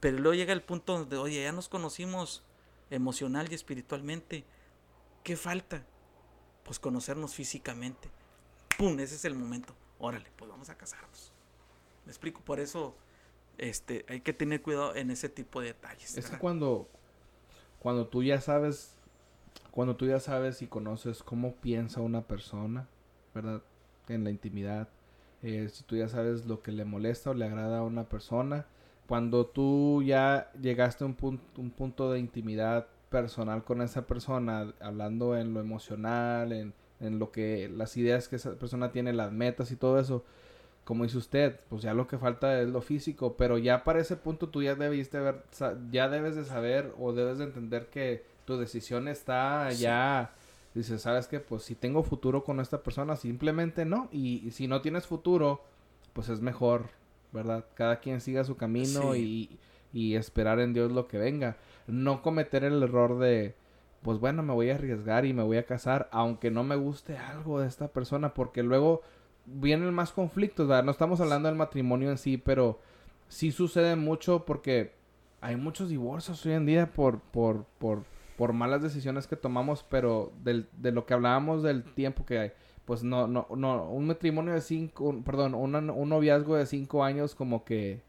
[0.00, 2.42] Pero luego llega el punto donde, oye, ya nos conocimos
[2.88, 4.44] emocional y espiritualmente.
[5.22, 5.84] ¿Qué falta?
[6.64, 8.08] Pues conocernos físicamente.
[8.78, 8.98] ¡Pum!
[9.00, 9.74] Ese es el momento.
[9.98, 11.32] Órale, pues vamos a casarnos.
[12.06, 12.94] Me explico, por eso
[13.58, 16.16] este, hay que tener cuidado en ese tipo de detalles.
[16.16, 16.88] Es que cuando,
[17.80, 18.96] cuando tú ya sabes,
[19.72, 22.86] cuando tú ya sabes y conoces cómo piensa una persona,
[23.34, 23.62] ¿verdad?
[24.06, 24.88] En la intimidad,
[25.42, 28.66] eh, si tú ya sabes lo que le molesta o le agrada a una persona,
[29.08, 34.72] cuando tú ya llegaste a un punto, un punto de intimidad personal con esa persona,
[34.80, 39.32] hablando en lo emocional, en, en lo que las ideas que esa persona tiene, las
[39.32, 40.24] metas y todo eso,
[40.84, 44.16] como dice usted, pues ya lo que falta es lo físico, pero ya para ese
[44.16, 45.44] punto tú ya debiste ver,
[45.90, 50.34] ya debes de saber o debes de entender que tu decisión está ya,
[50.74, 54.80] dices, sabes que pues si tengo futuro con esta persona, simplemente no, y, si no
[54.80, 55.62] tienes futuro,
[56.14, 56.86] pues es mejor,
[57.32, 57.66] ¿verdad?
[57.74, 59.58] Cada quien siga su camino y,
[59.92, 63.54] y esperar en Dios lo que venga, no cometer el error de,
[64.08, 67.18] pues bueno, me voy a arriesgar y me voy a casar, aunque no me guste
[67.18, 69.02] algo de esta persona, porque luego
[69.44, 70.66] vienen más conflictos.
[70.82, 72.80] No estamos hablando del matrimonio en sí, pero
[73.28, 74.94] sí sucede mucho porque
[75.42, 78.04] hay muchos divorcios hoy en día por, por, por,
[78.38, 82.52] por malas decisiones que tomamos, pero de lo que hablábamos del tiempo que hay,
[82.86, 87.62] pues no, no, no, un matrimonio de cinco, perdón, un noviazgo de cinco años como
[87.66, 88.00] que,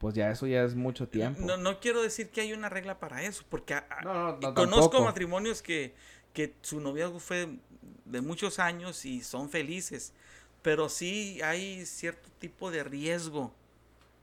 [0.00, 1.42] pues ya eso ya es mucho tiempo.
[1.42, 3.76] No, no quiero decir que hay una regla para eso, porque
[4.56, 5.94] conozco matrimonios que,
[6.32, 7.48] que su noviazgo fue
[8.06, 10.12] de muchos años y son felices
[10.62, 13.54] pero sí hay cierto tipo de riesgo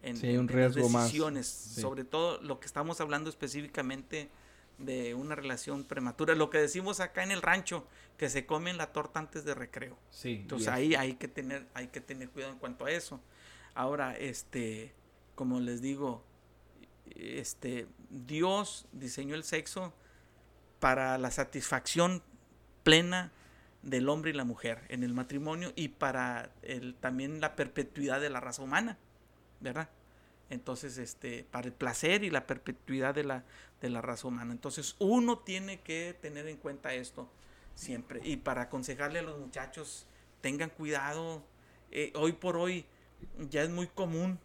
[0.04, 4.30] en, sí, un riesgo las decisiones, sobre todo lo que estamos hablando específicamente
[4.78, 8.92] de una relación prematura, lo que decimos acá en el rancho, que se comen la
[8.94, 9.98] torta antes de recreo.
[10.12, 10.38] Sí.
[10.42, 13.20] Entonces ahí hay que tener hay que tener cuidado en cuanto a eso.
[13.74, 14.94] Ahora, este
[15.38, 16.24] como les digo,
[17.16, 19.94] este, Dios diseñó el sexo
[20.80, 22.24] para la satisfacción
[22.82, 23.32] plena
[23.84, 28.32] del hombre y la mujer en el matrimonio y para el, también la perpetuidad de
[28.32, 28.98] la raza humana,
[29.60, 29.90] ¿verdad?
[30.50, 33.44] Entonces, este, para el placer y la perpetuidad de la,
[33.80, 34.52] de la raza humana.
[34.52, 37.30] Entonces, uno tiene que tener en cuenta esto
[37.76, 38.22] siempre.
[38.24, 40.08] Y para aconsejarle a los muchachos,
[40.42, 41.44] tengan cuidado.
[41.92, 42.88] Eh, hoy por hoy
[43.52, 44.40] ya es muy común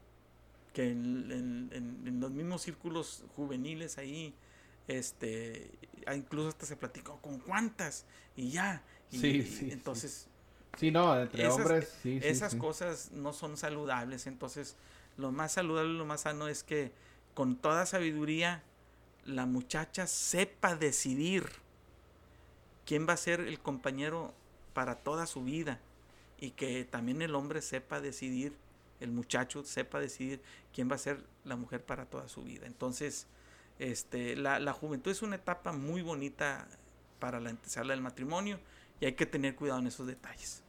[0.73, 4.35] que en, los mismos círculos juveniles ahí,
[4.89, 5.71] este,
[6.15, 8.05] incluso hasta se platicó con cuántas
[8.37, 8.83] y ya.
[9.11, 9.71] sí, sí.
[9.71, 10.29] Entonces.
[10.79, 12.19] Sí, no, entre esas, hombres, sí.
[12.23, 14.27] Esas cosas no son saludables.
[14.27, 14.77] Entonces,
[15.19, 16.93] lo más saludable, lo más sano es que
[17.35, 18.63] con toda sabiduría
[19.25, 21.45] la muchacha sepa decidir
[22.87, 24.35] quién va a ser el compañero
[24.73, 25.81] para toda su vida
[26.39, 28.55] y que también el hombre sepa decidir
[29.03, 30.41] el muchacho sepa decidir
[30.73, 32.67] quién va a ser la mujer para toda su vida.
[32.67, 33.27] Entonces,
[33.79, 36.69] este, la, juventud es una etapa muy bonita
[37.19, 38.59] para la antesala del matrimonio
[39.01, 40.63] y hay que tener cuidado en esos detalles.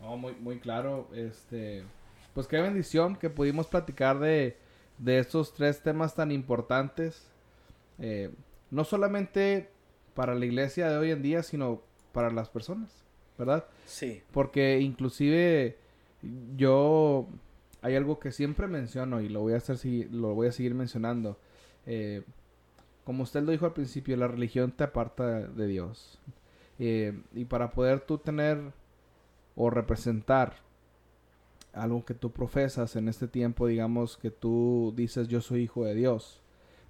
[0.00, 1.08] muy, muy claro.
[1.14, 1.84] Este,
[2.34, 4.56] pues qué bendición que pudimos platicar de,
[4.98, 7.30] de estos tres temas tan importantes.
[7.98, 8.30] Eh,
[8.70, 9.70] no solamente
[10.14, 11.82] para la iglesia de hoy en día, sino
[12.12, 12.90] para las personas,
[13.38, 13.66] ¿verdad?
[13.84, 14.22] Sí.
[14.32, 15.78] Porque inclusive
[16.56, 17.28] yo
[17.86, 19.78] hay algo que siempre menciono y lo voy a hacer
[20.10, 21.38] lo voy a seguir mencionando.
[21.86, 22.24] Eh,
[23.04, 26.18] como usted lo dijo al principio, la religión te aparta de Dios.
[26.80, 28.58] Eh, y para poder tú tener
[29.54, 30.56] o representar
[31.72, 35.94] algo que tú profesas en este tiempo, digamos que tú dices yo soy hijo de
[35.94, 36.42] Dios.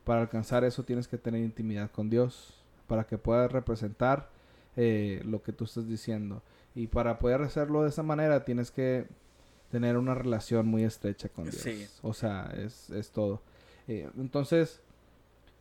[0.03, 4.31] Para alcanzar eso tienes que tener intimidad con Dios, para que puedas representar
[4.77, 6.43] eh, lo que tú estás diciendo.
[6.75, 9.07] Y para poder hacerlo de esa manera tienes que
[9.71, 11.99] tener una relación muy estrecha con Dios.
[12.03, 13.43] O sea, es, es todo.
[13.89, 14.81] Eh, entonces,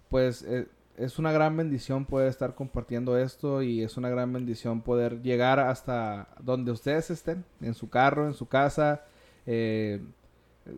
[0.10, 0.68] pues eh,
[0.98, 5.60] es una gran bendición poder estar compartiendo esto y es una gran bendición poder llegar
[5.60, 9.04] hasta donde ustedes estén, en su carro, en su casa,
[9.46, 10.02] eh,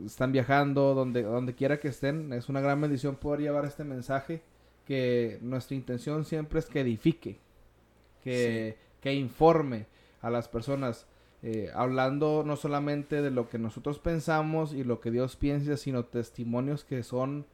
[0.05, 2.33] están viajando, donde, donde quiera que estén.
[2.33, 4.41] Es una gran bendición poder llevar este mensaje
[4.85, 7.39] que nuestra intención siempre es que edifique,
[8.23, 9.85] que, que informe
[10.21, 11.05] a las personas
[11.43, 16.05] eh, hablando no solamente de lo que nosotros pensamos y lo que Dios piensa, sino
[16.05, 17.45] testimonios que son,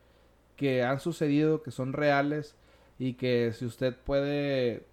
[0.55, 2.55] que han sucedido, que son reales
[2.97, 4.85] y que si usted puede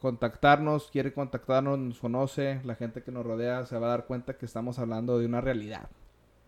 [0.00, 4.36] contactarnos, quiere contactarnos, nos conoce, la gente que nos rodea se va a dar cuenta
[4.36, 5.88] que estamos hablando de una realidad,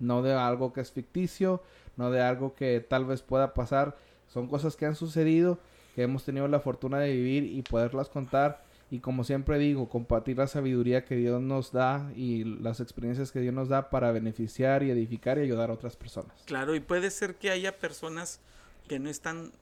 [0.01, 1.62] no de algo que es ficticio,
[1.97, 3.97] no de algo que tal vez pueda pasar,
[4.27, 5.61] son cosas que han sucedido,
[5.95, 10.39] que hemos tenido la fortuna de vivir y poderlas contar y como siempre digo, compartir
[10.39, 14.82] la sabiduría que Dios nos da y las experiencias que Dios nos da para beneficiar
[14.82, 16.43] y edificar y ayudar a otras personas.
[16.47, 18.40] Claro, y puede ser que haya personas
[18.89, 19.52] que no están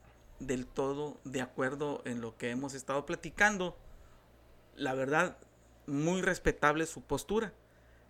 [0.40, 3.77] del todo de acuerdo en lo que hemos estado platicando.
[4.77, 5.36] La verdad,
[5.86, 7.53] muy respetable su postura.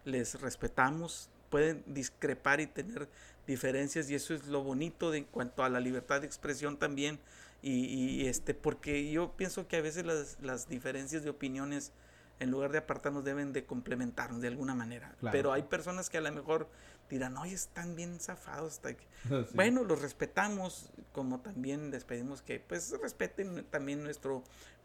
[0.04, 3.08] Les respetamos, pueden discrepar y tener
[3.46, 7.18] diferencias y eso es lo bonito de, en cuanto a la libertad de expresión también
[7.62, 11.92] y, este, porque yo pienso que a veces las, las, diferencias de opiniones,
[12.40, 15.14] en lugar de apartarnos, deben de complementarnos de alguna manera.
[15.30, 16.68] Pero hay personas que a lo mejor
[17.08, 18.80] dirán, oye, están bien zafados.
[19.54, 24.42] Bueno, los respetamos, como también les pedimos que pues respeten también nuestro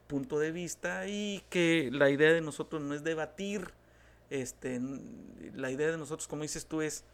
[0.08, 3.74] punto de vista y que la idea de nosotros no es debatir,
[4.30, 4.80] este,
[5.54, 7.06] la idea de nosotros, como dices tú, es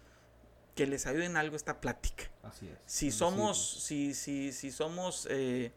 [0.75, 2.25] que les ayude en algo esta plática.
[2.41, 2.77] Así es.
[2.85, 5.71] Si somos, si, si, si somos eh,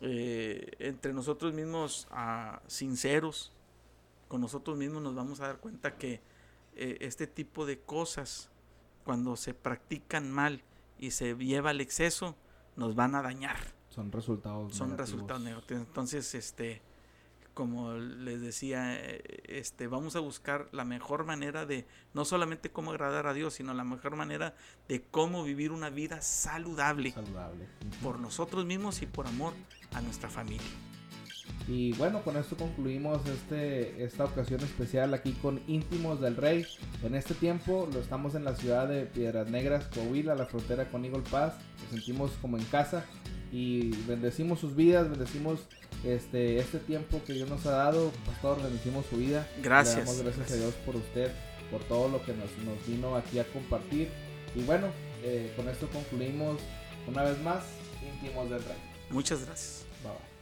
[0.00, 3.52] eh, entre nosotros mismos ah, sinceros,
[4.28, 6.20] con nosotros mismos nos vamos a dar cuenta que
[6.76, 8.50] eh, este tipo de cosas,
[9.04, 10.62] cuando se practican mal
[10.98, 12.34] y se lleva al exceso,
[12.76, 13.56] nos van a dañar.
[13.90, 15.86] Son resultados Son resultados negativos.
[15.86, 16.82] Entonces, este
[17.54, 22.90] como les decía, eh, este, vamos a buscar la mejor manera de no solamente cómo
[22.90, 24.54] agradar a Dios, sino la mejor manera
[24.88, 27.66] de cómo vivir una vida saludable, saludable.
[28.02, 29.54] por nosotros mismos y por amor
[29.94, 30.66] a nuestra familia.
[31.66, 36.66] Y bueno, con esto concluimos este, esta ocasión especial aquí con Íntimos del Rey.
[37.02, 41.04] En este tiempo lo estamos en la ciudad de Piedras Negras, Coahuila, la frontera con
[41.04, 41.54] Eagle Pass.
[41.82, 43.04] Nos sentimos como en casa
[43.54, 45.60] y bendecimos sus vidas, bendecimos
[46.02, 49.48] este, este tiempo que Dios nos ha dado, pastor, bendecimos su vida.
[49.62, 49.98] Gracias.
[49.98, 51.30] Le damos gracias, a Dios por usted,
[51.70, 54.08] por todo lo que nos, nos vino aquí a compartir.
[54.56, 54.88] Y bueno,
[55.22, 56.58] eh, con esto concluimos
[57.06, 57.62] una vez más,
[58.02, 58.78] íntimos del rey.
[59.10, 59.86] Muchas gracias.
[60.02, 60.33] Bye, bye.